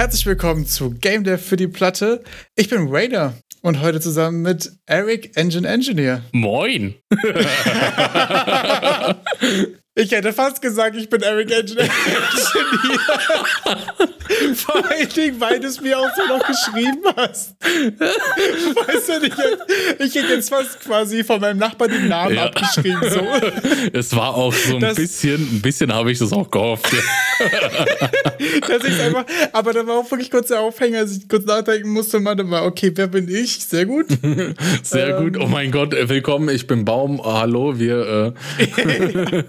Herzlich 0.00 0.24
willkommen 0.24 0.64
zu 0.64 0.88
Game 0.88 1.24
Dev 1.24 1.44
für 1.44 1.58
die 1.58 1.68
Platte. 1.68 2.24
Ich 2.56 2.70
bin 2.70 2.88
Rainer 2.88 3.34
und 3.60 3.82
heute 3.82 4.00
zusammen 4.00 4.40
mit 4.40 4.72
Eric 4.86 5.36
Engine 5.36 5.68
Engineer. 5.68 6.22
Moin! 6.32 6.94
Ich 9.96 10.12
hätte 10.12 10.32
fast 10.32 10.62
gesagt, 10.62 10.94
ich 10.94 11.10
bin 11.10 11.20
Eric 11.20 11.50
Engine 11.50 11.80
Engineer. 11.80 11.90
Vor 14.54 14.88
allen 14.88 15.08
Dingen, 15.08 15.40
weil 15.40 15.58
du 15.58 15.66
es 15.66 15.80
mir 15.80 15.98
auch 15.98 16.08
so 16.16 16.24
noch 16.28 16.46
geschrieben 16.46 17.02
hast. 17.16 17.56
Weißt 17.60 19.08
du 19.08 19.18
nicht, 19.20 19.34
ich 19.98 20.14
hätte 20.14 20.34
jetzt 20.34 20.50
fast 20.50 20.78
quasi 20.80 21.24
von 21.24 21.40
meinem 21.40 21.58
Nachbarn 21.58 21.90
den 21.90 22.06
Namen 22.06 22.36
ja. 22.36 22.44
abgeschrieben. 22.44 23.00
So. 23.10 23.26
Es 23.92 24.14
war 24.14 24.36
auch 24.36 24.52
so 24.52 24.76
ein 24.76 24.80
das, 24.80 24.94
bisschen, 24.94 25.56
ein 25.56 25.60
bisschen 25.60 25.92
habe 25.92 26.12
ich 26.12 26.20
das 26.20 26.32
auch 26.32 26.48
gehofft. 26.48 26.92
dass 28.68 28.84
ich 28.84 29.00
einfach, 29.00 29.24
aber 29.52 29.72
da 29.72 29.84
war 29.84 29.96
auch 29.96 30.08
wirklich 30.10 30.30
kurz 30.30 30.46
der 30.48 30.60
Aufhänger, 30.60 31.00
als 31.00 31.16
ich 31.16 31.28
kurz 31.28 31.44
nachdenken 31.44 31.88
musste, 31.90 32.20
man 32.20 32.48
war, 32.50 32.64
okay, 32.64 32.92
wer 32.94 33.08
bin 33.08 33.28
ich? 33.28 33.64
Sehr 33.64 33.86
gut. 33.86 34.06
Sehr 34.84 35.18
ähm, 35.18 35.24
gut. 35.24 35.36
Oh 35.42 35.48
mein 35.48 35.72
Gott, 35.72 35.92
willkommen, 35.92 36.48
ich 36.48 36.68
bin 36.68 36.84
Baum. 36.84 37.20
Hallo, 37.24 37.80
wir. 37.80 38.36
Äh 38.58 39.40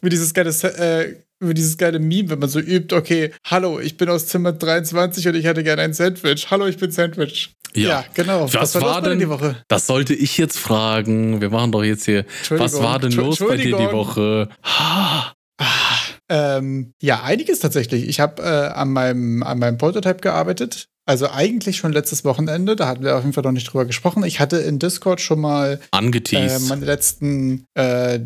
wie 0.00 0.08
dieses 0.08 0.34
geile, 0.34 0.50
äh, 0.50 1.16
wie 1.40 1.54
dieses 1.54 1.76
geile 1.76 1.98
Meme, 1.98 2.30
wenn 2.30 2.38
man 2.38 2.48
so 2.48 2.60
übt, 2.60 2.94
okay, 2.94 3.32
hallo, 3.44 3.80
ich 3.80 3.96
bin 3.96 4.08
aus 4.08 4.26
Zimmer 4.26 4.52
23 4.52 5.28
und 5.28 5.34
ich 5.34 5.44
hätte 5.44 5.62
gerne 5.62 5.82
ein 5.82 5.92
Sandwich. 5.92 6.50
Hallo, 6.50 6.66
ich 6.66 6.76
bin 6.76 6.90
Sandwich. 6.90 7.54
Ja, 7.74 7.88
ja 7.88 8.04
genau. 8.14 8.44
Was, 8.44 8.54
was 8.54 8.74
war, 8.76 8.82
war 8.82 9.02
denn 9.02 9.18
die 9.18 9.28
Woche? 9.28 9.56
Das 9.68 9.86
sollte 9.86 10.14
ich 10.14 10.38
jetzt 10.38 10.58
fragen. 10.58 11.40
Wir 11.40 11.50
machen 11.50 11.72
doch 11.72 11.84
jetzt 11.84 12.06
hier. 12.06 12.24
Was 12.50 12.80
war 12.80 12.98
denn 12.98 13.12
los 13.12 13.38
bei 13.38 13.56
dir 13.56 13.76
die 13.76 13.92
Woche? 13.92 14.48
Ah, 14.62 15.32
ähm, 16.28 16.92
ja, 17.00 17.22
einiges 17.22 17.60
tatsächlich. 17.60 18.08
Ich 18.08 18.20
habe 18.20 18.42
äh, 18.42 18.46
an, 18.46 18.90
meinem, 18.90 19.42
an 19.42 19.58
meinem 19.58 19.78
Prototype 19.78 20.20
gearbeitet. 20.20 20.88
Also 21.06 21.30
eigentlich 21.30 21.76
schon 21.76 21.92
letztes 21.92 22.24
Wochenende, 22.24 22.74
da 22.74 22.88
hatten 22.88 23.04
wir 23.04 23.14
auf 23.16 23.22
jeden 23.22 23.32
Fall 23.32 23.44
noch 23.44 23.52
nicht 23.52 23.72
drüber 23.72 23.84
gesprochen. 23.84 24.24
Ich 24.24 24.40
hatte 24.40 24.56
in 24.56 24.80
Discord 24.80 25.20
schon 25.20 25.40
mal 25.40 25.78
äh, 26.64 26.68
meine 26.68 26.84
letzten 26.84 27.64
äh, 27.74 28.18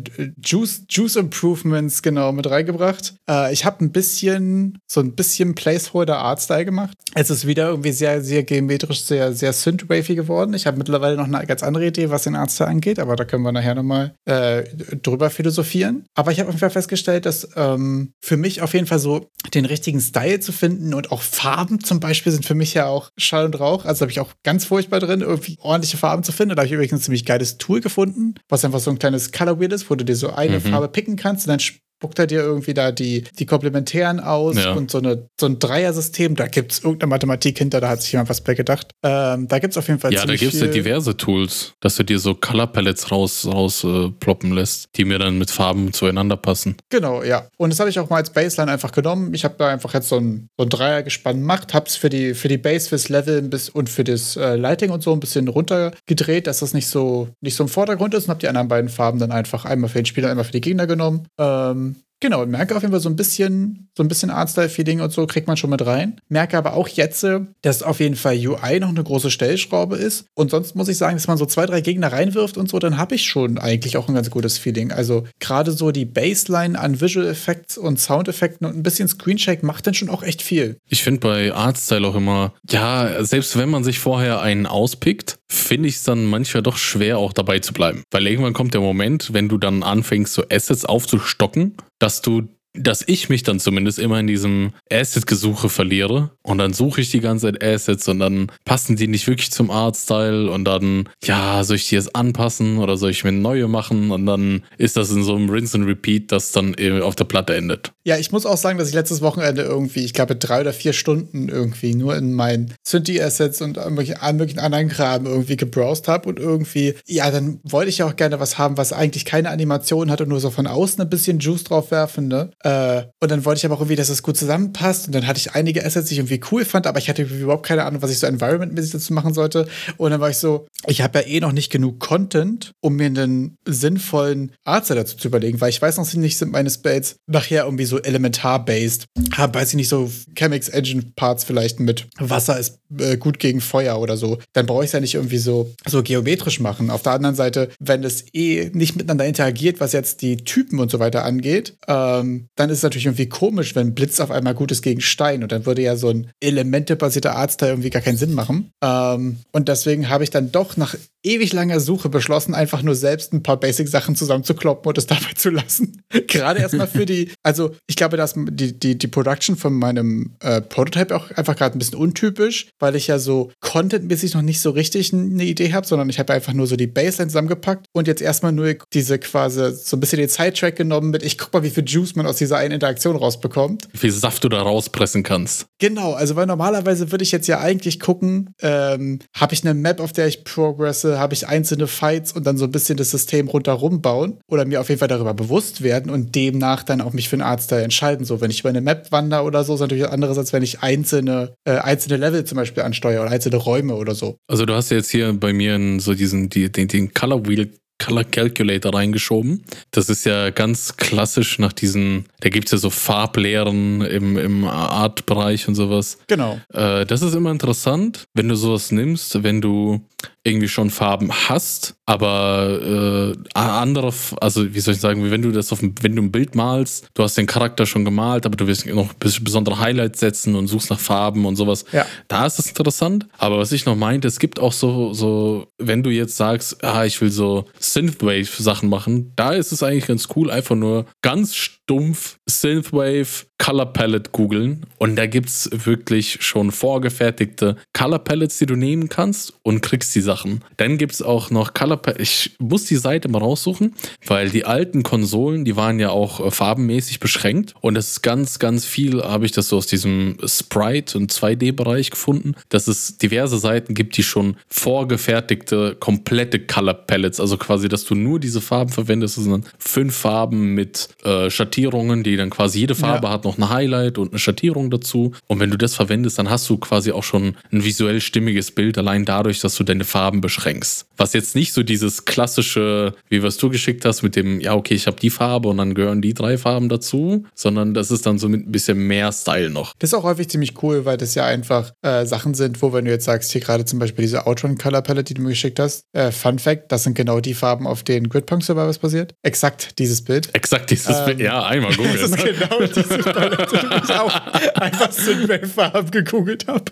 Juice, 0.43 0.85
Juice 0.89 1.15
Improvements 1.15 2.01
genau 2.01 2.31
mit 2.31 2.49
reingebracht. 2.49 3.13
Äh, 3.29 3.53
ich 3.53 3.65
habe 3.65 3.85
ein 3.85 3.91
bisschen 3.91 4.79
so 4.87 4.99
ein 4.99 5.13
bisschen 5.13 5.53
Placeholder 5.53 6.17
Artstyle 6.17 6.65
gemacht. 6.65 6.97
Es 7.13 7.29
ist 7.29 7.45
wieder 7.45 7.69
irgendwie 7.69 7.91
sehr 7.91 8.23
sehr 8.23 8.43
geometrisch, 8.43 9.03
sehr 9.03 9.33
sehr 9.33 9.53
synthwavy 9.53 10.15
geworden. 10.15 10.55
Ich 10.55 10.65
habe 10.65 10.77
mittlerweile 10.77 11.17
noch 11.17 11.25
eine 11.25 11.45
ganz 11.45 11.61
andere 11.61 11.85
Idee, 11.85 12.09
was 12.09 12.23
den 12.23 12.35
Artstyle 12.35 12.69
angeht, 12.69 12.97
aber 12.97 13.15
da 13.15 13.25
können 13.25 13.43
wir 13.43 13.51
nachher 13.51 13.75
nochmal 13.75 14.15
äh, 14.25 14.63
drüber 15.03 15.29
philosophieren. 15.29 16.05
Aber 16.15 16.31
ich 16.31 16.39
habe 16.39 16.49
auf 16.49 16.55
jeden 16.55 16.61
Fall 16.61 16.71
festgestellt, 16.71 17.27
dass 17.27 17.49
ähm, 17.55 18.13
für 18.21 18.37
mich 18.37 18.63
auf 18.63 18.73
jeden 18.73 18.87
Fall 18.87 18.99
so 18.99 19.29
den 19.53 19.65
richtigen 19.65 20.01
Style 20.01 20.39
zu 20.39 20.51
finden 20.51 20.95
und 20.95 21.11
auch 21.11 21.21
Farben 21.21 21.83
zum 21.83 21.99
Beispiel 21.99 22.31
sind 22.31 22.45
für 22.45 22.55
mich 22.55 22.70
ich 22.71 22.75
ja 22.75 22.87
auch 22.87 23.11
Schall 23.17 23.45
und 23.45 23.59
Rauch. 23.59 23.85
Also 23.85 24.01
habe 24.01 24.11
ich 24.11 24.19
auch 24.19 24.33
ganz 24.43 24.65
furchtbar 24.65 24.99
drin, 24.99 25.21
irgendwie 25.21 25.57
ordentliche 25.59 25.97
Farben 25.97 26.23
zu 26.23 26.31
finden. 26.31 26.55
Da 26.55 26.61
habe 26.61 26.67
ich 26.67 26.73
übrigens 26.73 26.93
ein 26.93 27.01
ziemlich 27.01 27.25
geiles 27.25 27.57
Tool 27.57 27.81
gefunden, 27.81 28.35
was 28.49 28.65
einfach 28.65 28.79
so 28.79 28.89
ein 28.91 28.99
kleines 28.99 29.31
Color 29.31 29.59
Wheel 29.59 29.71
ist, 29.71 29.89
wo 29.89 29.95
du 29.95 30.05
dir 30.05 30.15
so 30.15 30.31
eine 30.31 30.59
mhm. 30.59 30.61
Farbe 30.61 30.87
picken 30.87 31.15
kannst 31.15 31.47
und 31.47 31.51
dann 31.51 31.59
spuckt 32.01 32.17
er 32.17 32.25
dir 32.25 32.41
irgendwie 32.41 32.73
da 32.73 32.91
die, 32.91 33.25
die 33.37 33.45
Komplementären 33.45 34.19
aus 34.19 34.55
ja. 34.55 34.73
und 34.73 34.89
so, 34.89 34.97
eine, 34.97 35.27
so 35.39 35.45
ein 35.45 35.59
Dreier-System. 35.59 36.35
Da 36.35 36.47
gibt 36.47 36.71
es 36.71 36.79
irgendeine 36.79 37.11
Mathematik 37.11 37.59
hinter, 37.59 37.79
da 37.79 37.89
hat 37.89 38.01
sich 38.01 38.11
jemand 38.11 38.27
was 38.27 38.41
bei 38.41 38.55
gedacht. 38.55 38.87
Ähm, 39.03 39.47
da 39.47 39.59
gibt 39.59 39.73
es 39.73 39.77
auf 39.77 39.87
jeden 39.87 39.99
Fall 39.99 40.11
Ja, 40.11 40.25
da 40.25 40.35
gibt 40.35 40.51
es 40.51 40.59
ja 40.59 40.65
diverse 40.65 41.15
Tools, 41.15 41.73
dass 41.79 41.97
du 41.97 42.03
dir 42.03 42.17
so 42.17 42.33
Color 42.33 42.65
Palettes 42.67 43.11
raus, 43.11 43.45
raus 43.45 43.83
äh, 43.83 44.09
ploppen 44.19 44.51
lässt, 44.51 44.89
die 44.97 45.05
mir 45.05 45.19
dann 45.19 45.37
mit 45.37 45.51
Farben 45.51 45.93
zueinander 45.93 46.37
passen. 46.37 46.75
Genau, 46.89 47.21
ja. 47.21 47.47
Und 47.57 47.69
das 47.69 47.79
habe 47.79 47.91
ich 47.91 47.99
auch 47.99 48.09
mal 48.09 48.15
als 48.15 48.31
Baseline 48.31 48.71
einfach 48.71 48.93
genommen. 48.93 49.35
Ich 49.35 49.43
habe 49.43 49.53
da 49.59 49.67
einfach 49.67 49.93
jetzt 49.93 50.09
so 50.09 50.17
ein, 50.17 50.47
so 50.57 50.63
ein 50.63 50.69
Dreiergespann 50.69 51.37
gemacht, 51.39 51.75
habe 51.75 51.85
es 51.85 51.97
für 51.97 52.09
die, 52.09 52.33
für 52.33 52.47
die 52.47 52.57
Base, 52.57 52.89
fürs 52.89 53.09
Level 53.09 53.43
bis, 53.43 53.69
und 53.69 53.91
für 53.91 54.03
das 54.03 54.37
äh, 54.37 54.55
Lighting 54.55 54.89
und 54.89 55.03
so 55.03 55.13
ein 55.13 55.19
bisschen 55.19 55.47
runtergedreht, 55.47 56.47
dass 56.47 56.61
das 56.61 56.73
nicht 56.73 56.87
so, 56.87 57.27
nicht 57.41 57.55
so 57.55 57.63
im 57.65 57.69
Vordergrund 57.69 58.15
ist 58.15 58.23
und 58.23 58.29
habe 58.31 58.39
die 58.39 58.47
anderen 58.47 58.69
beiden 58.69 58.89
Farben 58.89 59.19
dann 59.19 59.31
einfach 59.31 59.65
einmal 59.65 59.91
für 59.91 59.99
den 59.99 60.07
Spieler, 60.07 60.31
einmal 60.31 60.45
für 60.45 60.51
die 60.51 60.61
Gegner 60.61 60.87
genommen. 60.87 61.27
Ähm, 61.37 61.90
Genau, 62.21 62.45
merke 62.45 62.75
auf 62.75 62.83
jeden 62.83 62.93
Fall 62.93 63.01
so 63.01 63.09
ein 63.09 63.15
bisschen, 63.15 63.89
so 63.97 64.03
ein 64.03 64.07
bisschen 64.07 64.29
Artstyle-Feeling 64.29 65.01
und 65.01 65.11
so 65.11 65.25
kriegt 65.25 65.47
man 65.47 65.57
schon 65.57 65.71
mit 65.71 65.83
rein. 65.85 66.21
Merke 66.29 66.55
aber 66.55 66.75
auch 66.75 66.87
jetzt, 66.87 67.25
dass 67.63 67.83
auf 67.83 67.99
jeden 67.99 68.15
Fall 68.15 68.35
UI 68.35 68.79
noch 68.79 68.89
eine 68.89 69.03
große 69.03 69.31
Stellschraube 69.31 69.97
ist. 69.97 70.25
Und 70.35 70.51
sonst 70.51 70.75
muss 70.75 70.87
ich 70.87 70.97
sagen, 70.97 71.17
dass 71.17 71.27
man 71.27 71.37
so 71.37 71.47
zwei, 71.47 71.65
drei 71.65 71.81
Gegner 71.81 72.11
reinwirft 72.11 72.57
und 72.57 72.69
so, 72.69 72.77
dann 72.77 72.97
habe 72.97 73.15
ich 73.15 73.25
schon 73.25 73.57
eigentlich 73.57 73.97
auch 73.97 74.07
ein 74.07 74.13
ganz 74.13 74.29
gutes 74.29 74.59
Feeling. 74.59 74.91
Also 74.91 75.25
gerade 75.39 75.71
so 75.71 75.91
die 75.91 76.05
Baseline 76.05 76.79
an 76.79 77.01
Visual 77.01 77.27
Effects 77.27 77.77
und 77.77 77.99
Soundeffekten 77.99 78.67
und 78.67 78.77
ein 78.77 78.83
bisschen 78.83 79.07
Screenshake 79.07 79.65
macht 79.65 79.87
dann 79.87 79.95
schon 79.95 80.09
auch 80.09 80.21
echt 80.21 80.43
viel. 80.43 80.77
Ich 80.87 81.03
finde 81.03 81.21
bei 81.21 81.53
Artstyle 81.53 82.07
auch 82.07 82.15
immer, 82.15 82.53
ja, 82.69 83.23
selbst 83.23 83.57
wenn 83.57 83.69
man 83.69 83.83
sich 83.83 83.97
vorher 83.97 84.41
einen 84.41 84.67
auspickt, 84.67 85.39
finde 85.51 85.89
ich 85.89 85.95
es 85.95 86.03
dann 86.03 86.25
manchmal 86.25 86.63
doch 86.63 86.77
schwer, 86.77 87.17
auch 87.17 87.33
dabei 87.33 87.59
zu 87.59 87.73
bleiben. 87.73 88.03
Weil 88.11 88.25
irgendwann 88.25 88.53
kommt 88.53 88.73
der 88.73 88.81
Moment, 88.81 89.33
wenn 89.33 89.49
du 89.49 89.57
dann 89.57 89.83
anfängst, 89.83 90.33
so 90.33 90.43
Assets 90.49 90.85
aufzustocken, 90.85 91.75
dass 91.99 92.21
du 92.21 92.47
dass 92.73 93.03
ich 93.05 93.29
mich 93.29 93.43
dann 93.43 93.59
zumindest 93.59 93.99
immer 93.99 94.19
in 94.19 94.27
diesem 94.27 94.73
Asset-Gesuche 94.91 95.69
verliere 95.69 96.31
und 96.41 96.57
dann 96.57 96.73
suche 96.73 97.01
ich 97.01 97.11
die 97.11 97.19
ganze 97.19 97.47
Zeit 97.47 97.63
Assets 97.63 98.07
und 98.07 98.19
dann 98.19 98.51
passen 98.65 98.95
die 98.95 99.07
nicht 99.07 99.27
wirklich 99.27 99.51
zum 99.51 99.71
Artstyle 99.71 100.49
und 100.49 100.65
dann, 100.65 101.09
ja, 101.23 101.63
soll 101.63 101.75
ich 101.75 101.89
die 101.89 101.95
jetzt 101.95 102.15
anpassen 102.15 102.77
oder 102.77 102.97
soll 102.97 103.11
ich 103.11 103.23
mir 103.23 103.31
neue 103.31 103.67
machen 103.67 104.11
und 104.11 104.25
dann 104.25 104.63
ist 104.77 104.97
das 104.97 105.11
in 105.11 105.23
so 105.23 105.35
einem 105.35 105.49
Rinse 105.49 105.77
and 105.77 105.87
Repeat, 105.87 106.31
das 106.31 106.51
dann 106.51 106.75
auf 107.01 107.15
der 107.15 107.25
Platte 107.25 107.55
endet. 107.55 107.91
Ja, 108.03 108.17
ich 108.17 108.31
muss 108.31 108.45
auch 108.45 108.57
sagen, 108.57 108.77
dass 108.77 108.87
ich 108.87 108.95
letztes 108.95 109.21
Wochenende 109.21 109.63
irgendwie, 109.63 110.03
ich 110.05 110.13
glaube, 110.13 110.35
drei 110.35 110.61
oder 110.61 110.73
vier 110.73 110.93
Stunden 110.93 111.49
irgendwie 111.49 111.93
nur 111.93 112.15
in 112.15 112.33
meinen 112.33 112.73
Synthi-Assets 112.83 113.61
und 113.61 113.77
irgendwelchen 113.77 114.15
möglichen 114.37 114.59
anderen 114.59 114.87
Kram 114.87 115.25
irgendwie 115.25 115.57
gebrowst 115.57 116.07
habe 116.07 116.29
und 116.29 116.39
irgendwie, 116.39 116.95
ja, 117.05 117.29
dann 117.31 117.59
wollte 117.63 117.89
ich 117.89 118.01
auch 118.03 118.15
gerne 118.15 118.39
was 118.39 118.57
haben, 118.57 118.77
was 118.77 118.93
eigentlich 118.93 119.25
keine 119.25 119.49
Animation 119.49 120.09
hat 120.09 120.21
und 120.21 120.29
nur 120.29 120.39
so 120.39 120.49
von 120.49 120.67
außen 120.67 121.01
ein 121.01 121.09
bisschen 121.09 121.39
Juice 121.39 121.65
drauf 121.65 121.91
werfen, 121.91 122.27
ne? 122.27 122.51
Äh, 122.63 123.03
und 123.19 123.31
dann 123.31 123.45
wollte 123.45 123.59
ich 123.59 123.65
aber 123.65 123.75
auch 123.75 123.81
irgendwie, 123.81 123.95
dass 123.95 124.07
das 124.07 124.23
gut 124.23 124.37
zusammenpasst. 124.37 125.07
Und 125.07 125.15
dann 125.15 125.27
hatte 125.27 125.39
ich 125.39 125.53
einige 125.53 125.85
Assets, 125.85 126.07
die 126.07 126.15
ich 126.15 126.19
irgendwie 126.19 126.41
cool 126.51 126.65
fand, 126.65 126.87
aber 126.87 126.99
ich 126.99 127.09
hatte 127.09 127.23
überhaupt 127.23 127.65
keine 127.65 127.85
Ahnung, 127.85 128.01
was 128.01 128.11
ich 128.11 128.19
so 128.19 128.27
environmentmäßig 128.27 128.91
dazu 128.91 129.13
machen 129.13 129.33
sollte. 129.33 129.67
Und 129.97 130.11
dann 130.11 130.21
war 130.21 130.29
ich 130.29 130.37
so, 130.37 130.67
ich 130.87 131.01
habe 131.01 131.19
ja 131.19 131.27
eh 131.27 131.39
noch 131.39 131.51
nicht 131.51 131.71
genug 131.71 131.99
Content, 131.99 132.71
um 132.81 132.95
mir 132.95 133.05
einen 133.05 133.57
sinnvollen 133.65 134.53
Arzt 134.63 134.89
dazu 134.89 135.17
zu 135.17 135.27
überlegen, 135.27 135.61
weil 135.61 135.69
ich 135.69 135.81
weiß 135.81 135.97
noch 135.97 136.11
nicht, 136.13 136.37
sind 136.37 136.51
meine 136.51 136.69
Spells 136.69 137.15
nachher 137.27 137.65
irgendwie 137.65 137.85
so 137.85 137.99
elementar-based. 137.99 139.05
Habe, 139.33 139.59
weiß 139.59 139.69
ich 139.69 139.75
nicht, 139.75 139.89
so 139.89 140.11
Chemix 140.35 140.69
Engine 140.69 141.03
Parts 141.15 141.43
vielleicht 141.43 141.79
mit 141.79 142.07
Wasser 142.19 142.59
ist 142.59 142.79
äh, 142.97 143.17
gut 143.17 143.39
gegen 143.39 143.61
Feuer 143.61 143.99
oder 143.99 144.17
so. 144.17 144.37
Dann 144.53 144.65
brauche 144.65 144.83
ich 144.83 144.89
es 144.89 144.93
ja 144.93 144.99
nicht 144.99 145.15
irgendwie 145.15 145.37
so, 145.37 145.73
so 145.87 146.03
geometrisch 146.03 146.59
machen. 146.59 146.89
Auf 146.89 147.03
der 147.03 147.13
anderen 147.13 147.35
Seite, 147.35 147.69
wenn 147.79 148.03
es 148.03 148.25
eh 148.33 148.69
nicht 148.73 148.95
miteinander 148.95 149.25
interagiert, 149.25 149.79
was 149.79 149.93
jetzt 149.93 150.21
die 150.21 150.37
Typen 150.37 150.79
und 150.79 150.91
so 150.91 150.99
weiter 150.99 151.23
angeht, 151.23 151.77
ähm, 151.87 152.47
dann 152.55 152.69
ist 152.69 152.77
es 152.77 152.83
natürlich 152.83 153.05
irgendwie 153.05 153.29
komisch, 153.29 153.75
wenn 153.75 153.95
Blitz 153.95 154.19
auf 154.19 154.31
einmal 154.31 154.53
gut 154.53 154.71
ist 154.71 154.81
gegen 154.81 155.01
Stein 155.01 155.43
und 155.43 155.51
dann 155.51 155.65
würde 155.65 155.81
ja 155.81 155.95
so 155.95 156.09
ein 156.09 156.31
elementebasierter 156.39 157.35
Arzt 157.35 157.61
da 157.61 157.67
irgendwie 157.67 157.89
gar 157.89 158.01
keinen 158.01 158.17
Sinn 158.17 158.33
machen. 158.33 158.71
Ähm, 158.83 159.37
und 159.51 159.67
deswegen 159.67 160.09
habe 160.09 160.23
ich 160.23 160.29
dann 160.29 160.51
doch 160.51 160.77
nach 160.77 160.95
ewig 161.23 161.53
langer 161.53 161.79
Suche 161.79 162.09
beschlossen, 162.09 162.55
einfach 162.55 162.81
nur 162.81 162.95
selbst 162.95 163.31
ein 163.33 163.43
paar 163.43 163.59
Basic-Sachen 163.59 164.15
zusammenzukloppen 164.15 164.89
und 164.89 164.97
es 164.97 165.07
dabei 165.07 165.33
zu 165.35 165.49
lassen. 165.49 166.01
Gerade 166.27 166.59
erstmal 166.59 166.87
für 166.87 167.05
die, 167.05 167.31
also 167.43 167.75
ich 167.87 167.95
glaube, 167.95 168.17
dass 168.17 168.33
die, 168.35 168.77
die, 168.77 168.97
die 168.97 169.07
Production 169.07 169.55
von 169.55 169.73
meinem 169.73 170.35
äh, 170.39 170.61
Prototype 170.61 171.15
auch 171.15 171.31
einfach 171.31 171.55
gerade 171.55 171.77
ein 171.77 171.79
bisschen 171.79 171.97
untypisch, 171.97 172.67
weil 172.79 172.95
ich 172.95 173.07
ja 173.07 173.19
so 173.19 173.51
contentmäßig 173.61 174.33
noch 174.33 174.41
nicht 174.41 174.61
so 174.61 174.71
richtig 174.71 175.13
eine 175.13 175.43
Idee 175.43 175.73
habe, 175.73 175.85
sondern 175.85 176.09
ich 176.09 176.19
habe 176.19 176.33
einfach 176.33 176.53
nur 176.53 176.67
so 176.67 176.75
die 176.75 176.87
Baseline 176.87 177.29
zusammengepackt 177.29 177.85
und 177.93 178.07
jetzt 178.07 178.21
erstmal 178.21 178.51
nur 178.51 178.75
diese 178.93 179.19
quasi 179.19 179.73
so 179.73 179.97
ein 179.97 179.99
bisschen 179.99 180.19
den 180.19 180.29
Sidetrack 180.29 180.75
genommen 180.75 181.11
mit, 181.11 181.23
ich 181.23 181.37
guck 181.37 181.53
mal, 181.53 181.63
wie 181.63 181.69
viel 181.69 181.83
Juice 181.85 182.15
man 182.15 182.25
aus 182.25 182.40
dieser 182.41 182.57
einen 182.57 182.73
Interaktion 182.73 183.15
rausbekommt. 183.15 183.87
Wie 183.91 183.97
viel 183.97 184.11
Saft 184.11 184.43
du 184.43 184.49
da 184.49 184.61
rauspressen 184.61 185.23
kannst. 185.23 185.67
Genau, 185.79 186.13
also 186.13 186.35
weil 186.35 186.45
normalerweise 186.45 187.11
würde 187.11 187.23
ich 187.23 187.31
jetzt 187.31 187.47
ja 187.47 187.59
eigentlich 187.59 187.99
gucken, 187.99 188.53
ähm, 188.61 189.19
habe 189.35 189.53
ich 189.53 189.63
eine 189.63 189.73
Map, 189.73 189.99
auf 189.99 190.11
der 190.11 190.27
ich 190.27 190.43
progresse, 190.43 191.19
habe 191.19 191.33
ich 191.33 191.47
einzelne 191.47 191.87
Fights 191.87 192.33
und 192.33 192.45
dann 192.45 192.57
so 192.57 192.65
ein 192.65 192.71
bisschen 192.71 192.97
das 192.97 193.11
System 193.11 193.47
rundherum 193.47 194.01
bauen 194.01 194.39
oder 194.49 194.65
mir 194.65 194.81
auf 194.81 194.89
jeden 194.89 194.99
Fall 194.99 195.07
darüber 195.07 195.33
bewusst 195.33 195.81
werden 195.81 196.11
und 196.11 196.35
demnach 196.35 196.83
dann 196.83 197.01
auch 197.01 197.13
mich 197.13 197.29
für 197.29 197.35
einen 197.35 197.43
Arztteil 197.43 197.83
entscheiden. 197.83 198.25
So, 198.25 198.41
wenn 198.41 198.51
ich 198.51 198.59
über 198.59 198.69
eine 198.69 198.81
Map 198.81 199.11
wandere 199.11 199.43
oder 199.43 199.63
so, 199.63 199.75
ist 199.75 199.79
natürlich 199.79 200.07
anderes, 200.07 200.37
als 200.37 200.51
wenn 200.53 200.63
ich 200.63 200.81
einzelne, 200.81 201.53
äh, 201.65 201.77
einzelne 201.77 202.17
Level 202.17 202.43
zum 202.43 202.57
Beispiel 202.57 202.83
ansteuere 202.83 203.21
oder 203.21 203.31
einzelne 203.31 203.57
Räume 203.57 203.95
oder 203.95 204.15
so. 204.15 204.37
Also 204.47 204.65
du 204.65 204.73
hast 204.73 204.89
jetzt 204.91 205.11
hier 205.11 205.33
bei 205.33 205.53
mir 205.53 205.79
so 205.99 206.13
diesen, 206.13 206.49
die, 206.49 206.71
den, 206.71 206.87
den 206.87 207.13
Color 207.13 207.45
Wheel 207.45 207.71
Color 208.01 208.23
Calculator 208.25 208.93
reingeschoben. 208.93 209.63
Das 209.91 210.09
ist 210.09 210.25
ja 210.25 210.49
ganz 210.49 210.97
klassisch 210.97 211.59
nach 211.59 211.73
diesen, 211.73 212.25
da 212.39 212.49
gibt 212.49 212.65
es 212.65 212.71
ja 212.71 212.77
so 212.77 212.89
Farblehren 212.89 214.01
im, 214.01 214.37
im 214.37 214.65
Art-Bereich 214.65 215.67
und 215.67 215.75
sowas. 215.75 216.17
Genau. 216.27 216.59
Äh, 216.73 217.05
das 217.05 217.21
ist 217.21 217.35
immer 217.35 217.51
interessant, 217.51 218.25
wenn 218.33 218.49
du 218.49 218.55
sowas 218.55 218.91
nimmst, 218.91 219.43
wenn 219.43 219.61
du 219.61 220.01
irgendwie 220.43 220.67
schon 220.67 220.89
Farben 220.89 221.31
hast, 221.31 221.95
aber 222.05 223.35
äh, 223.53 223.57
andere, 223.57 224.11
also 224.41 224.73
wie 224.73 224.79
soll 224.79 224.95
ich 224.95 224.99
sagen, 224.99 225.29
wenn 225.29 225.41
du 225.41 225.51
das 225.51 225.71
auf 225.71 225.79
dem, 225.79 225.93
wenn 226.01 226.15
du 226.15 226.23
ein 226.23 226.31
Bild 226.31 226.55
malst, 226.55 227.07
du 227.13 227.23
hast 227.23 227.37
den 227.37 227.45
Charakter 227.45 227.85
schon 227.85 228.05
gemalt, 228.05 228.45
aber 228.45 228.57
du 228.57 228.65
willst 228.65 228.87
noch 228.87 229.13
besondere 229.13 229.79
Highlights 229.79 230.19
setzen 230.19 230.55
und 230.55 230.67
suchst 230.67 230.89
nach 230.89 230.99
Farben 230.99 231.45
und 231.45 231.55
sowas. 231.55 231.85
Ja. 231.91 232.05
Da 232.27 232.45
ist 232.45 232.59
es 232.59 232.67
interessant. 232.67 233.27
Aber 233.37 233.59
was 233.59 233.71
ich 233.71 233.85
noch 233.85 233.95
meinte, 233.95 234.27
es 234.27 234.39
gibt 234.39 234.59
auch 234.59 234.73
so, 234.73 235.13
so, 235.13 235.67
wenn 235.77 236.01
du 236.01 236.09
jetzt 236.09 236.37
sagst, 236.37 236.83
ah, 236.83 237.05
ich 237.05 237.21
will 237.21 237.31
so 237.31 237.65
Synthwave-Sachen 237.79 238.89
machen, 238.89 239.33
da 239.35 239.51
ist 239.51 239.71
es 239.71 239.83
eigentlich 239.83 240.07
ganz 240.07 240.27
cool, 240.35 240.49
einfach 240.49 240.75
nur 240.75 241.05
ganz 241.21 241.55
stumpf 241.55 242.37
Synthwave 242.47 243.45
Color 243.57 243.93
Palette 243.93 244.31
googeln 244.31 244.87
und 244.97 245.15
da 245.17 245.27
gibt 245.27 245.49
es 245.49 245.69
wirklich 245.71 246.39
schon 246.41 246.71
vorgefertigte 246.71 247.75
Color 247.93 248.19
Palettes, 248.19 248.57
die 248.57 248.65
du 248.65 248.75
nehmen 248.75 249.07
kannst 249.07 249.53
und 249.61 249.81
kriegst 249.81 250.10
die 250.11 250.21
Sachen. 250.21 250.63
Dann 250.77 250.97
gibt 250.97 251.13
es 251.13 251.21
auch 251.21 251.49
noch 251.49 251.73
Color 251.73 251.97
Palettes. 251.97 252.21
Ich 252.21 252.55
muss 252.59 252.85
die 252.85 252.95
Seite 252.95 253.29
mal 253.29 253.39
raussuchen, 253.39 253.95
weil 254.25 254.49
die 254.49 254.65
alten 254.65 255.03
Konsolen, 255.03 255.65
die 255.65 255.75
waren 255.75 255.99
ja 255.99 256.09
auch 256.09 256.45
äh, 256.45 256.51
farbenmäßig 256.51 257.19
beschränkt 257.19 257.73
und 257.81 257.95
das 257.95 258.11
ist 258.11 258.21
ganz, 258.21 258.59
ganz 258.59 258.85
viel, 258.85 259.21
habe 259.23 259.45
ich 259.45 259.51
das 259.51 259.69
so 259.69 259.77
aus 259.77 259.87
diesem 259.87 260.37
Sprite- 260.45 261.17
und 261.17 261.31
2D-Bereich 261.31 262.11
gefunden, 262.11 262.55
dass 262.69 262.87
es 262.87 263.17
diverse 263.17 263.57
Seiten 263.57 263.93
gibt, 263.93 264.17
die 264.17 264.23
schon 264.23 264.57
vorgefertigte, 264.69 265.95
komplette 265.99 266.59
Color 266.59 266.93
Palettes, 266.93 267.39
also 267.39 267.57
quasi, 267.57 267.89
dass 267.89 268.05
du 268.05 268.15
nur 268.15 268.39
diese 268.39 268.61
Farben 268.61 268.91
verwendest, 268.91 269.37
das 269.37 269.43
sind 269.43 269.53
dann 269.53 269.65
fünf 269.77 270.15
Farben 270.15 270.73
mit 270.73 271.09
äh, 271.23 271.49
Schattierungen, 271.49 272.23
die 272.23 272.35
dann 272.35 272.49
quasi 272.49 272.79
jede 272.79 272.95
Farbe 272.95 273.27
ja. 273.27 273.33
hat, 273.33 273.45
noch 273.45 273.57
ein 273.57 273.69
Highlight 273.69 274.17
und 274.17 274.31
eine 274.31 274.39
Schattierung 274.39 274.89
dazu. 274.89 275.33
Und 275.47 275.59
wenn 275.59 275.71
du 275.71 275.77
das 275.77 275.95
verwendest, 275.95 276.39
dann 276.39 276.49
hast 276.49 276.69
du 276.69 276.77
quasi 276.77 277.11
auch 277.11 277.23
schon 277.23 277.55
ein 277.71 277.83
visuell 277.83 278.21
stimmiges 278.21 278.71
Bild, 278.71 278.97
allein 278.97 279.25
dadurch, 279.25 279.59
dass 279.59 279.75
du 279.75 279.83
deine 279.83 280.00
Farben 280.03 280.41
beschränkst. 280.41 281.05
Was 281.17 281.33
jetzt 281.33 281.55
nicht 281.55 281.73
so 281.73 281.83
dieses 281.83 282.25
klassische, 282.25 283.13
wie 283.29 283.43
was 283.43 283.57
du 283.57 283.69
geschickt 283.69 284.05
hast, 284.05 284.23
mit 284.23 284.35
dem, 284.35 284.59
ja, 284.59 284.75
okay, 284.75 284.93
ich 284.93 285.07
habe 285.07 285.17
die 285.19 285.29
Farbe 285.29 285.69
und 285.69 285.77
dann 285.77 285.93
gehören 285.93 286.21
die 286.21 286.33
drei 286.33 286.57
Farben 286.57 286.89
dazu, 286.89 287.45
sondern 287.53 287.93
das 287.93 288.11
ist 288.11 288.25
dann 288.25 288.39
so 288.39 288.49
mit 288.49 288.67
ein 288.67 288.71
bisschen 288.71 288.97
mehr 289.07 289.31
Style 289.31 289.69
noch. 289.69 289.93
Das 289.99 290.11
ist 290.11 290.13
auch 290.13 290.23
häufig 290.23 290.49
ziemlich 290.49 290.81
cool, 290.83 291.05
weil 291.05 291.17
das 291.17 291.35
ja 291.35 291.45
einfach 291.45 291.91
äh, 292.01 292.25
Sachen 292.25 292.53
sind, 292.53 292.81
wo, 292.81 292.93
wenn 292.93 293.05
du 293.05 293.11
jetzt 293.11 293.25
sagst, 293.25 293.51
hier 293.51 293.61
gerade 293.61 293.85
zum 293.85 293.99
Beispiel 293.99 294.23
diese 294.23 294.47
Outrun 294.47 294.77
Color 294.77 295.01
Palette, 295.01 295.25
die 295.25 295.33
du 295.35 295.41
mir 295.43 295.49
geschickt 295.49 295.79
hast, 295.79 296.05
äh, 296.13 296.31
Fun 296.31 296.59
Fact, 296.59 296.91
das 296.91 297.03
sind 297.03 297.15
genau 297.15 297.39
die 297.39 297.53
Farben, 297.53 297.87
auf 297.87 298.03
denen 298.03 298.29
Gridpunk 298.29 298.63
Survivors 298.63 298.97
basiert. 298.97 299.33
Exakt 299.43 299.99
dieses 299.99 300.23
Bild. 300.23 300.49
Exakt 300.53 300.89
dieses 300.89 301.17
ähm, 301.19 301.25
Bild, 301.25 301.39
ja, 301.39 301.65
einmal 301.65 301.93
googeln. 301.95 302.17
Das 302.19 302.31
ist 302.31 302.37
genau 302.37 302.79
dieses 302.85 303.25
Palette, 303.25 303.67
die 303.71 304.03
ich 304.03 304.11
auch 304.11 304.33
einfach 304.75 305.11
Synthwave-Farben 305.11 306.11
gegoogelt 306.11 306.67
habe. 306.67 306.85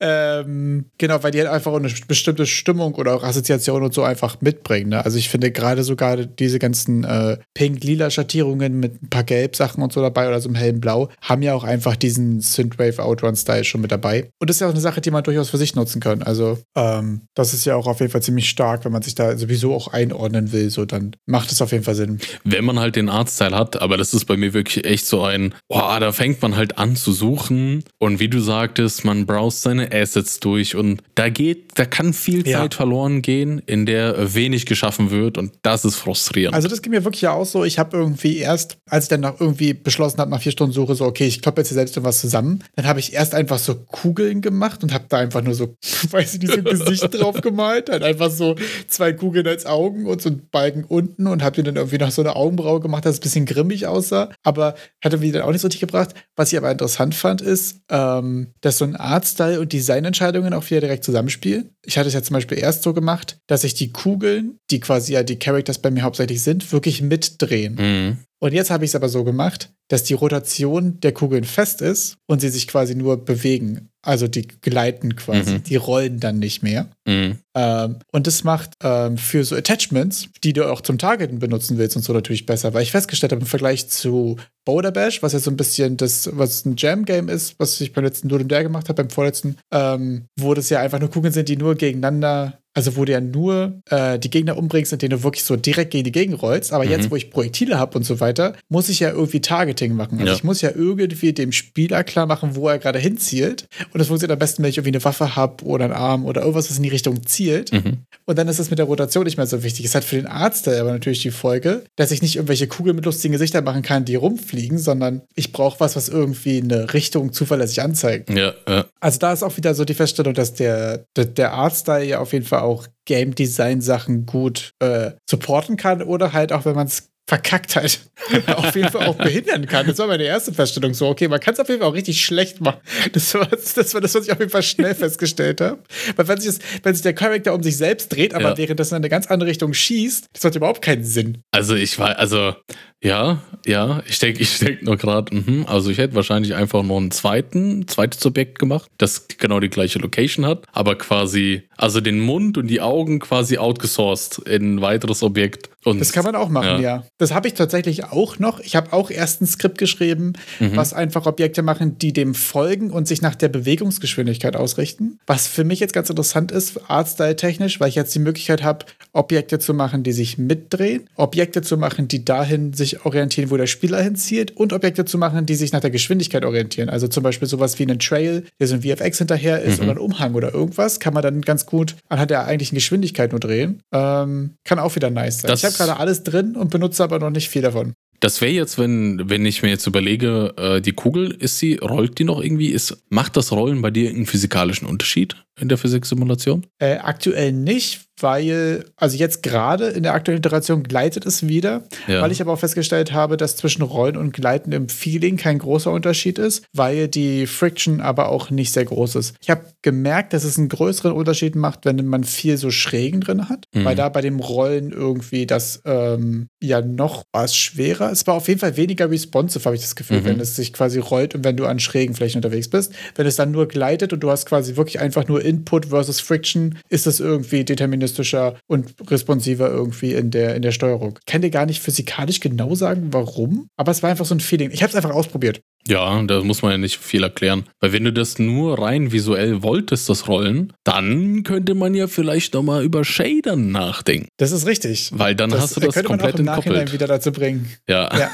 Ähm, 0.00 0.86
genau, 0.98 1.22
weil 1.22 1.30
die 1.30 1.38
halt 1.38 1.48
einfach 1.48 1.72
eine 1.72 1.88
bestimmte 2.06 2.44
Stimmung 2.46 2.94
oder 2.96 3.14
auch 3.14 3.22
Assoziation 3.22 3.82
und 3.82 3.94
so 3.94 4.02
einfach 4.02 4.40
mitbringen. 4.40 4.90
Ne? 4.90 5.04
Also 5.04 5.16
ich 5.16 5.28
finde 5.28 5.50
gerade 5.50 5.84
sogar 5.84 6.16
diese 6.16 6.58
ganzen 6.58 7.04
äh, 7.04 7.38
pink-lila 7.54 8.10
Schattierungen 8.10 8.78
mit 8.78 9.02
ein 9.02 9.08
paar 9.08 9.24
Gelb-Sachen 9.24 9.82
und 9.82 9.92
so 9.92 10.02
dabei 10.02 10.28
oder 10.28 10.40
so 10.40 10.48
einem 10.48 10.56
hellen 10.56 10.80
Blau 10.80 11.08
haben 11.22 11.42
ja 11.42 11.54
auch 11.54 11.64
einfach 11.64 11.96
diesen 11.96 12.40
Synthwave 12.40 13.02
Outrun-Style 13.02 13.64
schon 13.64 13.80
mit 13.80 13.90
dabei. 13.90 14.30
Und 14.38 14.50
das 14.50 14.56
ist 14.56 14.60
ja 14.60 14.66
auch 14.66 14.72
eine 14.72 14.80
Sache, 14.80 15.00
die 15.00 15.10
man 15.10 15.24
durchaus 15.24 15.48
für 15.48 15.58
sich 15.58 15.74
nutzen 15.74 16.00
kann. 16.00 16.22
Also 16.22 16.58
ähm, 16.74 17.22
das 17.34 17.54
ist 17.54 17.64
ja 17.64 17.74
auch 17.74 17.86
auf 17.86 18.00
jeden 18.00 18.12
Fall 18.12 18.22
ziemlich 18.22 18.50
stark, 18.50 18.84
wenn 18.84 18.92
man 18.92 19.02
sich 19.02 19.14
da 19.14 19.36
sowieso 19.38 19.74
auch 19.74 19.88
einordnen 19.88 20.52
will, 20.52 20.68
so 20.68 20.84
dann 20.84 21.16
macht 21.24 21.52
es 21.52 21.62
auf 21.62 21.72
jeden 21.72 21.84
Fall 21.84 21.94
Sinn. 21.94 22.18
Wenn 22.44 22.64
man 22.64 22.78
halt 22.78 22.96
den 22.96 23.08
Artstyle 23.08 23.56
hat, 23.56 23.80
aber 23.80 23.96
das 23.96 24.12
ist 24.12 24.26
bei 24.26 24.36
mir 24.36 24.52
wirklich 24.52 24.84
echt 24.84 25.06
so 25.06 25.22
ein, 25.22 25.54
boah, 25.68 25.98
da 26.00 26.12
fängt 26.12 26.42
man 26.42 26.56
halt 26.56 26.76
an 26.78 26.96
zu 26.96 27.12
suchen 27.12 27.84
und 27.98 28.20
wie 28.20 28.28
du 28.28 28.40
sagtest, 28.40 29.04
man 29.04 29.24
browst 29.24 29.62
seine 29.62 29.85
Assets 29.92 30.40
durch 30.40 30.76
und 30.76 31.02
da 31.14 31.28
geht, 31.28 31.78
da 31.78 31.84
kann 31.84 32.12
viel 32.12 32.46
ja. 32.46 32.60
Zeit 32.60 32.74
verloren 32.74 33.22
gehen, 33.22 33.60
in 33.66 33.86
der 33.86 34.34
wenig 34.34 34.66
geschaffen 34.66 35.10
wird 35.10 35.38
und 35.38 35.52
das 35.62 35.84
ist 35.84 35.96
frustrierend. 35.96 36.54
Also 36.54 36.68
das 36.68 36.82
geht 36.82 36.90
mir 36.90 37.04
wirklich 37.04 37.26
auch 37.28 37.44
so. 37.44 37.64
Ich 37.64 37.78
habe 37.78 37.96
irgendwie 37.96 38.38
erst, 38.38 38.78
als 38.88 39.04
ich 39.04 39.08
dann 39.08 39.20
noch 39.20 39.40
irgendwie 39.40 39.74
beschlossen 39.74 40.18
habe, 40.18 40.30
nach 40.30 40.40
vier 40.40 40.52
Stunden 40.52 40.72
Suche, 40.72 40.94
so, 40.94 41.04
okay, 41.04 41.26
ich 41.26 41.42
kloppe 41.42 41.60
jetzt 41.60 41.68
hier 41.68 41.74
selbst 41.76 42.02
was 42.02 42.20
zusammen, 42.20 42.62
dann 42.74 42.86
habe 42.86 43.00
ich 43.00 43.12
erst 43.12 43.34
einfach 43.34 43.58
so 43.58 43.74
Kugeln 43.74 44.40
gemacht 44.40 44.82
und 44.82 44.92
habe 44.92 45.04
da 45.08 45.18
einfach 45.18 45.42
nur 45.42 45.54
so, 45.54 45.76
weiß 46.10 46.34
ich 46.34 46.40
nicht, 46.40 46.52
so 46.52 46.58
ein 46.58 46.64
Gesicht 46.64 47.08
drauf 47.18 47.40
gemalt, 47.40 47.90
halt 47.90 48.02
einfach 48.02 48.30
so 48.30 48.56
zwei 48.88 49.12
Kugeln 49.12 49.46
als 49.46 49.66
Augen 49.66 50.06
und 50.06 50.22
so 50.22 50.30
ein 50.30 50.42
Balken 50.50 50.84
unten 50.84 51.26
und 51.26 51.42
habe 51.42 51.56
dir 51.56 51.62
dann 51.62 51.76
irgendwie 51.76 51.98
noch 51.98 52.10
so 52.10 52.22
eine 52.22 52.36
Augenbraue 52.36 52.80
gemacht, 52.80 53.04
dass 53.04 53.14
es 53.14 53.20
ein 53.20 53.22
bisschen 53.22 53.46
grimmig 53.46 53.86
aussah, 53.86 54.30
aber 54.42 54.74
hat 55.02 55.12
irgendwie 55.12 55.32
dann 55.32 55.42
auch 55.42 55.52
nicht 55.52 55.60
so 55.60 55.68
richtig 55.68 55.80
gebracht. 55.80 56.14
Was 56.36 56.52
ich 56.52 56.58
aber 56.58 56.70
interessant 56.70 57.14
fand, 57.14 57.40
ist, 57.40 57.80
ähm, 57.90 58.48
dass 58.60 58.78
so 58.78 58.84
ein 58.84 58.96
Artstyle 58.96 59.60
und 59.60 59.72
Design 59.72 59.75
Entscheidungen 60.04 60.52
auch 60.54 60.68
wieder 60.70 60.80
direkt 60.80 61.04
zusammenspielen. 61.04 61.70
Ich 61.84 61.98
hatte 61.98 62.08
es 62.08 62.14
ja 62.14 62.22
zum 62.22 62.34
Beispiel 62.34 62.58
erst 62.58 62.82
so 62.82 62.92
gemacht, 62.92 63.38
dass 63.46 63.64
ich 63.64 63.74
die 63.74 63.92
Kugeln, 63.92 64.58
die 64.70 64.80
quasi 64.80 65.12
ja 65.12 65.22
die 65.22 65.38
Characters 65.38 65.78
bei 65.78 65.90
mir 65.90 66.02
hauptsächlich 66.02 66.42
sind, 66.42 66.72
wirklich 66.72 67.02
mitdrehen. 67.02 67.74
Mhm. 67.74 68.18
Und 68.38 68.52
jetzt 68.52 68.70
habe 68.70 68.84
ich 68.84 68.90
es 68.90 68.94
aber 68.94 69.08
so 69.08 69.24
gemacht, 69.24 69.72
dass 69.88 70.04
die 70.04 70.14
Rotation 70.14 71.00
der 71.00 71.12
Kugeln 71.12 71.44
fest 71.44 71.80
ist 71.80 72.16
und 72.26 72.40
sie 72.40 72.48
sich 72.48 72.66
quasi 72.66 72.94
nur 72.94 73.24
bewegen. 73.24 73.88
Also 74.06 74.28
die 74.28 74.46
gleiten 74.46 75.16
quasi, 75.16 75.54
mhm. 75.54 75.62
die 75.64 75.74
rollen 75.74 76.20
dann 76.20 76.38
nicht 76.38 76.62
mehr. 76.62 76.86
Mhm. 77.06 77.38
Ähm, 77.56 77.96
und 78.12 78.28
das 78.28 78.44
macht 78.44 78.74
ähm, 78.82 79.18
für 79.18 79.42
so 79.42 79.56
Attachments, 79.56 80.28
die 80.44 80.52
du 80.52 80.70
auch 80.70 80.80
zum 80.80 80.96
Targeten 80.96 81.40
benutzen 81.40 81.76
willst 81.76 81.96
und 81.96 82.02
so 82.02 82.12
natürlich 82.12 82.46
besser, 82.46 82.72
weil 82.72 82.84
ich 82.84 82.92
festgestellt 82.92 83.32
habe, 83.32 83.40
im 83.40 83.48
Vergleich 83.48 83.88
zu 83.88 84.36
Boulder 84.64 84.92
Bash, 84.92 85.24
was 85.24 85.32
ja 85.32 85.40
so 85.40 85.50
ein 85.50 85.56
bisschen 85.56 85.96
das, 85.96 86.30
was 86.32 86.64
ein 86.64 86.76
Jam-Game 86.76 87.28
ist, 87.28 87.56
was 87.58 87.80
ich 87.80 87.92
beim 87.92 88.04
letzten 88.04 88.28
Duel 88.28 88.44
der 88.44 88.62
gemacht 88.62 88.88
habe, 88.88 89.02
beim 89.02 89.10
vorletzten, 89.10 89.56
ähm, 89.72 90.26
wo 90.38 90.54
das 90.54 90.70
ja 90.70 90.80
einfach 90.80 91.00
nur 91.00 91.10
Kugeln 91.10 91.32
sind, 91.32 91.48
die 91.48 91.56
nur 91.56 91.74
gegeneinander 91.74 92.60
also 92.76 92.94
wo 92.96 93.06
du 93.06 93.12
ja 93.12 93.22
nur 93.22 93.80
äh, 93.88 94.18
die 94.18 94.28
Gegner 94.28 94.58
umbringst, 94.58 94.92
indem 94.92 95.08
du 95.08 95.22
wirklich 95.22 95.44
so 95.44 95.56
direkt 95.56 95.92
gegen 95.92 96.04
die 96.04 96.12
Gegend 96.12 96.42
rollst. 96.42 96.74
Aber 96.74 96.84
mhm. 96.84 96.90
jetzt, 96.90 97.10
wo 97.10 97.16
ich 97.16 97.30
Projektile 97.30 97.78
habe 97.78 97.96
und 97.96 98.04
so 98.04 98.20
weiter, 98.20 98.54
muss 98.68 98.90
ich 98.90 99.00
ja 99.00 99.10
irgendwie 99.10 99.40
Targeting 99.40 99.94
machen. 99.94 100.18
Also 100.18 100.30
ja. 100.30 100.36
ich 100.36 100.44
muss 100.44 100.60
ja 100.60 100.70
irgendwie 100.74 101.32
dem 101.32 101.52
Spieler 101.52 102.04
klar 102.04 102.26
machen, 102.26 102.54
wo 102.54 102.68
er 102.68 102.78
gerade 102.78 102.98
hinzielt. 102.98 103.66
Und 103.96 104.00
das 104.00 104.08
funktioniert 104.08 104.34
am 104.34 104.38
besten, 104.38 104.62
wenn 104.62 104.68
ich 104.68 104.76
irgendwie 104.76 104.94
eine 104.94 105.04
Waffe 105.06 105.36
habe 105.36 105.64
oder 105.64 105.86
einen 105.86 105.94
Arm 105.94 106.26
oder 106.26 106.42
irgendwas, 106.42 106.68
was 106.68 106.76
in 106.76 106.82
die 106.82 106.90
Richtung 106.90 107.24
zielt. 107.24 107.72
Mhm. 107.72 108.02
Und 108.26 108.36
dann 108.36 108.46
ist 108.46 108.58
es 108.58 108.68
mit 108.68 108.78
der 108.78 108.84
Rotation 108.84 109.24
nicht 109.24 109.38
mehr 109.38 109.46
so 109.46 109.62
wichtig. 109.62 109.86
Es 109.86 109.94
hat 109.94 110.04
für 110.04 110.16
den 110.16 110.26
Arzt 110.26 110.68
aber 110.68 110.92
natürlich 110.92 111.22
die 111.22 111.30
Folge, 111.30 111.82
dass 111.96 112.10
ich 112.10 112.20
nicht 112.20 112.36
irgendwelche 112.36 112.66
Kugeln 112.66 112.94
mit 112.94 113.06
lustigen 113.06 113.32
Gesichtern 113.32 113.64
machen 113.64 113.80
kann, 113.80 114.04
die 114.04 114.16
rumfliegen, 114.16 114.76
sondern 114.76 115.22
ich 115.34 115.50
brauche 115.50 115.80
was, 115.80 115.96
was 115.96 116.10
irgendwie 116.10 116.60
eine 116.60 116.92
Richtung 116.92 117.32
zuverlässig 117.32 117.80
anzeigt. 117.80 118.28
Ja, 118.28 118.52
ja. 118.68 118.84
Also 119.00 119.18
da 119.18 119.32
ist 119.32 119.42
auch 119.42 119.56
wieder 119.56 119.74
so 119.74 119.86
die 119.86 119.94
Feststellung, 119.94 120.34
dass 120.34 120.52
der, 120.52 121.06
der, 121.16 121.24
der 121.24 121.54
Artstyle 121.54 122.04
ja 122.04 122.18
auf 122.20 122.34
jeden 122.34 122.44
Fall 122.44 122.60
auch 122.60 122.86
Game 123.06 123.34
Design 123.34 123.80
Sachen 123.80 124.26
gut 124.26 124.72
äh, 124.80 125.12
supporten 125.26 125.78
kann 125.78 126.02
oder 126.02 126.34
halt 126.34 126.52
auch, 126.52 126.66
wenn 126.66 126.74
man 126.74 126.88
es 126.88 127.08
Verkacktheit 127.28 128.00
auf 128.46 128.74
jeden 128.76 128.88
Fall 128.88 129.06
auch 129.06 129.16
behindern 129.16 129.66
kann. 129.66 129.86
Das 129.86 129.98
war 129.98 130.06
meine 130.06 130.22
erste 130.22 130.52
Feststellung. 130.52 130.94
So, 130.94 131.08
okay, 131.08 131.26
man 131.26 131.40
kann 131.40 131.54
es 131.54 131.60
auf 131.60 131.68
jeden 131.68 131.80
Fall 131.80 131.90
auch 131.90 131.94
richtig 131.94 132.24
schlecht 132.24 132.60
machen. 132.60 132.80
Das 133.12 133.34
war, 133.34 133.46
das 133.46 133.94
war 133.94 134.00
das, 134.00 134.14
was 134.14 134.26
ich 134.26 134.32
auf 134.32 134.38
jeden 134.38 134.50
Fall 134.50 134.62
schnell 134.62 134.94
festgestellt 134.96 135.60
habe. 135.60 135.78
Weil 136.14 136.28
wenn 136.28 136.40
sich, 136.40 136.56
das, 136.56 136.58
wenn 136.84 136.94
sich 136.94 137.02
der 137.02 137.14
Charakter 137.14 137.52
um 137.52 137.62
sich 137.62 137.76
selbst 137.76 138.08
dreht, 138.14 138.32
aber 138.32 138.50
ja. 138.50 138.56
währenddessen 138.56 138.94
in 138.94 139.02
eine 139.02 139.08
ganz 139.08 139.26
andere 139.26 139.50
Richtung 139.50 139.74
schießt, 139.74 140.26
das 140.32 140.44
hat 140.44 140.54
überhaupt 140.54 140.82
keinen 140.82 141.04
Sinn. 141.04 141.38
Also 141.50 141.74
ich 141.74 141.98
war, 141.98 142.18
also 142.18 142.54
ja, 143.02 143.42
ja, 143.66 144.02
ich 144.06 144.18
denke 144.18 144.40
ich 144.40 144.58
denk 144.58 144.82
nur 144.82 144.96
gerade, 144.96 145.34
mhm, 145.34 145.66
also 145.68 145.90
ich 145.90 145.98
hätte 145.98 146.14
wahrscheinlich 146.14 146.54
einfach 146.54 146.82
noch 146.82 146.96
einen 146.96 147.10
zweiten, 147.10 147.86
zweites 147.86 148.24
Objekt 148.24 148.58
gemacht, 148.58 148.90
das 148.96 149.28
genau 149.28 149.60
die 149.60 149.68
gleiche 149.68 149.98
Location 149.98 150.46
hat, 150.46 150.64
aber 150.72 150.96
quasi, 150.96 151.68
also 151.76 152.00
den 152.00 152.20
Mund 152.20 152.56
und 152.56 152.68
die 152.68 152.80
Augen 152.80 153.18
quasi 153.18 153.58
outgesourced 153.58 154.38
in 154.48 154.76
ein 154.76 154.80
weiteres 154.80 155.22
Objekt. 155.22 155.68
Und, 155.84 156.00
das 156.00 156.12
kann 156.12 156.24
man 156.24 156.34
auch 156.34 156.48
machen, 156.48 156.80
ja. 156.82 156.96
ja. 156.96 157.04
Das 157.18 157.32
habe 157.32 157.48
ich 157.48 157.54
tatsächlich 157.54 158.04
auch 158.04 158.38
noch. 158.38 158.60
Ich 158.60 158.76
habe 158.76 158.92
auch 158.92 159.10
erst 159.10 159.40
ein 159.40 159.46
Skript 159.46 159.78
geschrieben, 159.78 160.34
mhm. 160.60 160.76
was 160.76 160.92
einfach 160.92 161.24
Objekte 161.24 161.62
machen, 161.62 161.96
die 161.98 162.12
dem 162.12 162.34
folgen 162.34 162.90
und 162.90 163.08
sich 163.08 163.22
nach 163.22 163.34
der 163.34 163.48
Bewegungsgeschwindigkeit 163.48 164.54
ausrichten. 164.54 165.18
Was 165.26 165.46
für 165.46 165.64
mich 165.64 165.80
jetzt 165.80 165.94
ganz 165.94 166.10
interessant 166.10 166.52
ist, 166.52 166.90
Artstyle-technisch, 166.90 167.80
weil 167.80 167.88
ich 167.88 167.94
jetzt 167.94 168.14
die 168.14 168.18
Möglichkeit 168.18 168.62
habe, 168.62 168.84
Objekte 169.12 169.58
zu 169.58 169.72
machen, 169.72 170.02
die 170.02 170.12
sich 170.12 170.36
mitdrehen, 170.36 171.08
Objekte 171.14 171.62
zu 171.62 171.78
machen, 171.78 172.06
die 172.06 172.22
dahin 172.24 172.74
sich 172.74 173.06
orientieren, 173.06 173.50
wo 173.50 173.56
der 173.56 173.66
Spieler 173.66 174.02
hinzielt 174.02 174.54
und 174.54 174.74
Objekte 174.74 175.06
zu 175.06 175.16
machen, 175.16 175.46
die 175.46 175.54
sich 175.54 175.72
nach 175.72 175.80
der 175.80 175.90
Geschwindigkeit 175.90 176.44
orientieren. 176.44 176.90
Also 176.90 177.08
zum 177.08 177.22
Beispiel 177.22 177.48
sowas 177.48 177.78
wie 177.78 177.84
einen 177.84 177.98
Trail, 177.98 178.44
der 178.60 178.66
so 178.66 178.74
ein 178.74 178.82
VFX 178.82 179.18
hinterher 179.18 179.62
ist 179.62 179.78
mhm. 179.78 179.84
oder 179.84 179.92
ein 179.92 179.98
Umhang 179.98 180.34
oder 180.34 180.52
irgendwas, 180.52 181.00
kann 181.00 181.14
man 181.14 181.22
dann 181.22 181.40
ganz 181.40 181.64
gut 181.64 181.96
anhand 182.10 182.30
der 182.30 182.44
eigentlichen 182.44 182.76
Geschwindigkeit 182.76 183.32
nur 183.32 183.40
drehen. 183.40 183.80
Ähm, 183.90 184.56
kann 184.64 184.78
auch 184.78 184.94
wieder 184.96 185.08
nice 185.08 185.40
sein. 185.40 185.50
Das 185.50 185.60
ich 185.60 185.64
habe 185.64 185.76
gerade 185.76 185.98
alles 185.98 186.22
drin 186.22 186.56
und 186.56 186.70
benutze 186.70 187.05
aber 187.06 187.18
noch 187.18 187.30
nicht 187.30 187.48
viel 187.48 187.62
davon. 187.62 187.94
Das 188.20 188.40
wäre 188.40 188.52
jetzt, 188.52 188.78
wenn, 188.78 189.28
wenn 189.28 189.44
ich 189.44 189.62
mir 189.62 189.68
jetzt 189.68 189.86
überlege, 189.86 190.54
äh, 190.56 190.80
die 190.80 190.92
Kugel, 190.92 191.30
ist 191.32 191.58
sie, 191.58 191.76
rollt 191.76 192.18
die 192.18 192.24
noch 192.24 192.40
irgendwie? 192.42 192.68
Ist, 192.68 193.04
macht 193.10 193.36
das 193.36 193.52
Rollen 193.52 193.82
bei 193.82 193.90
dir 193.90 194.08
einen 194.08 194.26
physikalischen 194.26 194.88
Unterschied 194.88 195.36
in 195.60 195.68
der 195.68 195.78
Physiksimulation? 195.78 196.66
Äh, 196.78 196.96
aktuell 196.96 197.52
nicht, 197.52 198.05
weil, 198.20 198.84
also 198.96 199.16
jetzt 199.16 199.42
gerade 199.42 199.88
in 199.88 200.02
der 200.02 200.14
aktuellen 200.14 200.38
Iteration 200.38 200.82
gleitet 200.82 201.26
es 201.26 201.46
wieder, 201.46 201.84
Ja. 202.06 202.22
weil 202.22 202.32
ich 202.32 202.40
aber 202.40 202.52
auch 202.52 202.58
festgestellt 202.58 203.12
habe, 203.12 203.36
dass 203.36 203.56
zwischen 203.56 203.82
Rollen 203.82 204.16
und 204.16 204.32
Gleiten 204.32 204.72
im 204.72 204.88
Feeling 204.88 205.36
kein 205.36 205.58
großer 205.58 205.90
Unterschied 205.90 206.38
ist, 206.38 206.64
weil 206.72 207.08
die 207.08 207.46
Friction 207.46 208.00
aber 208.00 208.28
auch 208.30 208.50
nicht 208.50 208.72
sehr 208.72 208.84
groß 208.84 209.16
ist. 209.16 209.34
Ich 209.42 209.50
habe 209.50 209.64
gemerkt, 209.82 210.32
dass 210.32 210.44
es 210.44 210.58
einen 210.58 210.68
größeren 210.68 211.12
Unterschied 211.12 211.54
macht, 211.56 211.84
wenn 211.84 212.04
man 212.06 212.24
viel 212.24 212.56
so 212.56 212.70
Schrägen 212.70 213.20
drin 213.20 213.48
hat, 213.48 213.66
Mhm. 213.74 213.84
weil 213.84 213.96
da 213.96 214.08
bei 214.08 214.20
dem 214.20 214.40
Rollen 214.40 214.92
irgendwie 214.92 215.46
das 215.46 215.80
ähm, 215.84 216.48
ja 216.62 216.80
noch 216.80 217.22
was 217.32 217.54
schwerer. 217.56 218.10
Es 218.10 218.26
war 218.26 218.34
auf 218.34 218.48
jeden 218.48 218.60
Fall 218.60 218.76
weniger 218.76 219.10
responsive, 219.10 219.64
habe 219.64 219.76
ich 219.76 219.82
das 219.82 219.94
Gefühl, 219.96 220.20
Mhm. 220.20 220.24
wenn 220.24 220.40
es 220.40 220.56
sich 220.56 220.72
quasi 220.72 220.98
rollt 220.98 221.34
und 221.34 221.44
wenn 221.44 221.56
du 221.56 221.66
an 221.66 221.78
schrägen 221.78 222.14
Flächen 222.14 222.38
unterwegs 222.38 222.68
bist. 222.68 222.92
Wenn 223.14 223.26
es 223.26 223.36
dann 223.36 223.50
nur 223.50 223.68
gleitet 223.68 224.12
und 224.12 224.20
du 224.20 224.30
hast 224.30 224.46
quasi 224.46 224.76
wirklich 224.76 225.00
einfach 225.00 225.28
nur 225.28 225.44
Input 225.44 225.86
versus 225.86 226.20
Friction, 226.20 226.78
ist 226.88 227.06
es 227.06 227.20
irgendwie 227.20 227.64
deterministischer 228.06 228.56
und 228.66 228.94
responsiver 229.10 229.68
irgendwie 229.68 230.14
in 230.14 230.30
der, 230.30 230.54
in 230.54 230.62
der 230.62 230.72
Steuerung. 230.72 231.18
Ich 231.20 231.26
kann 231.26 231.42
dir 231.42 231.50
gar 231.50 231.66
nicht 231.66 231.82
physikalisch 231.82 232.40
genau 232.40 232.74
sagen, 232.74 233.08
warum, 233.12 233.68
aber 233.76 233.92
es 233.92 234.02
war 234.02 234.10
einfach 234.10 234.24
so 234.24 234.34
ein 234.34 234.40
Feeling. 234.40 234.70
Ich 234.70 234.82
habe 234.82 234.90
es 234.90 234.96
einfach 234.96 235.10
ausprobiert. 235.10 235.60
Ja, 235.88 236.22
da 236.22 236.42
muss 236.42 236.62
man 236.62 236.72
ja 236.72 236.78
nicht 236.78 236.98
viel 236.98 237.22
erklären. 237.22 237.64
Weil 237.80 237.92
wenn 237.92 238.04
du 238.04 238.12
das 238.12 238.38
nur 238.38 238.78
rein 238.80 239.12
visuell 239.12 239.62
wolltest, 239.62 240.08
das 240.08 240.26
Rollen, 240.28 240.72
dann 240.84 241.42
könnte 241.42 241.74
man 241.74 241.94
ja 241.94 242.06
vielleicht 242.08 242.54
nochmal 242.54 242.82
über 242.84 243.04
Shadern 243.04 243.70
nachdenken. 243.70 244.28
Das 244.36 244.52
ist 244.52 244.66
richtig. 244.66 245.10
Weil 245.14 245.34
dann 245.34 245.52
hast 245.54 245.76
du 245.76 245.80
das 245.80 245.94
könnte 245.94 246.08
man 246.10 246.18
komplett 246.18 246.34
auch 246.34 246.38
im 246.40 246.44
Nachhinein 246.44 246.92
wieder 246.92 247.06
dazu 247.06 247.32
bringen. 247.32 247.70
Ja. 247.88 248.10
Ja. 248.18 248.30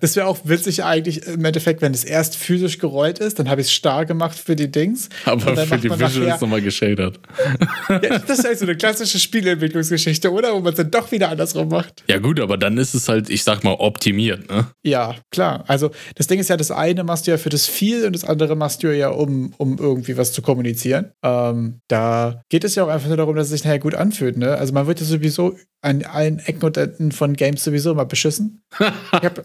das 0.00 0.16
wäre 0.16 0.26
auch 0.26 0.38
witzig 0.44 0.84
eigentlich 0.84 1.24
im 1.26 1.44
Endeffekt, 1.44 1.82
wenn 1.82 1.92
es 1.94 2.04
erst 2.04 2.36
physisch 2.36 2.78
gerollt 2.78 3.18
ist, 3.18 3.38
dann 3.38 3.48
habe 3.48 3.60
ich 3.60 3.68
es 3.68 3.72
starr 3.72 4.04
gemacht 4.06 4.36
für 4.38 4.56
die 4.56 4.70
Dings. 4.70 5.08
aber 5.24 5.56
für 5.56 5.78
die 5.78 5.88
man 5.88 5.98
Visuals 6.00 6.16
nachher- 6.28 6.40
nochmal 6.40 6.62
geschadert. 6.62 7.20
Ja, 7.88 8.18
das 8.18 8.38
ist 8.40 8.44
halt 8.44 8.58
so 8.58 8.64
eine 8.64 8.76
klassische 8.76 9.18
Spieleentwicklungsgeschichte, 9.18 10.30
oder? 10.32 10.54
Wo 10.54 10.60
man 10.60 10.72
es 10.72 10.76
dann 10.76 10.90
doch 10.90 11.10
wieder 11.12 11.28
andersrum 11.30 11.68
macht. 11.68 12.02
Ja 12.08 12.18
gut, 12.18 12.40
aber 12.40 12.56
dann 12.56 12.78
ist 12.78 12.94
es 12.94 13.08
halt, 13.08 13.30
ich 13.30 13.44
sag 13.44 13.64
mal, 13.64 13.72
optimiert, 13.74 14.48
ne? 14.50 14.66
Ja, 14.82 15.14
klar. 15.30 15.64
Also 15.68 15.90
das 16.16 16.26
Ding 16.26 16.38
ist 16.40 16.48
ja, 16.48 16.55
das 16.56 16.70
eine 16.70 17.04
machst 17.04 17.26
du 17.26 17.30
ja 17.30 17.38
für 17.38 17.48
das 17.48 17.66
Viel 17.66 18.06
und 18.06 18.14
das 18.14 18.24
andere 18.24 18.56
machst 18.56 18.82
du 18.82 18.96
ja, 18.96 19.08
um, 19.08 19.52
um 19.58 19.78
irgendwie 19.78 20.16
was 20.16 20.32
zu 20.32 20.42
kommunizieren. 20.42 21.12
Ähm, 21.22 21.80
da 21.88 22.42
geht 22.48 22.64
es 22.64 22.74
ja 22.74 22.84
auch 22.84 22.88
einfach 22.88 23.08
nur 23.08 23.16
darum, 23.16 23.36
dass 23.36 23.46
es 23.46 23.52
sich 23.52 23.64
nachher 23.64 23.78
gut 23.78 23.94
anfühlt. 23.94 24.36
Ne? 24.36 24.56
Also 24.56 24.72
man 24.72 24.86
wird 24.86 25.00
ja 25.00 25.06
sowieso 25.06 25.56
an 25.80 26.04
allen 26.04 26.38
Ecken 26.40 26.64
und 26.64 26.76
Enden 26.76 27.12
von 27.12 27.34
Games 27.34 27.64
sowieso 27.64 27.92
immer 27.92 28.04
beschissen. 28.04 28.62
ich 28.80 29.24
habe 29.24 29.44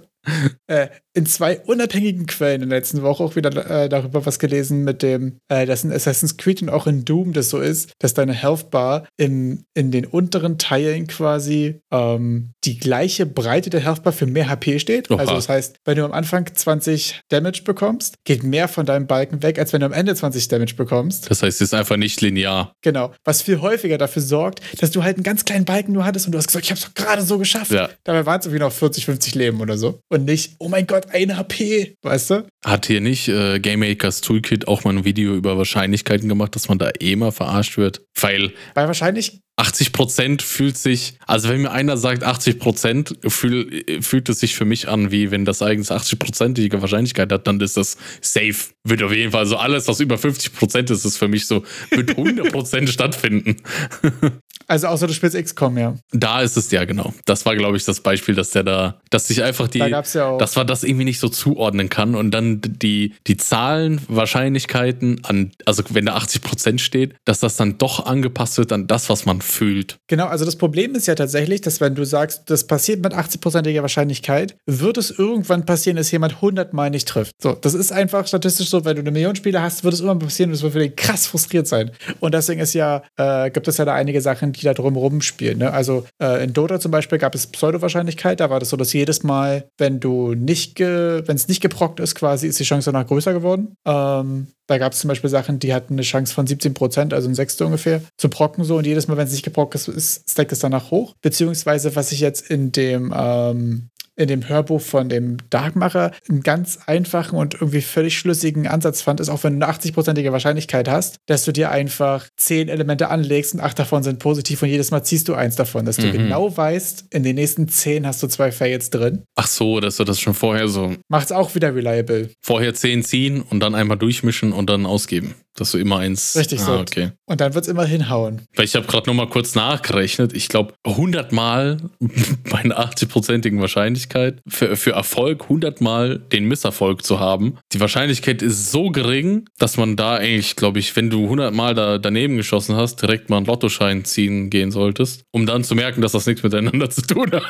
äh, 0.68 0.88
in 1.14 1.26
zwei 1.26 1.60
unabhängigen 1.60 2.26
Quellen 2.26 2.62
in 2.62 2.70
der 2.70 2.80
letzten 2.80 3.02
Woche 3.02 3.24
auch 3.24 3.36
wieder 3.36 3.50
äh, 3.70 3.90
darüber 3.90 4.26
was 4.26 4.40
gelesen 4.40 4.84
mit 4.84 5.02
dem, 5.02 5.40
äh, 5.50 5.66
dass 5.66 5.84
in 5.84 5.92
Assassin's 5.92 6.38
Creed 6.38 6.62
und 6.62 6.70
auch 6.70 6.88
in 6.88 7.04
Doom 7.04 7.34
das 7.34 7.50
so 7.50 7.60
ist, 7.60 7.94
dass 8.00 8.14
deine 8.14 8.34
Health 8.34 8.72
Bar 8.72 9.08
im, 9.18 9.64
in 9.74 9.92
den 9.92 10.06
unteren 10.06 10.58
Teilen 10.58 11.08
quasi 11.08 11.82
ähm, 11.92 12.52
die 12.64 12.78
gleiche 12.78 13.26
Breite 13.26 13.70
der 13.70 13.82
Health 13.82 14.04
Bar 14.04 14.14
für 14.14 14.26
mehr 14.26 14.50
HP 14.50 14.80
steht. 14.80 15.12
Oha. 15.12 15.20
Also 15.20 15.34
das 15.34 15.50
heißt, 15.50 15.78
wenn 15.86 15.98
du 15.98 16.06
am 16.06 16.14
Anfang 16.14 16.46
20 16.54 17.22
Damage 17.30 17.64
bekommst, 17.66 18.16
geht 18.24 18.44
mehr 18.44 18.68
von 18.68 18.86
deinem 18.86 19.08
Balken 19.08 19.44
weg, 19.44 19.60
als 19.60 19.74
wenn 19.74 19.82
du 19.82 19.88
am 19.88 19.94
Ende 19.94 20.16
20 20.16 20.48
Damage 20.48 20.76
bekommst. 20.76 21.30
Das 21.30 21.44
heißt, 21.44 21.62
es 21.62 21.70
ist 21.70 21.74
einfach 21.74 21.98
nicht 21.98 22.22
linear. 22.22 22.74
Genau. 22.82 23.12
Was 23.24 23.42
viel 23.42 23.60
häufiger 23.60 23.98
dafür 23.98 24.22
sorgt, 24.22 24.62
dass 24.80 24.92
du 24.92 25.04
halt 25.04 25.18
einen 25.18 25.24
ganz 25.24 25.44
kleinen 25.46 25.66
Balken 25.66 25.92
nur 25.92 26.06
hattest 26.06 26.28
und 26.28 26.32
du 26.32 26.38
hast 26.38 26.48
gesagt, 26.48 26.66
ich 26.66 26.72
hab's 26.72 26.84
doch 26.84 26.94
gerade 26.94 27.22
so 27.22 27.38
geschafft. 27.38 27.72
Ja. 27.72 27.90
Dabei 28.04 28.26
waren 28.26 28.40
es 28.40 28.46
irgendwie 28.46 28.64
noch 28.64 28.72
40, 28.72 29.06
50 29.06 29.36
Leben 29.36 29.60
oder 29.60 29.78
so. 29.78 30.00
Und 30.12 30.26
nicht, 30.26 30.56
oh 30.60 30.68
mein 30.68 30.88
Gott, 30.88 31.10
eine 31.12 31.38
HP. 31.38 31.96
Weißt 32.02 32.32
du? 32.32 32.48
Hat 32.66 32.86
hier 32.86 33.00
nicht 33.00 33.30
äh, 33.30 33.62
Game 33.62 33.80
Makers 33.80 34.20
Toolkit 34.20 34.68
auch 34.68 34.84
mal 34.84 34.94
ein 34.94 35.06
Video 35.06 35.34
über 35.36 35.58
Wahrscheinlichkeiten 35.58 36.28
gemacht, 36.28 36.54
dass 36.54 36.68
man 36.68 36.78
da 36.78 36.92
eh 37.00 37.16
mal 37.16 37.32
verarscht 37.32 37.78
wird? 37.78 38.02
Weil 38.20 38.52
Weil 38.74 38.88
wahrscheinlich 38.88 39.40
80% 39.60 40.42
fühlt 40.42 40.78
sich, 40.78 41.14
also 41.28 41.50
wenn 41.50 41.62
mir 41.62 41.72
einer 41.72 41.98
sagt 41.98 42.26
80%, 42.26 43.30
fühl, 43.30 44.02
fühlt 44.02 44.30
es 44.30 44.40
sich 44.40 44.56
für 44.56 44.66
mich 44.66 44.88
an, 44.88 45.12
wie 45.12 45.30
wenn 45.30 45.46
das 45.46 45.62
eigentlich 45.62 45.90
80%ige 45.90 46.82
Wahrscheinlichkeit 46.82 47.32
hat, 47.32 47.48
dann 47.48 47.60
ist 47.60 47.78
das 47.78 47.98
safe. 48.22 48.72
Wird 48.84 49.04
auf 49.04 49.12
jeden 49.12 49.32
Fall 49.32 49.46
so 49.46 49.58
alles, 49.58 49.88
was 49.88 50.00
über 50.00 50.16
50% 50.16 50.92
ist, 50.92 51.06
ist 51.06 51.18
für 51.18 51.28
mich 51.28 51.46
so, 51.46 51.64
wird 51.92 52.12
100% 52.18 52.88
stattfinden. 52.88 53.58
Also 54.72 54.88
außer 54.88 55.06
du 55.06 55.14
spielst 55.14 55.36
XCOM, 55.36 55.78
ja. 55.78 55.96
Da 56.12 56.42
ist 56.42 56.56
es 56.56 56.72
ja 56.72 56.86
genau. 56.86 57.14
Das 57.26 57.46
war, 57.46 57.58
glaube 57.58 57.76
ich, 57.76 57.84
das 57.84 58.00
Beispiel, 58.00 58.36
dass 58.36 58.52
der 58.52 58.64
da, 58.64 59.02
dass 59.10 59.28
sich 59.28 59.44
einfach 59.44 59.68
die, 59.68 59.80
Da 59.80 60.02
ja 60.14 60.38
dass 60.38 60.56
man 60.56 60.66
das 60.66 60.86
irgendwie 60.86 61.04
nicht 61.04 61.20
so 61.20 61.28
zuordnen 61.28 61.90
kann 61.90 62.16
und 62.16 62.32
dann 62.32 62.62
die, 62.62 63.14
die 63.28 63.36
Zahlen, 63.36 64.00
Wahrscheinlichkeiten 64.08 65.26
an, 65.26 65.52
also 65.66 65.84
wenn 65.90 66.06
da 66.06 66.16
80% 66.16 66.80
steht, 66.80 67.16
dass 67.26 67.42
das 67.42 67.58
dann 67.58 67.80
doch 67.80 68.06
angepasst 68.06 68.58
wird 68.60 68.72
an 68.72 68.88
das, 68.88 69.10
was 69.10 69.26
man 69.26 69.41
fühlt. 69.44 69.98
Genau, 70.08 70.28
also 70.28 70.46
das 70.46 70.56
Problem 70.56 70.96
ist 70.96 71.08
ja 71.08 71.16
tatsächlich, 71.16 71.62
dass 71.62 71.82
wenn 71.82 71.96
du 71.96 72.06
sagst, 72.06 72.50
das 72.50 72.68
passiert 72.68 73.02
mit 73.02 73.14
80%iger 73.14 73.82
Wahrscheinlichkeit, 73.82 74.56
wird 74.66 74.98
es 74.98 75.12
irgendwann 75.12 75.66
passieren, 75.66 75.98
dass 75.98 76.12
jemand 76.12 76.36
100 76.36 76.74
Mal 76.74 76.90
nicht 76.90 77.08
trifft. 77.08 77.34
So, 77.42 77.54
das 77.54 77.74
ist 77.74 77.92
einfach 77.92 78.28
statistisch 78.28 78.70
so, 78.70 78.86
wenn 78.86 78.96
du 78.96 79.02
eine 79.02 79.12
Million 79.12 79.36
Spieler 79.36 79.62
hast, 79.62 79.84
wird 79.84 79.94
es 79.94 80.00
immer 80.00 80.16
passieren 80.16 80.50
und 80.50 80.56
es 80.56 80.64
wird 80.64 80.74
für 80.74 80.80
den 80.80 80.96
krass 80.96 81.28
frustriert 81.28 81.68
sein. 81.68 81.92
Und 82.20 82.34
deswegen 82.34 82.62
ist 82.62 82.74
ja, 82.74 83.04
äh, 83.18 83.50
gibt 83.52 83.68
es 83.68 83.78
ja 83.78 83.86
da 83.86 83.94
einige 83.94 84.22
Sachen, 84.22 84.54
die 84.54 84.62
da 84.62 84.74
drumherum 84.74 85.22
spielen. 85.22 85.60
Ne? 85.60 85.72
Also 85.72 86.06
äh, 86.22 86.44
in 86.44 86.54
Dota 86.54 86.80
zum 86.80 86.92
Beispiel 86.92 87.18
gab 87.18 87.36
es 87.36 87.48
Pseudo-Wahrscheinlichkeit, 87.48 88.40
da 88.40 88.50
war 88.50 88.60
das 88.60 88.70
so, 88.70 88.78
dass 88.78 88.94
jedes 88.94 89.24
Mal, 89.24 89.66
wenn 89.78 90.00
du 90.00 90.34
nicht, 90.34 90.80
wenn 90.80 91.36
es 91.36 91.48
nicht 91.48 91.62
geprockt 91.62 92.00
ist, 92.00 92.16
quasi, 92.16 92.48
ist 92.48 92.60
die 92.60 92.64
Chance 92.64 92.92
danach 92.92 93.08
größer 93.08 93.34
geworden. 93.34 93.76
Ähm, 93.86 94.48
da 94.72 94.78
gab 94.78 94.94
es 94.94 95.00
zum 95.00 95.10
Beispiel 95.10 95.30
Sachen, 95.30 95.60
die 95.60 95.74
hatten 95.74 95.96
eine 95.96 96.02
Chance 96.02 96.34
von 96.34 96.48
17 96.48 96.74
Prozent, 96.74 97.14
also 97.14 97.28
ein 97.28 97.36
Sechstel 97.36 97.66
ungefähr, 97.66 98.02
zu 98.18 98.30
procken 98.30 98.64
so. 98.64 98.78
Und 98.78 98.88
jedes 98.88 99.08
Mal, 99.10 99.18
wenn 99.18 99.28
geprockt 99.44 99.76
ist, 99.76 99.88
ist 99.88 100.30
stackt 100.30 100.52
es 100.52 100.60
danach 100.60 100.92
hoch. 100.92 101.16
Beziehungsweise, 101.22 101.96
was 101.96 102.12
ich 102.12 102.20
jetzt 102.20 102.50
in 102.50 102.72
dem, 102.72 103.14
ähm, 103.16 103.90
in 104.16 104.28
dem 104.28 104.48
Hörbuch 104.48 104.82
von 104.82 105.10
dem 105.10 105.38
Darkmacher 105.50 106.12
einen 106.30 106.42
ganz 106.42 106.80
einfachen 106.86 107.38
und 107.38 107.56
irgendwie 107.56 107.82
völlig 107.82 108.18
schlüssigen 108.18 108.68
Ansatz 108.68 109.02
fand, 109.02 109.20
ist 109.20 109.30
auch 109.30 109.44
wenn 109.44 109.60
du 109.60 109.66
eine 109.66 109.74
80-prozentige 109.76 110.32
Wahrscheinlichkeit 110.32 110.90
hast, 110.90 111.18
dass 111.28 111.46
du 111.46 111.52
dir 111.52 111.72
einfach 111.72 112.28
zehn 112.38 112.68
Elemente 112.70 113.10
anlegst 113.10 113.54
und 113.54 113.62
acht 113.62 113.80
davon 113.80 114.04
sind 114.04 114.20
positiv 114.20 114.62
und 114.62 114.70
jedes 114.70 114.92
Mal 114.92 115.04
ziehst 115.04 115.28
du 115.28 115.34
eins 115.34 115.56
davon, 115.56 115.86
dass 115.86 115.98
du 115.98 116.08
Mhm. 116.08 116.12
genau 116.14 116.56
weißt, 116.56 117.06
in 117.12 117.24
den 117.24 117.36
nächsten 117.36 117.68
zehn 117.68 118.06
hast 118.06 118.22
du 118.22 118.28
zwei 118.28 118.52
Fails 118.52 118.90
drin. 118.90 119.24
Ach 119.36 119.48
so, 119.48 119.80
dass 119.80 119.98
du 119.98 120.04
das 120.04 120.20
schon 120.20 120.34
vorher 120.34 120.68
so, 120.68 120.94
Macht's 121.08 121.32
auch 121.32 121.56
wieder 121.56 121.74
reliable. 121.74 122.30
vorher 122.42 122.74
10 122.74 123.04
ziehen 123.04 123.42
und 123.42 123.60
dann 123.62 123.76
einmal 123.76 123.98
durchmischen 123.98 124.52
und 124.54 124.70
dann 124.70 124.86
ausgeben. 124.86 125.36
Dass 125.56 125.72
du 125.72 125.78
immer 125.80 125.98
eins. 125.98 126.38
Richtig 126.38 126.62
ah, 126.62 126.66
so. 126.66 126.74
okay. 126.80 127.12
Und 127.26 127.42
dann 127.42 127.54
wird's 127.54 127.68
immer 127.68 127.84
hinhauen. 127.86 128.44
Weil 128.56 128.64
ich 128.64 128.76
habe 128.76 128.88
gerade 128.88 129.10
noch 129.10 129.14
mal 129.14 129.28
kurz 129.28 129.54
nachgerechnet. 129.54 130.32
Ich 130.34 130.48
glaube, 130.48 130.74
100 130.86 131.34
Mal 131.34 131.78
bei 132.50 132.60
einer 132.60 132.80
80-prozentigen 132.80 133.60
Wahrscheinlichkeit 133.60 134.01
für, 134.48 134.76
für 134.76 134.92
Erfolg 134.92 135.44
100 135.44 135.82
Mal 135.82 136.20
den 136.20 136.46
Misserfolg 136.46 137.04
zu 137.04 137.20
haben. 137.20 137.58
Die 137.74 137.80
Wahrscheinlichkeit 137.80 138.42
ist 138.42 138.72
so 138.72 138.90
gering, 138.90 139.48
dass 139.58 139.78
man 139.78 139.96
da 139.96 140.16
eigentlich, 140.16 140.56
glaube 140.56 140.80
ich, 140.80 140.96
wenn 140.96 141.10
du 141.10 141.24
100 141.24 141.54
Mal 141.54 141.76
da 141.76 141.98
daneben 141.98 142.38
geschossen 142.38 142.76
hast, 142.76 143.02
direkt 143.02 143.30
mal 143.30 143.38
einen 143.38 143.46
Lottoschein 143.46 144.06
ziehen 144.06 144.50
gehen 144.50 144.72
solltest, 144.72 145.24
um 145.32 145.46
dann 145.46 145.64
zu 145.64 145.76
merken, 145.76 146.02
dass 146.02 146.12
das 146.14 146.26
nichts 146.26 146.44
miteinander 146.44 146.90
zu 146.90 147.02
tun 147.02 147.32
hat. 147.32 147.44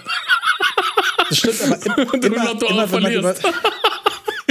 Das 1.29 1.38
stimmt, 1.38 1.89
aber 1.89 2.13
im, 2.13 2.24
immer, 2.34 2.46
Lotto 2.46 2.65
auch 2.65 2.72
immer, 2.72 2.91
wenn 2.91 3.03
man 3.03 3.13
über, 3.13 3.34
verlierst. 3.34 3.72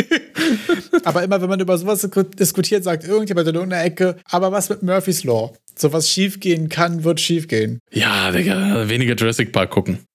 aber 1.05 1.23
immer, 1.23 1.41
wenn 1.41 1.49
man 1.49 1.61
über 1.61 1.79
sowas 1.79 2.09
diskutiert, 2.39 2.85
sagt 2.85 3.05
irgendjemand 3.05 3.49
in 3.49 3.55
irgendeiner 3.55 3.85
Ecke, 3.85 4.17
aber 4.25 4.53
was 4.53 4.69
mit 4.69 4.83
Murphy's 4.83 5.25
Law? 5.25 5.53
So 5.77 5.93
was 5.93 6.11
schiefgehen 6.11 6.69
kann, 6.69 7.05
wird 7.05 7.21
schiefgehen. 7.21 7.79
Ja, 7.91 8.31
Digga, 8.33 8.89
weniger 8.89 9.15
Jurassic 9.15 9.53
Park 9.53 9.71
gucken. 9.71 9.99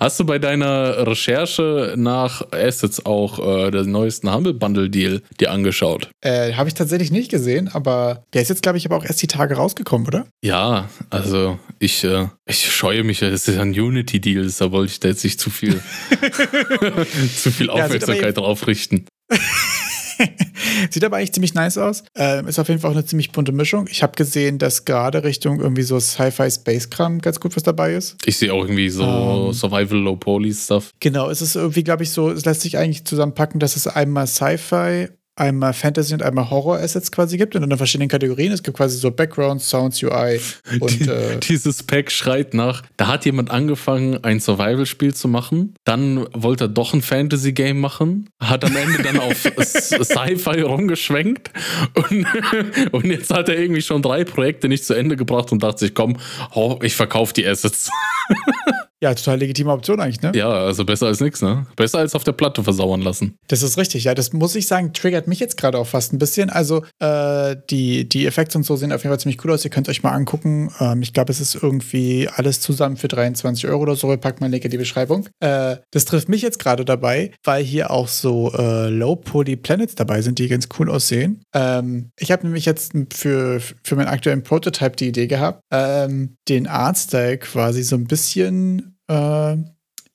Hast 0.00 0.18
du 0.20 0.24
bei 0.24 0.38
deiner 0.38 1.06
Recherche 1.06 1.94
nach 1.96 2.42
Assets 2.52 3.04
auch 3.06 3.38
äh, 3.66 3.70
den 3.70 3.90
neuesten 3.90 4.32
Humble 4.32 4.54
Bundle 4.54 4.90
Deal 4.90 5.22
dir 5.40 5.50
angeschaut? 5.50 6.10
Äh, 6.20 6.54
Habe 6.54 6.68
ich 6.68 6.74
tatsächlich 6.74 7.10
nicht 7.10 7.30
gesehen, 7.30 7.68
aber 7.72 8.24
der 8.32 8.42
ist 8.42 8.48
jetzt, 8.48 8.62
glaube 8.62 8.78
ich, 8.78 8.86
aber 8.86 8.96
auch 8.96 9.04
erst 9.04 9.22
die 9.22 9.26
Tage 9.26 9.54
rausgekommen, 9.56 10.06
oder? 10.06 10.26
Ja, 10.42 10.88
also 11.10 11.58
ich, 11.78 12.04
äh, 12.04 12.26
ich 12.46 12.72
scheue 12.72 13.04
mich, 13.04 13.22
es 13.22 13.48
ist 13.48 13.58
ein 13.58 13.70
Unity-Deal, 13.70 14.50
da 14.58 14.72
wollte 14.72 14.92
ich 14.92 15.00
da 15.00 15.08
jetzt 15.08 15.24
nicht 15.24 15.40
zu 15.40 15.50
viel, 15.50 15.80
zu 17.36 17.50
viel 17.50 17.66
Ja, 17.66 17.72
Aufmerksamkeit 17.72 18.36
drauf 18.36 18.66
richten. 18.66 19.06
Sieht 20.90 21.04
aber 21.04 21.16
eigentlich 21.16 21.32
ziemlich 21.32 21.54
nice 21.54 21.78
aus. 21.78 22.02
Ähm, 22.14 22.46
ist 22.48 22.58
auf 22.58 22.68
jeden 22.68 22.80
Fall 22.80 22.90
auch 22.90 22.94
eine 22.94 23.04
ziemlich 23.04 23.32
bunte 23.32 23.52
Mischung. 23.52 23.86
Ich 23.90 24.02
habe 24.02 24.14
gesehen, 24.16 24.58
dass 24.58 24.84
gerade 24.84 25.24
Richtung 25.24 25.60
irgendwie 25.60 25.82
so 25.82 25.98
Sci-Fi-Space-Kram 25.98 27.20
ganz 27.20 27.40
gut 27.40 27.56
was 27.56 27.62
dabei 27.62 27.94
ist. 27.94 28.16
Ich 28.24 28.38
sehe 28.38 28.52
auch 28.52 28.62
irgendwie 28.62 28.88
so 28.90 29.02
Ähm. 29.04 29.52
Survival 29.52 29.98
Low 29.98 30.16
Poly 30.16 30.52
Stuff. 30.52 30.90
Genau, 31.00 31.30
es 31.30 31.42
ist 31.42 31.56
irgendwie, 31.56 31.84
glaube 31.84 32.02
ich, 32.02 32.10
so, 32.10 32.30
es 32.30 32.44
lässt 32.44 32.62
sich 32.62 32.76
eigentlich 32.76 33.04
zusammenpacken, 33.04 33.60
dass 33.60 33.76
es 33.76 33.86
einmal 33.86 34.26
Sci-Fi 34.26 35.08
einmal 35.38 35.72
Fantasy 35.72 36.14
und 36.14 36.22
einmal 36.22 36.50
Horror-Assets 36.50 37.12
quasi 37.12 37.36
gibt 37.36 37.54
und 37.56 37.62
in 37.62 37.76
verschiedenen 37.76 38.08
Kategorien. 38.08 38.52
Es 38.52 38.62
gibt 38.62 38.76
quasi 38.76 38.98
so 38.98 39.10
Background, 39.10 39.62
Sounds, 39.62 40.02
UI 40.02 40.40
und 40.80 41.00
Die, 41.00 41.08
äh, 41.08 41.38
dieses 41.40 41.82
Pack 41.82 42.10
schreit 42.10 42.54
nach, 42.54 42.82
da 42.96 43.06
hat 43.06 43.24
jemand 43.24 43.50
angefangen, 43.50 44.22
ein 44.24 44.40
Survival-Spiel 44.40 45.14
zu 45.14 45.28
machen, 45.28 45.74
dann 45.84 46.26
wollte 46.34 46.64
er 46.64 46.68
doch 46.68 46.92
ein 46.94 47.02
Fantasy-Game 47.02 47.78
machen, 47.80 48.28
hat 48.40 48.64
am 48.64 48.74
Ende 48.76 49.02
dann 49.02 49.18
auf 49.20 49.36
Sci-Fi 49.60 50.60
rumgeschwenkt 50.60 51.50
und, 51.94 52.26
und 52.92 53.04
jetzt 53.06 53.32
hat 53.32 53.48
er 53.48 53.58
irgendwie 53.58 53.82
schon 53.82 54.02
drei 54.02 54.24
Projekte 54.24 54.68
nicht 54.68 54.84
zu 54.84 54.94
Ende 54.94 55.16
gebracht 55.16 55.52
und 55.52 55.62
dachte 55.62 55.80
sich, 55.80 55.94
komm, 55.94 56.16
hau- 56.54 56.80
ich 56.82 56.94
verkaufe 56.94 57.32
die 57.34 57.46
Assets. 57.46 57.90
Ja, 59.00 59.14
total 59.14 59.38
legitime 59.38 59.70
Option 59.70 60.00
eigentlich, 60.00 60.22
ne? 60.22 60.32
Ja, 60.34 60.50
also 60.50 60.84
besser 60.84 61.06
als 61.06 61.20
nichts, 61.20 61.40
ne? 61.40 61.66
Besser 61.76 61.98
als 61.98 62.16
auf 62.16 62.24
der 62.24 62.32
Platte 62.32 62.64
versauern 62.64 63.00
lassen. 63.00 63.36
Das 63.46 63.62
ist 63.62 63.78
richtig, 63.78 64.04
ja. 64.04 64.14
Das 64.14 64.32
muss 64.32 64.56
ich 64.56 64.66
sagen, 64.66 64.92
triggert 64.92 65.28
mich 65.28 65.38
jetzt 65.38 65.56
gerade 65.56 65.78
auch 65.78 65.86
fast 65.86 66.12
ein 66.12 66.18
bisschen. 66.18 66.50
Also, 66.50 66.82
äh, 66.98 67.54
die, 67.70 68.08
die 68.08 68.26
Effekte 68.26 68.58
und 68.58 68.64
so 68.64 68.74
sehen 68.74 68.92
auf 68.92 69.04
jeden 69.04 69.12
Fall 69.12 69.20
ziemlich 69.20 69.44
cool 69.44 69.52
aus. 69.52 69.64
Ihr 69.64 69.70
könnt 69.70 69.88
euch 69.88 70.02
mal 70.02 70.10
angucken. 70.10 70.72
Ähm, 70.80 71.02
ich 71.02 71.12
glaube, 71.12 71.30
es 71.30 71.40
ist 71.40 71.54
irgendwie 71.54 72.28
alles 72.28 72.60
zusammen 72.60 72.96
für 72.96 73.06
23 73.06 73.68
Euro 73.68 73.82
oder 73.82 73.94
so. 73.94 74.12
Ich 74.12 74.20
pack 74.20 74.40
mal 74.40 74.46
einen 74.46 74.54
Link 74.54 74.64
in 74.64 74.72
die 74.72 74.78
Beschreibung. 74.78 75.28
Äh, 75.38 75.76
das 75.92 76.04
trifft 76.04 76.28
mich 76.28 76.42
jetzt 76.42 76.58
gerade 76.58 76.84
dabei, 76.84 77.30
weil 77.44 77.62
hier 77.62 77.92
auch 77.92 78.08
so 78.08 78.52
äh, 78.52 78.88
Low-Poly-Planets 78.88 79.94
dabei 79.94 80.22
sind, 80.22 80.40
die 80.40 80.48
ganz 80.48 80.68
cool 80.78 80.90
aussehen. 80.90 81.42
Ähm, 81.54 82.10
ich 82.18 82.32
habe 82.32 82.44
nämlich 82.44 82.64
jetzt 82.64 82.94
für, 83.12 83.60
für 83.60 83.94
meinen 83.94 84.08
aktuellen 84.08 84.42
Prototype 84.42 84.96
die 84.96 85.08
Idee 85.08 85.28
gehabt, 85.28 85.60
ähm, 85.70 86.36
den 86.48 86.66
Artstyle 86.66 87.38
quasi 87.38 87.84
so 87.84 87.94
ein 87.94 88.04
bisschen 88.04 88.87
äh, 89.08 89.56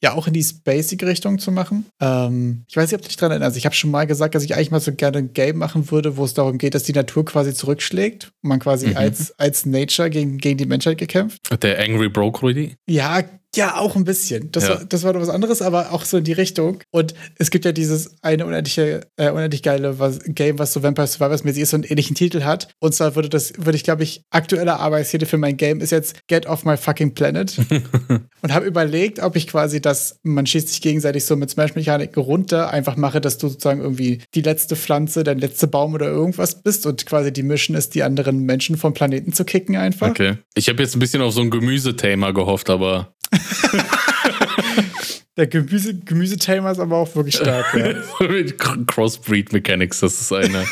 ja 0.02 0.14
auch 0.16 0.28
in 0.28 0.34
die 0.34 0.44
Spacey-Richtung 0.44 1.40
zu 1.40 1.52
machen. 1.52 1.86
Ähm, 2.02 2.66
ich 2.68 2.76
weiß 2.76 2.92
nicht, 2.92 2.96
ob 2.96 3.02
du 3.04 3.08
dich 3.08 3.16
daran 3.16 3.32
erinnerst. 3.32 3.56
Ich 3.56 3.66
habe 3.66 3.74
schon 3.74 3.90
mal 3.90 4.06
gesagt, 4.06 4.36
dass 4.36 4.44
ich 4.44 4.54
eigentlich 4.56 4.70
mal 4.72 4.82
so 4.82 4.92
gerne 4.94 5.20
ein 5.20 5.32
Game 5.34 5.58
machen 5.58 5.90
würde, 5.92 6.18
wo 6.18 6.26
es 6.26 6.34
darum 6.34 6.58
geht, 6.58 6.76
dass 6.76 6.84
die 6.84 6.92
Natur 6.92 7.24
quasi 7.24 7.54
zurückschlägt 7.54 8.34
und 8.42 8.50
man 8.50 8.60
quasi 8.60 8.88
Mhm. 8.88 8.98
als, 8.98 9.40
als 9.40 9.66
Nature 9.66 10.10
gegen, 10.10 10.40
gegen 10.40 10.58
die 10.58 10.66
Menschheit 10.66 10.98
gekämpft. 10.98 11.40
Der 11.64 11.80
Angry 11.80 12.10
Broke 12.10 12.42
Rudy? 12.42 12.76
Ja, 12.86 13.24
ja, 13.56 13.78
auch 13.78 13.96
ein 13.96 14.04
bisschen. 14.04 14.52
Das, 14.52 14.64
Ja. 14.64 14.70
war, 14.72 14.86
das 14.86 15.04
war 15.04 15.14
doch 15.14 15.22
was 15.22 15.30
anderes, 15.30 15.62
aber 15.62 15.92
auch 15.92 16.06
so 16.06 16.18
in 16.18 16.24
die 16.24 16.34
Richtung. 16.34 16.80
Und 16.92 17.14
es 17.38 17.52
gibt 17.52 17.66
ja 17.66 17.72
dieses 17.72 18.16
eine 18.22 18.46
unendliche, 18.46 19.02
äh, 19.18 19.30
unendlich 19.30 19.64
geile 19.64 20.00
was, 20.00 20.20
Game, 20.26 20.60
was 20.60 20.74
so 20.74 20.84
Vampire 20.84 21.08
Survivors 21.08 21.44
mäßig 21.44 21.64
ist, 21.64 21.70
so 21.72 21.78
einen 21.78 21.84
ähnlichen 21.84 22.16
Titel 22.16 22.44
hat. 22.44 22.70
Und 22.80 22.94
zwar 22.94 23.16
würde 23.16 23.30
das, 23.30 23.54
würde 23.58 23.76
ich, 23.76 23.84
glaube 23.84 24.04
ich, 24.04 24.24
aktueller 24.32 24.80
Arbeitstitel 24.80 25.26
für 25.26 25.38
mein 25.38 25.58
Game 25.58 25.82
ist 25.82 25.92
jetzt 25.92 26.28
Get 26.28 26.46
Off 26.46 26.66
My 26.66 26.78
Fucking 26.78 27.14
Planet. 27.14 27.58
und 28.42 28.54
habe 28.54 28.66
überlegt, 28.66 29.20
ob 29.20 29.36
ich 29.36 29.48
quasi 29.48 29.82
das, 29.82 30.20
man 30.24 30.46
schießt 30.46 30.70
sich 30.70 30.82
gegenseitig 30.82 31.26
so 31.26 31.36
mit 31.36 31.50
Smash-Mechaniken 31.50 32.22
runter, 32.22 32.72
einfach 32.72 32.96
mache, 32.96 33.22
dass 33.22 33.38
du 33.38 33.48
sozusagen 33.48 33.82
irgendwie 33.82 34.22
die 34.34 34.42
letzte 34.42 34.76
Pflanze, 34.76 35.24
dein 35.24 35.40
letzter 35.40 35.68
Baum 35.68 35.94
oder 35.94 36.08
irgendwas 36.08 36.62
bist 36.62 36.86
und 36.86 37.06
quasi 37.06 37.32
die 37.32 37.44
Mission 37.44 37.76
ist, 37.78 37.96
die 37.96 38.04
anderen 38.04 38.40
Menschen 38.42 38.78
vom 38.78 38.94
Planeten 38.94 39.34
zu 39.34 39.46
kicken 39.46 39.76
einfach. 39.76 40.10
Okay. 40.10 40.38
Ich 40.56 40.70
habe 40.70 40.82
jetzt 40.82 40.96
ein 40.96 41.00
bisschen 41.00 41.22
auf 41.22 41.34
so 41.34 41.42
ein 41.42 41.50
Gemüsethema 41.50 42.32
gehofft, 42.32 42.70
aber 42.70 43.13
Der 45.36 45.48
Gemüse, 45.48 45.96
Gemüsetamer 45.96 46.72
ist 46.72 46.80
aber 46.80 46.98
auch 46.98 47.16
wirklich 47.16 47.36
stark. 47.36 47.74
ja. 47.74 47.96
mit 48.28 48.60
Crossbreed 48.60 49.52
Mechanics, 49.52 50.02
das 50.02 50.22
ist 50.22 50.32
eine 50.32 50.60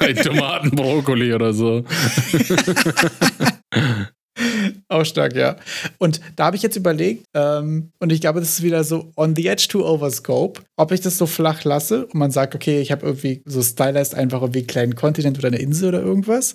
ein 0.00 0.16
Tomaten, 0.16 0.70
Brokkoli 0.70 1.34
oder 1.34 1.52
so. 1.52 1.84
Auch 4.88 5.04
stark, 5.04 5.34
ja. 5.34 5.56
Und 5.98 6.20
da 6.36 6.44
habe 6.46 6.56
ich 6.56 6.62
jetzt 6.62 6.76
überlegt, 6.76 7.24
ähm, 7.34 7.90
und 7.98 8.12
ich 8.12 8.20
glaube, 8.20 8.38
das 8.38 8.50
ist 8.50 8.62
wieder 8.62 8.84
so 8.84 9.10
on 9.16 9.34
the 9.34 9.48
edge 9.48 9.66
to 9.68 9.84
overscope, 9.84 10.60
ob 10.76 10.92
ich 10.92 11.00
das 11.00 11.18
so 11.18 11.26
flach 11.26 11.64
lasse 11.64 12.06
und 12.06 12.14
man 12.14 12.30
sagt, 12.30 12.54
okay, 12.54 12.80
ich 12.80 12.92
habe 12.92 13.04
irgendwie 13.04 13.42
so 13.46 13.60
stylized 13.62 14.14
einfach 14.14 14.42
irgendwie 14.42 14.60
einen 14.60 14.68
kleinen 14.68 14.94
Kontinent 14.94 15.38
oder 15.38 15.48
eine 15.48 15.58
Insel 15.58 15.88
oder 15.88 16.02
irgendwas. 16.02 16.54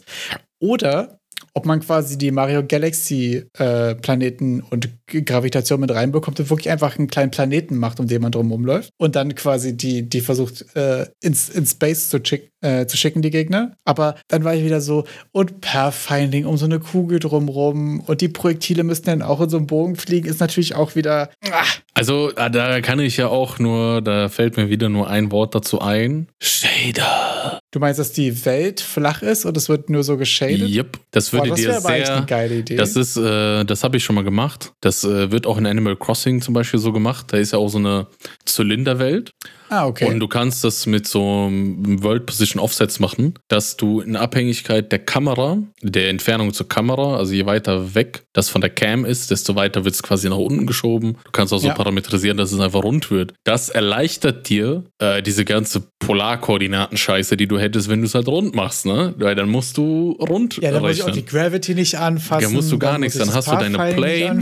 Oder 0.59 1.19
ob 1.53 1.65
man 1.65 1.79
quasi 1.79 2.17
die 2.17 2.31
Mario 2.31 2.63
Galaxy 2.65 3.45
äh, 3.57 3.95
Planeten 3.95 4.61
und 4.69 4.89
Gravitation 5.07 5.79
mit 5.79 5.91
reinbekommt 5.91 6.39
und 6.39 6.49
wirklich 6.49 6.71
einfach 6.71 6.97
einen 6.97 7.07
kleinen 7.07 7.31
Planeten 7.31 7.77
macht, 7.77 7.99
um 7.99 8.07
den 8.07 8.21
man 8.21 8.31
drum 8.31 8.51
rumläuft 8.51 8.89
und 8.97 9.15
dann 9.15 9.35
quasi 9.35 9.77
die, 9.77 10.09
die 10.09 10.21
versucht 10.21 10.65
äh, 10.75 11.05
ins, 11.21 11.49
ins 11.49 11.71
Space 11.71 12.09
zu, 12.09 12.19
schick, 12.23 12.51
äh, 12.61 12.87
zu 12.87 12.97
schicken, 12.97 13.21
die 13.21 13.29
Gegner. 13.29 13.75
Aber 13.85 14.15
dann 14.27 14.43
war 14.43 14.55
ich 14.55 14.63
wieder 14.63 14.81
so, 14.81 15.05
und 15.31 15.61
Pathfinding 15.61 16.45
um 16.45 16.57
so 16.57 16.65
eine 16.65 16.79
Kugel 16.79 17.19
drumrum 17.19 17.99
und 17.99 18.21
die 18.21 18.29
Projektile 18.29 18.83
müssen 18.83 19.05
dann 19.05 19.21
auch 19.21 19.41
in 19.41 19.49
so 19.49 19.57
einem 19.57 19.67
Bogen 19.67 19.95
fliegen, 19.95 20.27
ist 20.27 20.39
natürlich 20.39 20.75
auch 20.75 20.95
wieder. 20.95 21.29
Ah, 21.51 21.63
Also, 21.93 22.31
ah, 22.35 22.49
da 22.49 22.81
kann 22.81 22.99
ich 22.99 23.17
ja 23.17 23.27
auch 23.27 23.59
nur, 23.59 24.01
da 24.01 24.29
fällt 24.29 24.57
mir 24.57 24.69
wieder 24.69 24.89
nur 24.89 25.09
ein 25.09 25.31
Wort 25.31 25.53
dazu 25.53 25.79
ein. 25.81 26.27
Shader. 26.41 27.59
Du 27.73 27.79
meinst, 27.79 27.99
dass 27.99 28.13
die 28.13 28.45
Welt 28.45 28.79
flach 28.79 29.21
ist 29.21 29.45
und 29.45 29.57
es 29.57 29.67
wird 29.67 29.89
nur 29.89 30.03
so 30.03 30.15
geschadet? 30.15 30.69
Yep. 30.69 30.99
Das 31.11 31.29
Boah, 31.31 31.39
würde 31.39 31.49
das 31.49 31.59
dir 31.59 31.79
sehr. 31.81 32.15
eine 32.15 32.25
geile 32.25 32.55
Idee. 32.59 32.75
Das 32.77 32.95
ist, 32.95 33.17
äh, 33.17 33.65
das 33.65 33.83
habe 33.83 33.97
ich 33.97 34.03
schon 34.05 34.15
mal 34.15 34.23
gemacht. 34.23 34.71
Das 34.81 35.03
äh, 35.03 35.31
wird 35.31 35.45
auch 35.45 35.57
in 35.57 35.65
Animal 35.65 35.95
Crossing 35.97 36.41
zum 36.41 36.53
Beispiel 36.53 36.79
so 36.79 36.93
gemacht. 36.93 37.27
Da 37.33 37.37
ist 37.37 37.51
ja 37.51 37.59
auch 37.59 37.67
so 37.69 37.79
eine 37.79 38.07
Zylinderwelt. 38.45 39.31
ah, 39.69 39.87
okay. 39.87 40.05
Und 40.05 40.19
du 40.19 40.27
kannst 40.27 40.63
das 40.63 40.85
mit 40.85 41.07
so 41.07 41.45
einem 41.47 42.03
World 42.03 42.25
Position 42.27 42.61
Offsets 42.61 42.99
machen, 42.99 43.33
dass 43.49 43.75
du 43.75 44.01
in 44.01 44.15
Abhängigkeit 44.15 44.91
der 44.91 44.99
Kamera, 44.99 45.57
der 45.81 46.09
Entfernung 46.09 46.53
zur 46.53 46.67
Kamera, 46.69 47.17
also 47.17 47.33
je 47.33 47.45
weiter 47.45 47.95
weg 47.95 48.23
das 48.33 48.49
von 48.49 48.61
der 48.61 48.69
Cam 48.71 49.05
ist, 49.05 49.29
desto 49.31 49.55
weiter 49.55 49.83
wird 49.85 49.93
es 49.95 50.01
quasi 50.03 50.29
nach 50.29 50.37
unten 50.37 50.65
geschoben. 50.67 51.17
Du 51.23 51.31
kannst 51.31 51.53
auch 51.53 51.59
so 51.59 51.67
Ja. 51.67 51.73
parametrisieren, 51.73 52.37
dass 52.37 52.51
es 52.51 52.59
einfach 52.59 52.83
rund 52.83 53.09
wird. 53.11 53.33
Das 53.43 53.69
erleichtert 53.69 54.49
dir 54.49 54.83
äh, 54.99 55.21
diese 55.21 55.45
ganze 55.45 55.83
Polarkoordinaten-Scheiße, 55.99 57.37
die 57.37 57.47
du 57.47 57.57
hättest, 57.63 57.89
wenn 57.89 58.01
du 58.01 58.05
es 58.05 58.15
halt 58.15 58.27
rund 58.27 58.55
machst, 58.55 58.85
ne? 58.85 59.13
Weil 59.17 59.35
dann 59.35 59.49
musst 59.49 59.77
du 59.77 60.11
rund 60.19 60.57
ja, 60.57 60.71
dann 60.71 60.81
muss 60.81 60.95
ich 60.95 61.03
auch 61.03 61.07
rechnen. 61.07 61.25
die 61.25 61.31
Gravity 61.31 61.75
nicht 61.75 61.95
anfassen. 61.95 62.43
Ja, 62.43 62.49
musst 62.49 62.71
du 62.71 62.77
gar 62.77 62.93
dann 62.93 63.01
nichts. 63.01 63.17
Dann 63.17 63.33
hast 63.33 63.47
du 63.47 63.55
deine 63.55 63.77
Plane. 63.77 64.41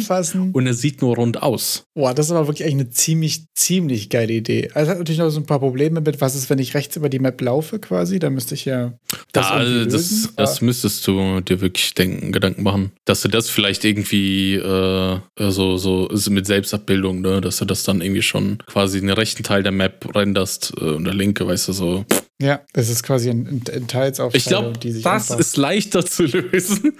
Und 0.53 0.67
es 0.67 0.81
sieht 0.81 1.01
nur 1.01 1.15
rund 1.15 1.41
aus. 1.41 1.86
Boah, 1.93 2.13
das 2.13 2.27
ist 2.27 2.31
aber 2.31 2.47
wirklich 2.47 2.65
eigentlich 2.65 2.86
eine 2.86 2.89
ziemlich, 2.89 3.45
ziemlich 3.53 4.10
geile 4.10 4.34
Idee. 4.34 4.69
Also 4.73 4.84
es 4.84 4.89
hat 4.89 4.97
natürlich 4.99 5.19
noch 5.19 5.29
so 5.29 5.39
ein 5.39 5.45
paar 5.45 5.60
Probleme 5.60 6.01
mit, 6.01 6.21
was 6.21 6.36
ist, 6.36 6.49
wenn 6.49 6.60
ich 6.60 6.73
rechts 6.73 6.95
über 6.95 7.10
die 7.10 7.19
Map 7.19 7.39
laufe 7.41 7.79
quasi? 7.79 8.19
Da 8.19 8.29
müsste 8.29 8.55
ich 8.55 8.65
ja 8.65 8.93
das 9.31 9.49
Da, 9.49 9.63
irgendwie 9.63 9.91
das, 9.91 10.34
das 10.36 10.62
müsstest 10.62 11.07
du 11.07 11.41
dir 11.41 11.62
wirklich 11.62 11.93
denken, 11.93 12.31
Gedanken 12.31 12.63
machen. 12.63 12.91
Dass 13.05 13.21
du 13.21 13.27
das 13.27 13.49
vielleicht 13.49 13.86
irgendwie 13.86 14.55
äh, 14.55 15.19
so, 15.38 15.77
so 15.77 16.10
mit 16.29 16.45
Selbstabbildung, 16.45 17.21
ne? 17.21 17.41
dass 17.41 17.57
du 17.57 17.65
das 17.65 17.84
dann 17.84 18.01
irgendwie 18.01 18.21
schon 18.21 18.57
quasi 18.65 18.97
in 18.97 19.07
den 19.07 19.15
rechten 19.15 19.43
Teil 19.43 19.63
der 19.63 19.71
Map 19.71 20.15
renderst 20.15 20.73
äh, 20.79 20.86
und 20.86 21.05
der 21.05 21.13
linke, 21.13 21.47
weißt 21.47 21.69
du, 21.69 21.73
so. 21.73 22.05
Ja, 22.41 22.62
das 22.73 22.89
ist 22.89 23.04
quasi 23.04 23.30
ein, 23.30 23.63
ein, 23.71 23.88
Teilsaufteilung, 23.88 24.34
Ich 24.34 24.45
glaube, 24.45 24.77
die 24.80 24.91
sich 24.91 25.04
das 25.04 25.30
ist 25.30 25.58
leichter 25.58 26.06
zu 26.06 26.23
lösen, 26.25 26.97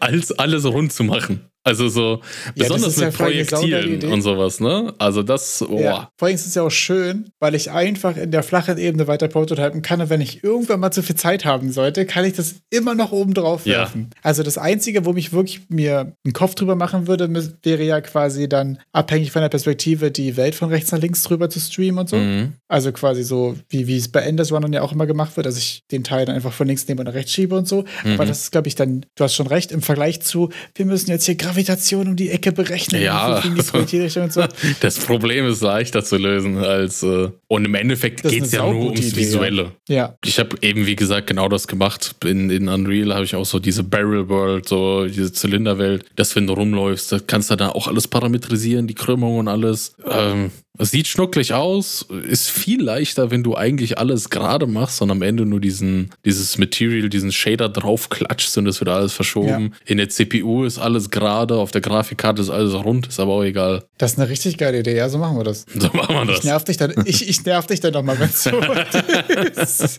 als 0.00 0.32
alles 0.32 0.64
rund 0.64 0.92
zu 0.92 1.04
machen. 1.04 1.50
Also 1.64 1.88
so, 1.88 2.20
besonders 2.54 2.96
ja 2.98 3.06
mit 3.06 3.16
saugeile 3.16 3.44
Projektilen 3.46 4.12
und 4.12 4.20
sowas, 4.22 4.60
ne? 4.60 4.92
Also 4.98 5.22
das, 5.22 5.64
oh. 5.66 5.80
Ja, 5.80 6.10
vor 6.18 6.26
allem 6.28 6.34
ist 6.34 6.46
es 6.46 6.54
ja 6.54 6.62
auch 6.62 6.70
schön, 6.70 7.30
weil 7.40 7.54
ich 7.54 7.70
einfach 7.70 8.16
in 8.18 8.30
der 8.30 8.42
flachen 8.42 8.76
Ebene 8.76 9.06
weiter 9.06 9.28
prototypen 9.28 9.80
kann 9.80 10.00
und 10.02 10.10
wenn 10.10 10.20
ich 10.20 10.44
irgendwann 10.44 10.80
mal 10.80 10.90
zu 10.90 11.02
viel 11.02 11.16
Zeit 11.16 11.44
haben 11.46 11.72
sollte, 11.72 12.04
kann 12.04 12.24
ich 12.26 12.34
das 12.34 12.56
immer 12.70 12.94
noch 12.94 13.12
oben 13.12 13.32
drauf 13.32 13.64
Ja. 13.64 13.78
werfen. 13.78 14.10
Also 14.22 14.42
das 14.42 14.58
Einzige, 14.58 15.06
wo 15.06 15.14
mich 15.14 15.32
wirklich 15.32 15.62
mir 15.70 16.14
einen 16.24 16.32
Kopf 16.34 16.54
drüber 16.54 16.76
machen 16.76 17.06
würde, 17.06 17.28
wäre 17.62 17.82
ja 17.82 18.00
quasi 18.02 18.48
dann 18.48 18.78
abhängig 18.92 19.32
von 19.32 19.40
der 19.40 19.48
Perspektive 19.48 20.10
die 20.10 20.36
Welt 20.36 20.54
von 20.54 20.68
rechts 20.68 20.92
nach 20.92 21.00
links 21.00 21.22
drüber 21.22 21.48
zu 21.48 21.60
streamen 21.60 22.00
und 22.00 22.08
so. 22.10 22.16
Mhm. 22.16 22.52
Also 22.68 22.92
quasi 22.92 23.22
so, 23.22 23.56
wie, 23.70 23.86
wie 23.86 23.96
es 23.96 24.08
bei 24.08 24.20
Enders 24.20 24.52
Run 24.52 24.70
ja 24.72 24.82
auch 24.82 24.92
immer 24.92 25.06
gemacht 25.06 25.36
wird, 25.36 25.46
dass 25.46 25.56
ich 25.56 25.82
den 25.90 26.04
Teil 26.04 26.26
dann 26.26 26.34
einfach 26.36 26.52
von 26.52 26.66
links 26.66 26.86
neben 26.88 27.00
und 27.00 27.06
nach 27.06 27.14
rechts 27.14 27.32
schiebe 27.32 27.56
und 27.56 27.66
so. 27.66 27.84
Aber 28.04 28.24
Mhm. 28.24 28.28
das 28.28 28.42
ist, 28.42 28.52
glaube 28.52 28.68
ich, 28.68 28.74
dann, 28.74 29.06
du 29.14 29.24
hast 29.24 29.34
schon 29.34 29.46
recht, 29.46 29.72
im 29.72 29.80
Vergleich 29.80 30.20
zu, 30.20 30.50
wir 30.74 30.84
müssen 30.84 31.10
jetzt 31.10 31.24
hier 31.24 31.36
Gravitation 31.54 32.08
um 32.08 32.16
die 32.16 32.30
Ecke 32.30 32.52
berechnen. 32.52 33.00
Ja. 33.00 33.40
und 33.40 34.32
so. 34.32 34.44
Das 34.80 34.98
Problem 34.98 35.46
ist 35.46 35.62
leichter 35.62 36.04
zu 36.04 36.16
lösen 36.16 36.58
als. 36.58 37.02
Äh, 37.02 37.30
und 37.46 37.64
im 37.64 37.74
Endeffekt 37.74 38.22
geht 38.22 38.42
es 38.42 38.52
ja 38.52 38.62
nur 38.66 38.86
ums 38.86 39.00
Idee. 39.00 39.16
Visuelle. 39.16 39.72
Ja, 39.88 40.16
Ich 40.24 40.38
habe 40.38 40.56
eben, 40.62 40.86
wie 40.86 40.96
gesagt, 40.96 41.28
genau 41.28 41.48
das 41.48 41.68
gemacht. 41.68 42.16
In, 42.24 42.50
in 42.50 42.68
Unreal 42.68 43.14
habe 43.14 43.24
ich 43.24 43.36
auch 43.36 43.46
so 43.46 43.58
diese 43.60 43.84
Barrel 43.84 44.28
World, 44.28 44.68
so 44.68 45.06
diese 45.06 45.32
Zylinderwelt, 45.32 46.06
dass 46.16 46.34
wenn 46.34 46.46
du 46.46 46.54
rumläufst, 46.54 47.12
da 47.12 47.20
kannst 47.24 47.50
du 47.50 47.56
da 47.56 47.68
auch 47.68 47.86
alles 47.86 48.08
parametrisieren, 48.08 48.86
die 48.86 48.94
Krümmung 48.94 49.38
und 49.38 49.48
alles. 49.48 49.94
Ähm, 50.10 50.50
sieht 50.78 51.06
schnucklig 51.06 51.52
aus, 51.54 52.06
ist 52.28 52.50
viel 52.50 52.82
leichter, 52.82 53.30
wenn 53.30 53.42
du 53.44 53.54
eigentlich 53.56 53.98
alles 53.98 54.28
gerade 54.28 54.66
machst 54.66 55.00
und 55.02 55.10
am 55.10 55.22
Ende 55.22 55.46
nur 55.46 55.60
diesen, 55.60 56.10
dieses 56.24 56.58
Material, 56.58 57.08
diesen 57.08 57.30
Shader 57.30 57.68
draufklatschst 57.68 58.58
und 58.58 58.66
es 58.66 58.80
wird 58.80 58.90
alles 58.90 59.12
verschoben. 59.12 59.74
In 59.86 59.98
der 59.98 60.08
CPU 60.08 60.64
ist 60.64 60.78
alles 60.78 61.10
gerade, 61.10 61.54
auf 61.56 61.70
der 61.70 61.80
Grafikkarte 61.80 62.42
ist 62.42 62.50
alles 62.50 62.74
rund, 62.74 63.06
ist 63.06 63.20
aber 63.20 63.32
auch 63.32 63.44
egal. 63.44 63.84
das 63.98 64.12
ist 64.14 64.18
eine 64.18 64.28
richtig 64.28 64.58
geile 64.58 64.80
Idee. 64.80 64.96
Ja, 64.96 65.08
so 65.08 65.18
machen 65.18 65.36
wir 65.36 65.44
das. 65.44 65.64
So 65.78 65.88
machen 65.92 66.14
wir 66.14 66.22
Ich 66.30 66.36
das. 66.38 66.44
nerv 66.44 66.64
dich 66.64 66.76
dann, 66.76 66.92
ich, 67.04 67.28
ich 67.28 67.44
nerv 67.44 67.66
dich 67.66 67.80
dann 67.80 67.92
nochmal, 67.92 68.18
wenn 68.18 68.30
es 68.30 68.42
so 68.42 68.50
ist. 69.60 69.98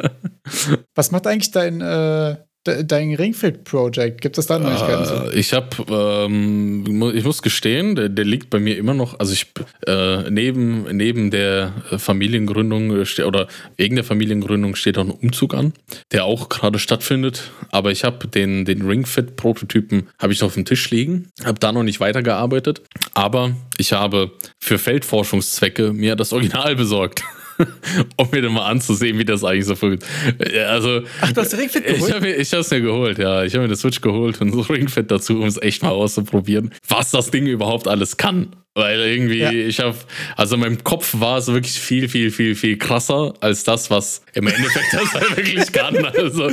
Was 0.94 1.12
macht 1.12 1.28
eigentlich 1.28 1.52
dein, 1.52 1.80
äh, 1.82 2.36
dein 2.66 3.14
Ringfit-Project? 3.14 4.22
Gibt 4.22 4.38
es 4.38 4.48
da 4.48 4.60
Neuigkeiten? 4.60 5.32
Äh, 5.32 5.40
ich 5.40 5.54
habe, 5.54 5.68
ähm, 5.90 7.12
ich 7.14 7.24
muss 7.24 7.42
gestehen, 7.42 7.96
der, 7.96 8.10
der, 8.10 8.26
liegt 8.26 8.50
bei 8.50 8.60
mir 8.60 8.78
immer 8.78 8.94
noch, 8.94 9.20
also 9.20 9.34
ich, 9.34 9.48
äh, 9.88 10.30
neben, 10.30 10.84
neben 10.96 11.32
der 11.32 11.74
Familiengründung 11.98 12.92
oder 13.26 13.48
wegen 13.78 13.96
der 13.96 14.04
Familiengründung 14.04 14.76
steht 14.76 14.98
auch 14.98 15.04
ein 15.04 15.12
Umzug 15.12 15.54
an, 15.54 15.74
der 16.12 16.26
auch 16.26 16.50
gerade 16.50 16.80
stattfindet. 16.80 17.52
Aber 17.72 17.92
ich 17.92 18.04
habe 18.04 18.28
den, 18.28 18.66
den 18.66 18.88
Ringfit-Prototypen 18.88 20.10
habe 20.20 20.34
ich 20.34 20.42
noch 20.42 20.48
auf 20.48 20.56
dem 20.56 20.66
Tisch 20.66 20.90
liegen, 20.90 21.30
habe 21.44 21.60
da 21.60 21.72
noch 21.72 21.84
nicht 21.84 22.00
weitergearbeitet. 22.00 22.82
Aber 23.14 23.56
ich 23.78 23.94
habe 23.94 24.32
für 24.60 24.78
Feldforschungszwecke 24.78 25.94
mir 25.94 26.16
das 26.16 26.34
Original 26.34 26.76
besorgt. 26.76 27.24
um 28.18 28.28
mir 28.32 28.42
dann 28.42 28.54
mal 28.54 28.66
anzusehen, 28.66 29.18
wie 29.18 29.26
das 29.26 29.44
eigentlich 29.44 29.66
so 29.66 29.76
funktioniert. 29.76 30.54
Also, 30.68 31.02
Ach, 31.22 31.32
du 31.32 31.42
hast 31.42 31.58
Ringfit 31.58 31.86
geholt? 31.86 32.10
Ich 32.10 32.14
habe 32.14 32.30
ich 32.30 32.54
es 32.54 32.72
mir 32.72 32.82
geholt, 32.82 33.18
ja. 33.18 33.44
Ich 33.44 33.54
habe 33.54 33.64
mir 33.64 33.70
das 33.70 33.80
Switch 33.80 34.02
geholt 34.02 34.42
und 34.42 34.52
so 34.54 34.62
Ringfit 34.62 35.12
dazu, 35.12 35.40
um 35.40 35.46
es 35.46 35.62
echt 35.62 35.84
mal 35.84 35.90
auszuprobieren, 35.90 36.72
was 36.88 37.12
das 37.12 37.32
Ding 37.32 37.46
überhaupt 37.48 37.88
alles 37.88 38.18
kann. 38.18 38.56
Weil 38.78 39.00
irgendwie, 39.00 39.38
ja. 39.38 39.52
ich 39.52 39.80
habe, 39.80 39.96
also 40.36 40.56
in 40.56 40.62
meinem 40.62 40.84
Kopf 40.84 41.16
war 41.18 41.38
es 41.38 41.48
wirklich 41.48 41.80
viel, 41.80 42.10
viel, 42.10 42.30
viel, 42.30 42.56
viel 42.56 42.78
krasser 42.78 43.34
als 43.40 43.64
das, 43.64 43.90
was 43.90 44.22
im 44.34 44.48
Endeffekt 44.48 44.88
das 44.92 45.14
halt 45.14 45.38
wirklich 45.38 45.72
kann. 45.72 45.96
Also, 46.04 46.50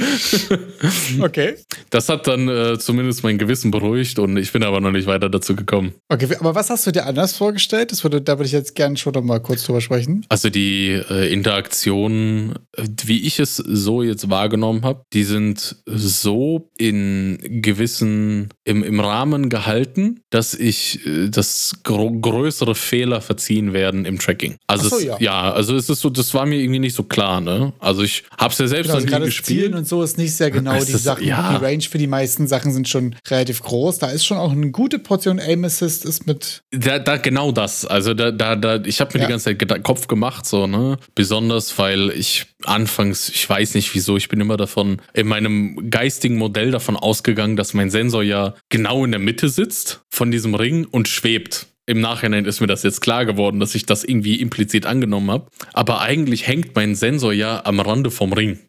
okay. 1.21 1.55
Das 1.91 2.09
hat 2.09 2.29
dann 2.29 2.49
äh, 2.49 2.79
zumindest 2.79 3.25
mein 3.25 3.39
Gewissen 3.39 3.73
beruhigt 3.73 4.21
und 4.21 4.37
ich 4.37 4.53
bin 4.53 4.63
aber 4.63 4.81
noch 4.81 4.93
nicht 4.93 5.09
weiter 5.09 5.29
dazu 5.29 5.57
gekommen. 5.57 5.95
Okay, 6.09 6.29
aber 6.39 6.55
was 6.55 6.71
hast 6.71 6.87
du 6.87 6.93
dir 6.93 7.07
anders 7.07 7.37
vorgestellt? 7.37 7.91
Das 7.91 8.05
würde, 8.05 8.23
da 8.23 8.39
würde 8.39 8.47
ich 8.47 8.53
jetzt 8.53 8.77
gerne 8.77 8.97
schon 8.97 9.15
noch 9.15 9.23
mal 9.23 9.41
kurz 9.41 9.65
drüber 9.65 9.81
sprechen. 9.81 10.25
Also 10.29 10.49
die 10.49 10.91
äh, 11.11 11.33
Interaktionen, 11.33 12.55
äh, 12.77 12.87
wie 13.05 13.27
ich 13.27 13.41
es 13.41 13.57
so 13.57 14.01
jetzt 14.01 14.31
wahrgenommen 14.31 14.83
habe, 14.85 15.03
die 15.13 15.25
sind 15.25 15.75
so 15.87 16.71
in 16.79 17.39
gewissen, 17.63 18.51
im, 18.63 18.85
im 18.85 19.01
Rahmen 19.01 19.49
gehalten, 19.49 20.21
dass 20.31 20.55
ich 20.55 21.05
äh, 21.05 21.29
das 21.29 21.81
große 21.83 22.12
größere 22.21 22.75
Fehler 22.75 23.21
verziehen 23.21 23.73
werden 23.73 24.05
im 24.05 24.19
Tracking. 24.19 24.57
Also 24.67 24.89
so, 24.89 24.97
es, 24.97 25.05
ja. 25.05 25.17
ja. 25.21 25.53
also 25.53 25.77
es 25.77 25.89
ist 25.89 26.01
so, 26.01 26.11
das 26.11 26.35
war 26.35 26.47
mir 26.47 26.57
irgendwie 26.57 26.81
nicht 26.81 26.95
so 26.95 27.03
klar, 27.03 27.41
ne? 27.41 27.73
Also 27.79 28.03
ich 28.03 28.25
hab's 28.39 28.59
ja 28.59 28.67
selbst 28.67 28.89
genau, 28.89 29.01
noch 29.01 29.07
also 29.07 29.19
nie 29.19 29.25
gespielt. 29.27 29.61
Zielen 29.61 29.75
und 29.75 29.89
so 29.89 30.03
ist 30.03 30.19
nicht 30.19 30.35
sehr 30.35 30.51
genau 30.51 30.83
die 30.83 30.93
das, 30.93 31.03
Sachen. 31.03 31.27
Ja. 31.27 31.59
Die 31.59 31.65
Range 31.65 31.83
für 31.83 31.99
die 31.99 32.07
meisten 32.07 32.47
Sachen 32.47 32.73
sind 32.73 32.89
schon 32.89 33.15
relativ 33.29 33.63
groß. 33.63 33.99
Da 33.99 34.09
ist 34.09 34.25
schon 34.25 34.39
auch 34.39 34.53
eine 34.53 34.71
gute 34.71 34.99
Portion 34.99 35.39
Aim 35.39 35.65
Assist 35.65 36.05
ist 36.05 36.27
mit. 36.27 36.63
Da, 36.71 36.99
da 36.99 37.17
genau 37.17 37.53
das. 37.53 37.85
Also 37.85 38.15
da, 38.15 38.31
da, 38.31 38.57
da 38.57 38.83
ich 38.85 39.01
habe 39.01 39.11
mir 39.15 39.21
ja. 39.21 39.27
die 39.27 39.31
ganze 39.33 39.57
Zeit 39.57 39.85
Kopf 39.85 40.07
gemacht, 40.07 40.47
so, 40.47 40.67
ne? 40.67 40.99
Besonders, 41.15 41.79
weil 41.79 42.11
ich 42.11 42.47
anfangs, 42.65 43.29
ich 43.29 43.49
weiß 43.49 43.75
nicht 43.75 43.95
wieso, 43.95 44.17
ich 44.17 44.29
bin 44.29 44.41
immer 44.41 44.57
davon, 44.57 45.01
in 45.15 45.27
meinem 45.27 45.91
geistigen 45.91 46.37
Modell 46.37 46.71
davon 46.71 46.97
ausgegangen, 46.97 47.57
dass 47.57 47.75
mein 47.75 47.91
Sensor 47.91 48.23
ja 48.23 48.55
genau 48.69 49.05
in 49.05 49.11
der 49.11 49.21
Mitte 49.21 49.49
sitzt 49.49 50.03
von 50.11 50.31
diesem 50.31 50.55
Ring 50.55 50.85
und 50.85 51.09
schwebt. 51.09 51.67
Im 51.87 52.01
Nachhinein 52.01 52.45
ist 52.45 52.61
mir 52.61 52.69
das 52.69 52.85
jetzt 52.85 53.01
klar 53.01 53.27
geworden, 53.27 53.59
dass 53.59 53.75
ich 53.75 53.87
das 53.87 54.05
irgendwie 54.05 54.41
implizit 54.41 54.87
angenommen 54.87 55.31
habe. 55.31 55.49
Aber 55.73 56.01
eigentlich 56.01 56.47
hängt 56.47 56.77
mein 56.77 56.95
Sensor 56.95 57.33
ja 57.33 57.65
am 57.65 57.81
Rande 57.81 58.11
vom 58.11 58.33
Ring. 58.33 58.61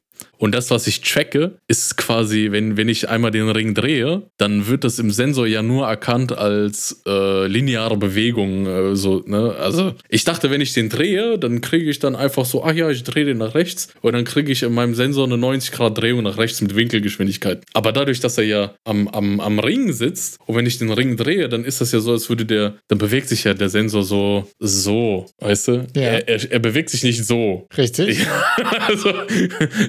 Und 0.44 0.54
das, 0.54 0.72
was 0.72 0.88
ich 0.88 1.00
tracke, 1.00 1.54
ist 1.70 1.96
quasi, 1.96 2.50
wenn, 2.52 2.76
wenn 2.76 2.90
ich 2.90 3.08
einmal 3.08 3.32
den 3.32 3.48
Ring 3.48 3.74
drehe, 3.74 4.24
dann 4.38 4.68
wird 4.68 4.84
das 4.84 5.00
im 5.00 5.10
Sensor 5.10 5.48
ja 5.48 5.64
nur 5.64 5.88
erkannt 5.88 6.38
als 6.38 7.02
äh, 7.08 7.48
lineare 7.48 7.96
Bewegung. 7.96 8.68
Äh, 8.68 8.94
so, 8.98 9.24
ne? 9.26 9.56
Also 9.58 9.94
ich 10.10 10.26
dachte, 10.26 10.52
wenn 10.52 10.60
ich 10.60 10.74
den 10.74 10.90
drehe, 10.90 11.40
dann 11.40 11.62
kriege 11.62 11.90
ich 11.90 12.00
dann 12.00 12.18
einfach 12.18 12.44
so, 12.44 12.62
ach 12.62 12.74
ja, 12.74 12.90
ich 12.90 13.06
drehe 13.06 13.24
den 13.24 13.38
nach 13.38 13.56
rechts 13.56 13.88
und 14.02 14.12
dann 14.12 14.26
kriege 14.26 14.52
ich 14.52 14.64
in 14.64 14.74
meinem 14.74 14.96
Sensor 14.96 15.28
eine 15.28 15.38
90 15.38 15.72
Grad 15.72 15.98
Drehung 15.98 16.24
nach 16.24 16.38
rechts 16.38 16.60
mit 16.60 16.76
Winkelgeschwindigkeit. 16.76 17.64
Aber 17.72 17.94
dadurch, 17.94 18.20
dass 18.20 18.38
er 18.38 18.44
ja 18.44 18.76
am, 18.84 19.08
am, 19.08 19.40
am 19.40 19.60
Ring 19.60 19.94
sitzt 19.94 20.40
und 20.46 20.58
wenn 20.58 20.66
ich 20.66 20.78
den 20.78 20.92
Ring 20.92 21.16
drehe, 21.16 21.48
dann 21.48 21.64
ist 21.64 21.80
das 21.80 21.94
ja 21.94 22.02
so, 22.02 22.12
als 22.12 22.28
würde 22.28 22.46
der, 22.46 22.74
dann 22.90 22.98
bewegt 22.98 23.30
sich 23.30 23.46
ja 23.46 23.54
der 23.54 23.70
Sensor 23.70 24.04
so, 24.04 24.46
so, 24.60 25.26
weißt 25.40 25.68
du? 25.70 25.72
Ja. 25.96 26.02
Er, 26.02 26.28
er, 26.28 26.52
er 26.52 26.60
bewegt 26.60 26.90
sich 26.90 27.02
nicht 27.04 27.24
so. 27.24 27.66
Richtig. 27.78 28.28
also 28.88 29.14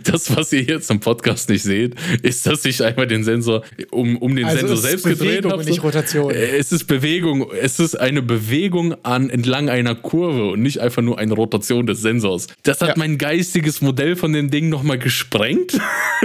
das, 0.05 0.31
was 0.45 0.53
ihr 0.53 0.63
jetzt 0.63 0.91
im 0.91 1.01
Podcast 1.01 1.49
nicht 1.49 1.63
seht, 1.63 1.95
ist, 2.21 2.47
dass 2.47 2.67
ich 2.67 2.85
einmal 2.85 3.07
den 3.07 3.25
Sensor 3.25 3.63
um, 3.91 4.19
um 4.19 4.37
den 4.37 4.45
also 4.45 4.59
Sensor 4.59 4.77
selbst 4.77 5.05
Bewegung 5.05 5.27
gedreht 5.27 5.51
habe. 5.51 5.65
Nicht 5.65 5.83
Rotation. 5.83 6.31
Es 6.31 6.71
ist 6.71 6.85
Bewegung. 6.85 7.51
Es 7.63 7.81
ist 7.81 7.95
eine 7.99 8.21
Bewegung 8.21 8.95
an 9.05 9.31
entlang 9.31 9.71
einer 9.71 9.95
Kurve 9.95 10.51
und 10.51 10.61
nicht 10.61 10.81
einfach 10.81 11.01
nur 11.01 11.19
eine 11.19 11.33
Rotation 11.33 11.87
des 11.87 12.03
Sensors. 12.03 12.49
Das 12.63 12.83
hat 12.83 12.89
ja. 12.91 12.95
mein 12.99 13.17
geistiges 13.17 13.81
Modell 13.81 14.17
von 14.17 14.35
dem 14.35 14.51
Ding 14.51 14.69
nochmal 14.69 14.99
gesprengt. 14.99 15.73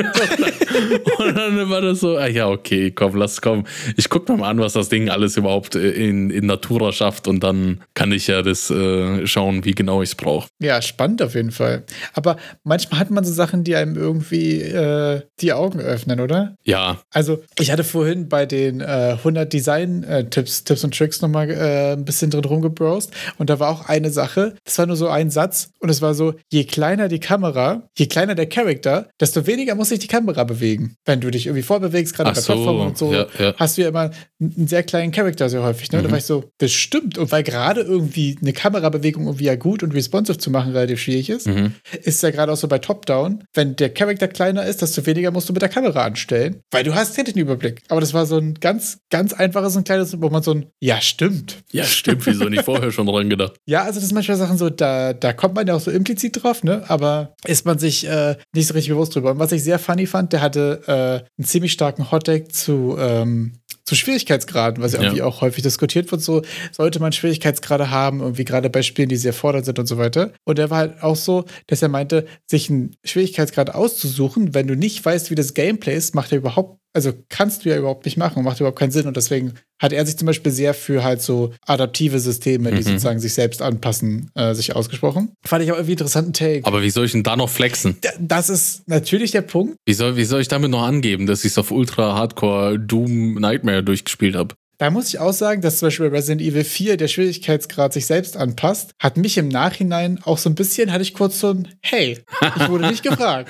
und 1.18 1.38
dann 1.38 1.70
war 1.70 1.80
das 1.80 2.02
so, 2.02 2.18
ah 2.18 2.28
ja, 2.28 2.50
okay, 2.50 2.92
komm, 2.92 3.16
lass 3.16 3.40
kommen. 3.40 3.66
Ich 3.96 4.10
guck 4.10 4.28
mal 4.28 4.50
an, 4.50 4.60
was 4.60 4.74
das 4.74 4.90
Ding 4.90 5.10
alles 5.10 5.38
überhaupt 5.38 5.76
äh, 5.76 5.92
in, 5.92 6.30
in 6.30 6.46
Natura 6.46 6.92
schafft 6.92 7.30
und 7.30 7.42
dann 7.42 7.80
kann 7.94 8.12
ich 8.12 8.28
ja 8.28 8.42
das 8.42 8.70
äh, 8.70 9.26
schauen, 9.26 9.64
wie 9.64 9.72
genau 9.72 10.02
ich 10.02 10.10
es 10.10 10.16
brauche. 10.16 10.50
Ja, 10.60 10.82
spannend 10.82 11.22
auf 11.22 11.36
jeden 11.36 11.52
Fall. 11.52 11.86
Aber 12.14 12.36
manchmal 12.66 13.00
hat 13.00 13.12
man 13.12 13.24
so 13.24 13.32
Sachen, 13.32 13.64
die 13.64 13.76
einem 13.76 13.96
irgendwie 13.96 14.09
äh, 14.18 15.22
die 15.40 15.54
Augen 15.54 15.80
öffnen, 15.80 16.20
oder? 16.20 16.56
Ja. 16.64 17.02
Also, 17.12 17.44
ich 17.60 17.72
hatte 17.72 17.84
vorhin 17.84 18.30
bei 18.30 18.46
den 18.46 18.82
äh, 18.82 19.16
100 19.18 19.52
Design-Tipps 19.52 20.64
Tipps 20.64 20.84
und 20.84 20.96
Tricks 20.96 21.22
nochmal 21.22 21.50
äh, 21.50 21.94
ein 21.94 22.06
bisschen 22.06 22.32
drin 22.32 22.46
rumgebrowst 22.46 23.12
und 23.38 23.50
da 23.50 23.60
war 23.60 23.70
auch 23.70 23.88
eine 23.88 24.10
Sache, 24.10 24.56
das 24.66 24.78
war 24.78 24.86
nur 24.86 24.96
so 24.96 25.08
ein 25.08 25.30
Satz 25.30 25.72
und 25.80 25.90
es 25.90 26.02
war 26.02 26.14
so, 26.14 26.34
je 26.52 26.64
kleiner 26.64 27.08
die 27.08 27.20
Kamera, 27.20 27.84
je 27.98 28.08
kleiner 28.08 28.36
der 28.36 28.48
Charakter, 28.48 29.10
desto 29.20 29.48
weniger 29.48 29.76
muss 29.76 29.90
sich 29.90 30.00
die 30.00 30.08
Kamera 30.08 30.44
bewegen. 30.44 30.96
Wenn 31.06 31.22
du 31.22 31.30
dich 31.32 31.48
irgendwie 31.48 31.64
vorbewegst, 31.64 32.16
gerade 32.16 32.32
bei 32.32 32.40
so, 32.40 32.54
Plattformen 32.54 32.88
und 32.88 32.98
so, 32.98 33.14
ja, 33.14 33.28
ja. 33.38 33.54
hast 33.58 33.78
du 33.78 33.82
ja 33.82 33.90
immer 33.90 34.12
einen 34.40 34.68
sehr 34.68 34.84
kleinen 34.84 35.12
Charakter 35.12 35.50
sehr 35.50 35.64
häufig. 35.64 35.92
Ne? 35.92 36.00
Mhm. 36.00 36.04
Da 36.04 36.12
war 36.12 36.18
ich 36.18 36.26
so, 36.26 36.46
das 36.58 36.72
stimmt. 36.72 37.18
Und 37.18 37.32
weil 37.32 37.44
gerade 37.44 37.82
irgendwie 37.82 38.38
eine 38.42 38.54
Kamerabewegung 38.54 39.26
irgendwie 39.26 39.46
ja 39.46 39.56
gut 39.56 39.84
und 39.84 39.94
responsive 39.94 40.38
zu 40.38 40.52
machen 40.52 40.72
relativ 40.72 41.02
schwierig 41.02 41.30
ist, 41.30 41.48
mhm. 41.48 41.74
ist 42.04 42.24
ja 42.24 42.32
gerade 42.32 42.52
auch 42.52 42.58
so 42.58 42.68
bei 42.68 42.80
Top-Down, 42.80 43.44
wenn 43.54 43.76
der 43.76 43.89
Charakter 43.90 44.28
kleiner 44.28 44.66
ist, 44.66 44.82
desto 44.82 45.06
weniger 45.06 45.32
musst 45.32 45.50
du 45.50 45.54
mit 45.54 45.62
der 45.62 45.70
Kamera 45.70 46.04
anstellen, 46.04 46.62
weil 46.72 46.84
du 46.84 46.96
hast 46.96 47.18
ja 47.18 47.24
den 47.24 47.38
Überblick. 47.38 47.82
Aber 47.90 48.02
das 48.02 48.14
war 48.14 48.26
so 48.26 48.38
ein 48.38 48.56
ganz, 48.56 49.00
ganz 49.10 49.34
einfaches 49.34 49.76
und 49.76 49.86
kleines, 49.86 50.20
wo 50.22 50.30
man 50.30 50.44
so 50.44 50.52
ein, 50.52 50.68
ja, 50.80 51.02
stimmt. 51.02 51.58
Ja, 51.72 51.84
stimmt, 51.84 52.26
wieso 52.26 52.46
nicht 52.46 52.64
vorher 52.64 52.92
schon 52.92 53.08
dran 53.08 53.30
gedacht? 53.30 53.54
Ja, 53.66 53.84
also 53.84 54.00
das 54.00 54.10
sind 54.10 54.16
manchmal 54.16 54.38
Sachen 54.38 54.58
so, 54.58 54.70
da, 54.70 55.14
da 55.14 55.32
kommt 55.32 55.54
man 55.54 55.68
ja 55.68 55.76
auch 55.76 55.80
so 55.80 55.92
implizit 55.92 56.42
drauf, 56.42 56.64
ne? 56.64 56.84
Aber 56.88 57.36
ist 57.46 57.66
man 57.66 57.78
sich 57.78 58.08
äh, 58.08 58.36
nicht 58.54 58.68
so 58.68 58.74
richtig 58.74 58.92
bewusst 58.92 59.16
drüber. 59.16 59.32
Und 59.32 59.40
was 59.40 59.52
ich 59.52 59.64
sehr 59.64 59.78
funny 59.78 60.08
fand, 60.08 60.34
der 60.34 60.42
hatte 60.42 60.82
äh, 60.88 60.92
einen 61.38 61.46
ziemlich 61.46 61.72
starken 61.72 62.12
Hotdeck 62.12 62.54
zu 62.54 62.96
ähm, 63.00 63.59
zu 63.90 63.96
Schwierigkeitsgraden, 63.96 64.84
was 64.84 64.94
ja 64.94 65.02
irgendwie 65.02 65.24
auch 65.24 65.42
häufig 65.42 65.64
diskutiert 65.64 66.12
wird, 66.12 66.22
so 66.22 66.44
sollte 66.72 67.00
man 67.00 67.12
Schwierigkeitsgrade 67.12 67.90
haben, 67.90 68.20
irgendwie 68.20 68.46
gerade 68.46 68.70
bei 68.70 68.84
Spielen, 68.84 69.10
die 69.10 69.16
sehr 69.16 69.34
fordernd 69.34 69.66
sind 69.66 69.80
und 69.80 69.88
so 69.88 69.98
weiter. 69.98 70.32
Und 70.44 70.60
er 70.60 70.70
war 70.70 70.78
halt 70.78 71.02
auch 71.02 71.16
so, 71.16 71.46
dass 71.66 71.82
er 71.82 71.90
meinte, 71.90 72.28
sich 72.46 72.70
einen 72.70 72.96
Schwierigkeitsgrad 73.04 73.74
auszusuchen, 73.74 74.54
wenn 74.54 74.68
du 74.68 74.76
nicht 74.76 75.04
weißt, 75.04 75.32
wie 75.32 75.36
das 75.36 75.56
Gameplay 75.56 75.96
ist, 75.96 76.14
macht 76.14 76.32
er 76.32 76.38
überhaupt 76.38 76.80
also 76.94 77.14
kannst 77.30 77.66
du 77.66 77.70
ja 77.70 77.78
überhaupt 77.78 78.06
nicht 78.06 78.18
machen 78.18 78.40
und 78.40 78.46
macht 78.46 78.60
überhaupt 78.60 78.80
keinen 78.80 78.92
Sinn. 78.92 79.08
Und 79.08 79.16
deswegen 79.16 79.54
hat 79.80 79.94
er 79.94 80.06
sich 80.06 80.18
zum 80.18 80.26
Beispiel 80.26 80.52
sehr 80.52 80.74
für 80.74 81.04
halt 81.04 81.22
so 81.22 81.54
adaptive 81.66 82.20
Systeme, 82.20 82.72
die 82.72 82.78
mhm. 82.78 82.84
sozusagen 82.84 83.20
sich 83.20 83.34
selbst 83.34 83.62
anpassen, 83.62 84.32
äh, 84.36 84.54
sich 84.54 84.76
ausgesprochen. 84.76 85.32
Fand 85.46 85.64
ich 85.64 85.72
auch 85.72 85.76
irgendwie 85.76 85.94
interessanten 85.94 86.34
Take. 86.34 86.66
Aber 86.66 86.82
wie 86.82 86.90
soll 86.90 87.06
ich 87.06 87.12
denn 87.12 87.24
da 87.24 87.36
noch 87.36 87.50
flexen? 87.50 87.98
das 88.20 88.50
ist 88.50 88.88
natürlich 88.88 89.32
der 89.32 89.42
Punkt. 89.42 89.76
Wie 89.86 89.94
soll, 89.94 90.18
wie 90.18 90.26
soll 90.26 90.42
ich 90.42 90.48
damit 90.48 90.72
noch 90.72 90.84
angeben, 90.84 91.28
dass 91.28 91.46
ich 91.46 91.52
es 91.52 91.58
auf 91.58 91.72
Ultra 91.72 92.16
Hardcore 92.16 92.80
Doom 92.80 93.36
Nightmare 93.36 93.84
durchgespielt 93.84 94.36
habe? 94.36 94.56
Da 94.80 94.90
muss 94.92 95.10
ich 95.10 95.20
auch 95.20 95.34
sagen, 95.34 95.62
dass 95.62 95.80
zum 95.80 95.88
Beispiel 95.88 96.08
Resident 96.08 96.42
Evil 96.42 96.64
4 96.64 96.96
der 96.96 97.10
Schwierigkeitsgrad 97.10 97.92
sich 97.92 98.06
selbst 98.06 98.38
anpasst, 98.38 98.92
hat 98.98 99.18
mich 99.18 99.38
im 99.38 99.50
Nachhinein 99.50 100.22
auch 100.24 100.38
so 100.38 100.50
ein 100.50 100.56
bisschen, 100.56 100.94
hatte 100.94 101.02
ich 101.02 101.14
kurz 101.14 101.42
so 101.42 101.50
ein 101.50 101.68
Hey, 101.82 102.20
ich 102.56 102.70
wurde 102.70 102.88
nicht 102.88 103.04
gefragt. 103.10 103.50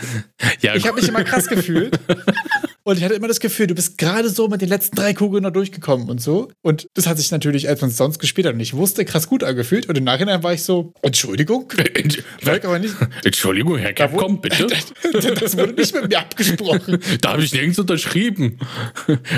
ja, 0.62 0.74
ich 0.74 0.88
habe 0.88 1.00
mich 1.00 1.08
immer 1.08 1.24
krass 1.24 1.46
gefühlt. 1.46 2.00
Und 2.84 2.98
ich 2.98 3.04
hatte 3.04 3.14
immer 3.14 3.28
das 3.28 3.40
Gefühl, 3.40 3.68
du 3.68 3.76
bist 3.76 3.98
gerade 3.98 4.30
so 4.30 4.48
mit 4.48 4.62
den 4.62 4.70
letzten 4.70 4.96
drei 4.96 5.14
Kugeln 5.14 5.44
noch 5.44 5.52
durchgekommen 5.52 6.10
und 6.10 6.22
so. 6.22 6.50
Und 6.62 6.88
das 6.94 7.08
hat 7.08 7.18
sich 7.18 7.32
natürlich, 7.32 7.68
als 7.68 7.82
man 7.82 7.90
es 7.90 7.98
sonst 7.98 8.20
gespielt 8.20 8.48
hat 8.48 8.54
und 8.54 8.60
ich 8.60 8.74
wusste, 8.74 9.06
krass 9.06 9.28
gut 9.28 9.44
angefühlt. 9.44 9.88
Und 9.88 9.98
im 9.98 10.04
Nachhinein 10.04 10.44
war 10.44 10.54
ich 10.54 10.64
so, 10.64 10.94
Entschuldigung? 11.02 11.72
aber 12.64 12.80
nicht. 12.80 12.96
Entschuldigung, 13.24 13.78
Herr 13.78 13.94
Capcom, 13.94 14.42
bitte? 14.42 14.68
Das 15.40 15.58
wurde 15.58 15.74
nicht 15.74 15.94
mit 15.94 16.10
mir 16.10 16.20
abgesprochen. 16.20 17.00
Da 17.22 17.34
habe 17.34 17.44
ich 17.44 17.54
nirgends 17.54 17.80
unterschrieben. 17.80 18.60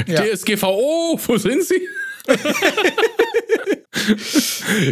Ja. 0.08 0.24
DSGVO, 0.24 1.20
wo 1.26 1.38
sind 1.38 1.64
Sie? 1.64 1.88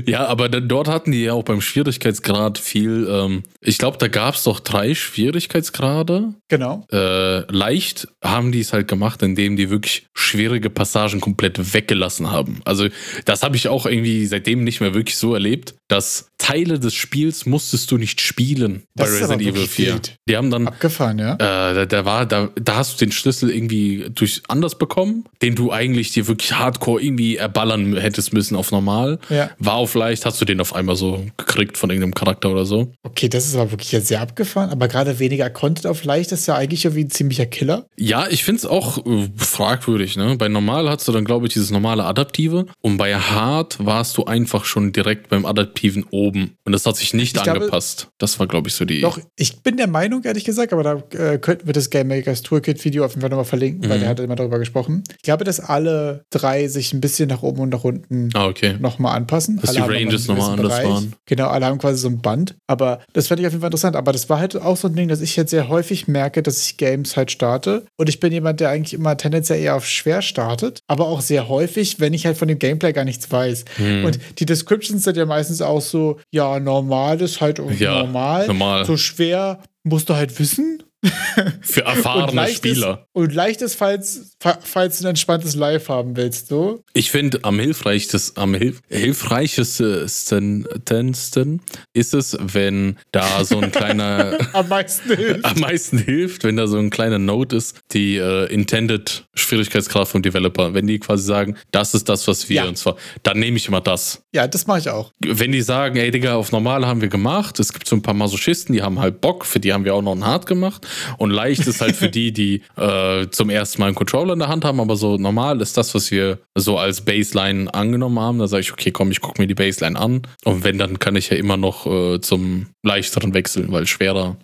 Ja, 0.06 0.26
aber 0.26 0.50
da, 0.50 0.60
dort 0.60 0.88
hatten 0.88 1.12
die 1.12 1.24
ja 1.24 1.34
auch 1.34 1.43
beim 1.43 1.62
Schwierigkeitsgrad 1.62 2.58
viel. 2.58 3.08
Ähm, 3.10 3.43
ich 3.62 3.78
glaube, 3.78 3.98
da 3.98 4.08
gab 4.08 4.36
es 4.36 4.43
doch 4.43 4.60
drei 4.60 4.95
Schwierigkeitsgrade. 4.95 6.34
Genau. 6.48 6.86
Äh, 6.91 7.52
leicht 7.52 8.08
haben 8.24 8.52
die 8.52 8.62
es 8.62 8.74
halt 8.74 8.88
gemacht, 8.88 9.22
indem 9.22 9.56
die 9.56 9.69
wirklich 9.69 10.08
schwierige 10.13 10.69
Passagen 10.69 11.22
komplett 11.22 11.74
weggelassen 11.74 12.32
haben. 12.32 12.62
Also, 12.65 12.88
das 13.26 13.43
habe 13.43 13.56
ich 13.56 13.67
auch 13.67 13.86
irgendwie 13.86 14.26
seitdem 14.26 14.63
nicht 14.63 14.82
mehr 14.82 14.93
wirklich 14.93 15.17
so 15.17 15.34
erlebt, 15.34 15.76
dass 15.88 16.30
Teile 16.38 16.80
des 16.80 16.93
Spiels 16.93 17.45
musstest 17.45 17.91
du 17.91 17.98
nicht 17.98 18.22
spielen 18.22 18.84
Das 18.95 19.10
bei 19.10 19.13
Resident 19.17 19.41
Evil 19.41 19.54
wirklich 19.56 19.69
4. 19.69 19.93
wild. 19.93 20.15
Die 20.28 20.38
haben 20.38 20.50
dann 20.50 20.67
Abgefahren, 20.67 21.19
ja. 21.19 21.34
äh, 21.34 21.38
da, 21.76 21.86
da 21.86 22.06
war, 22.06 22.26
da, 22.26 22.50
da 22.56 22.78
hast 22.78 23.00
du 23.00 23.06
den 23.06 23.12
Schlüssel 23.12 23.52
irgendwie 23.52 24.10
durch 24.13 24.41
anders 24.48 24.78
bekommen, 24.78 25.26
den 25.41 25.56
du 25.56 25.72
eigentlich 25.72 26.12
dir 26.12 26.28
wirklich 26.28 26.54
hardcore 26.54 27.02
irgendwie 27.02 27.36
erballern 27.36 27.95
hättest 27.98 28.34
müssen 28.34 28.56
auf 28.56 28.72
normal. 28.72 28.99
Ja. 29.30 29.50
War 29.60 29.76
auf 29.76 29.94
leicht, 29.96 30.26
hast 30.26 30.40
du 30.42 30.46
den 30.46 30.60
auf 30.62 30.76
einmal 30.76 30.96
so 30.96 31.26
gekriegt 31.38 31.78
von 31.78 31.90
irgendeinem 31.90 32.14
Charakter 32.14 32.50
oder 32.52 32.66
so. 32.66 32.92
Okay, 33.04 33.30
das 33.30 33.46
ist 33.46 33.56
aber 33.56 33.72
wirklich 33.72 33.92
jetzt 33.92 34.08
sehr 34.08 34.22
abgefahren. 34.22 34.70
Aber 34.70 34.88
gerade 34.88 35.20
weniger 35.20 35.50
Content 35.50 35.88
auf 35.88 36.04
leicht 36.04 36.32
ist 36.32 36.48
ja 36.48 36.56
eigentlich 36.56 36.86
irgendwie 36.86 37.04
ein 37.06 37.10
ziemlicher 37.10 37.46
Killer. 37.46 37.86
Ja, 37.98 38.28
ich 38.30 38.44
finde 38.44 38.60
es 38.60 38.66
auch 38.66 39.06
äh, 39.06 39.30
fragwürdig, 39.38 40.16
ne? 40.18 40.36
Bei 40.38 40.48
normal 40.48 40.90
hast 40.90 41.08
du 41.08 41.12
dann, 41.12 41.26
glaube 41.26 41.48
ich, 41.48 41.54
dieses 41.54 41.72
normale 41.72 42.04
Adaptive 42.06 42.66
und 42.82 42.98
bei 42.98 43.16
hard 43.16 43.84
warst 43.86 44.18
du 44.18 44.26
einfach 44.26 44.66
schon 44.66 44.92
direkt 44.94 45.30
beim 45.30 45.46
Adaptiven 45.46 46.06
oben. 46.12 46.56
Und 46.66 46.72
das 46.72 46.86
hat 46.86 46.96
sich 46.98 47.14
nicht 47.14 47.36
Ich 47.38 47.44
glaube- 47.44 47.60
angepasst. 47.62 48.08
das 48.18 48.40
war, 48.40 48.48
glaube 48.48 48.68
ich, 48.70 48.76
so 48.76 48.86
die. 48.86 49.02
Doch, 49.02 49.20
ich 49.36 49.62
bin 49.62 49.78
der 49.78 49.88
Meinung, 49.88 50.24
ehrlich 50.24 50.44
gesagt, 50.46 50.74
aber 50.74 50.84
da 50.84 51.04
äh, 51.18 51.38
könnten 51.40 51.66
wir 51.68 51.74
das 51.74 51.90
Game 51.90 52.08
Makers 52.08 52.42
Toolkit-Video 52.44 53.04
auf 53.06 53.12
jeden 53.12 53.22
Fall 53.22 53.30
nochmal 53.30 53.46
verlinken, 53.46 53.90
weil 53.90 53.98
Mhm. 53.98 54.02
der 54.02 54.10
hat 54.10 54.20
immer 54.20 54.36
darüber 54.36 54.60
gesprochen. 54.60 55.04
Ich 55.18 55.24
glaube, 55.24 55.44
dass 55.44 55.60
alle 55.60 56.24
drei 56.30 56.68
sich 56.68 56.94
ein 56.94 57.02
bisschen 57.02 57.30
nach 57.30 57.44
oben 57.44 57.62
und 57.62 57.70
nach 57.70 57.84
unten 57.84 58.30
Ah, 58.34 58.46
okay. 58.48 58.76
Nochmal 58.93 59.15
anpassen. 59.15 59.60
Dass 59.62 59.75
alle 59.75 59.88
die 59.97 60.04
Ranges 60.04 60.28
nochmal 60.28 60.52
anders 60.52 60.67
Bereich. 60.67 60.86
waren. 60.89 61.13
Genau, 61.25 61.47
alle 61.47 61.65
haben 61.65 61.78
quasi 61.78 61.99
so 61.99 62.08
ein 62.08 62.21
Band. 62.21 62.56
Aber 62.67 62.99
das 63.13 63.28
fand 63.28 63.39
ich 63.39 63.47
auf 63.47 63.54
jeden 63.54 63.62
Fall 63.62 63.67
interessant. 63.67 63.95
Aber 63.95 64.12
das 64.12 64.30
war 64.30 64.39
halt 64.39 64.56
auch 64.56 64.78
so 64.78 64.88
ein 64.88 64.95
Ding, 64.95 65.08
dass 65.08 65.21
ich 65.21 65.36
jetzt 65.36 65.52
sehr 65.52 65.67
häufig 65.69 66.08
merke, 66.08 66.43
dass 66.43 66.63
ich 66.65 66.78
Games 66.78 67.15
halt 67.17 67.32
starte. 67.32 67.86
Und 67.97 68.10
ich 68.10 68.19
bin 68.19 68.32
jemand, 68.32 68.60
der 68.60 68.69
eigentlich 68.69 68.93
immer 68.93 69.15
tendenziell 69.17 69.60
eher 69.60 69.75
auf 69.75 69.86
schwer 69.88 70.21
startet. 70.21 70.80
Aber 70.88 71.08
auch 71.08 71.21
sehr 71.21 71.47
häufig, 71.49 71.99
wenn 71.99 72.13
ich 72.13 72.25
halt 72.25 72.38
von 72.38 72.47
dem 72.47 72.60
Gameplay 72.60 72.93
gar 72.93 73.06
nichts 73.06 73.32
weiß. 73.32 73.65
Hm. 73.78 74.06
Und 74.06 74.19
die 74.39 74.45
Descriptions 74.45 75.04
sind 75.04 75.17
ja 75.17 75.25
meistens 75.25 75.62
auch 75.62 75.82
so, 75.82 76.19
ja, 76.32 76.60
normal 76.60 77.21
ist 77.21 77.41
halt 77.41 77.60
irgendwie 77.60 77.84
Ja, 77.84 77.99
normal. 78.04 78.47
normal. 78.47 78.86
So 78.86 78.97
schwer 78.97 79.60
musst 79.84 80.10
du 80.10 80.15
halt 80.15 80.38
wissen. 80.39 80.84
Für 81.62 81.82
Und 81.86 81.88
erfahrene 81.88 82.34
leicht 82.34 82.58
Spieler. 82.58 82.92
Ist, 83.06 83.08
und 83.14 83.34
leicht 83.34 83.62
ist, 83.62 83.76
falls, 83.76 84.36
fa- 84.42 84.60
falls 84.62 85.00
du 85.00 85.06
ein 85.06 85.10
entspanntes 85.12 85.56
Live 85.56 85.88
haben 85.90 86.16
willst, 86.18 86.48
so. 86.50 86.84
Ich 86.94 87.10
finde, 87.12 87.40
am 87.44 87.60
hilfreichsten, 87.60 88.20
am 88.36 88.54
hilf 88.54 88.82
hilfreichesten 88.90 90.68
tensten 90.86 91.62
ist 91.94 92.14
es, 92.14 92.38
wenn 92.40 92.98
da 93.12 93.44
so 93.46 93.60
ein 93.60 93.72
kleiner, 93.72 94.38
Am 94.54 94.68
meisten 94.68 95.16
hilft. 95.16 95.46
am 95.46 95.60
meisten 95.60 95.98
hilft, 95.98 96.44
wenn 96.44 96.58
da 96.58 96.68
so 96.68 96.78
ein 96.78 96.90
kleiner 96.90 97.20
Note 97.20 97.56
ist, 97.56 97.78
die 97.94 98.18
äh, 98.18 98.46
intended 98.54 99.26
Schwierigkeitsgrad 99.36 100.08
vom 100.08 100.22
Developer. 100.22 100.74
Wenn 100.74 100.88
die 100.88 101.00
quasi 101.00 101.24
sagen, 101.24 101.56
das 101.72 101.94
ist 101.94 102.10
das, 102.10 102.28
was 102.28 102.50
wir, 102.50 102.58
Ja. 102.58 102.66
und 102.68 102.78
zwar, 102.78 102.96
dann 103.24 103.40
nehme 103.40 103.58
ich 103.58 103.68
immer 103.68 103.82
das. 103.82 104.24
Ja, 104.34 104.48
das 104.48 104.68
mache 104.68 104.80
ich 104.80 104.90
auch. 104.90 105.12
Wenn 105.20 105.52
die 105.52 105.62
sagen, 105.62 105.98
ey 105.98 106.12
Digga, 106.12 106.36
auf 106.36 106.52
normal 106.52 106.86
haben 106.86 107.02
wir 107.02 107.10
gemacht, 107.10 107.60
es 107.60 107.74
gibt 107.74 107.88
so 107.88 107.96
ein 107.96 108.02
paar 108.02 108.14
Masochisten, 108.14 108.74
die 108.74 108.82
haben 108.82 109.00
halt 109.00 109.22
Bock, 109.22 109.46
für 109.46 109.60
die 109.60 109.74
haben 109.74 109.86
wir 109.86 109.96
auch 109.96 110.02
noch 110.02 110.16
ein 110.16 110.26
Hard 110.26 110.46
gemacht. 110.46 110.86
Und 111.17 111.32
leicht 111.32 111.67
ist 111.67 111.82
halt 111.82 111.95
für 111.95 112.10
die, 112.10 112.32
die 112.32 112.62
äh, 112.78 113.28
zum 113.30 113.49
ersten 113.49 113.82
Mal 113.82 113.88
einen 113.88 113.95
Controller 113.95 114.34
in 114.34 114.39
der 114.39 114.47
Hand 114.47 114.65
haben, 114.65 114.80
aber 114.80 114.95
so 114.95 115.17
normal 115.17 115.62
ist 115.62 115.78
das, 115.78 115.93
was 115.95 116.12
wir 116.12 116.39
so 116.56 116.78
als 116.78 117.02
Baseline 117.02 117.73
angenommen 117.73 118.19
haben. 118.19 118.39
Da 118.39 118.47
sage 118.47 118.62
ich, 118.62 118.73
okay, 118.73 118.91
komm, 118.91 119.12
ich 119.12 119.21
gucke 119.21 119.41
mir 119.41 119.47
die 119.47 119.56
Baseline 119.56 119.99
an. 119.99 120.21
Und 120.43 120.63
wenn, 120.63 120.78
dann 120.78 120.99
kann 120.99 121.15
ich 121.15 121.30
ja 121.30 121.38
immer 121.38 121.58
noch 121.58 121.86
äh, 121.86 122.19
zum 122.21 122.67
leichteren 122.84 123.34
wechseln, 123.34 123.71
weil 123.71 123.88
schwerer 123.88 124.38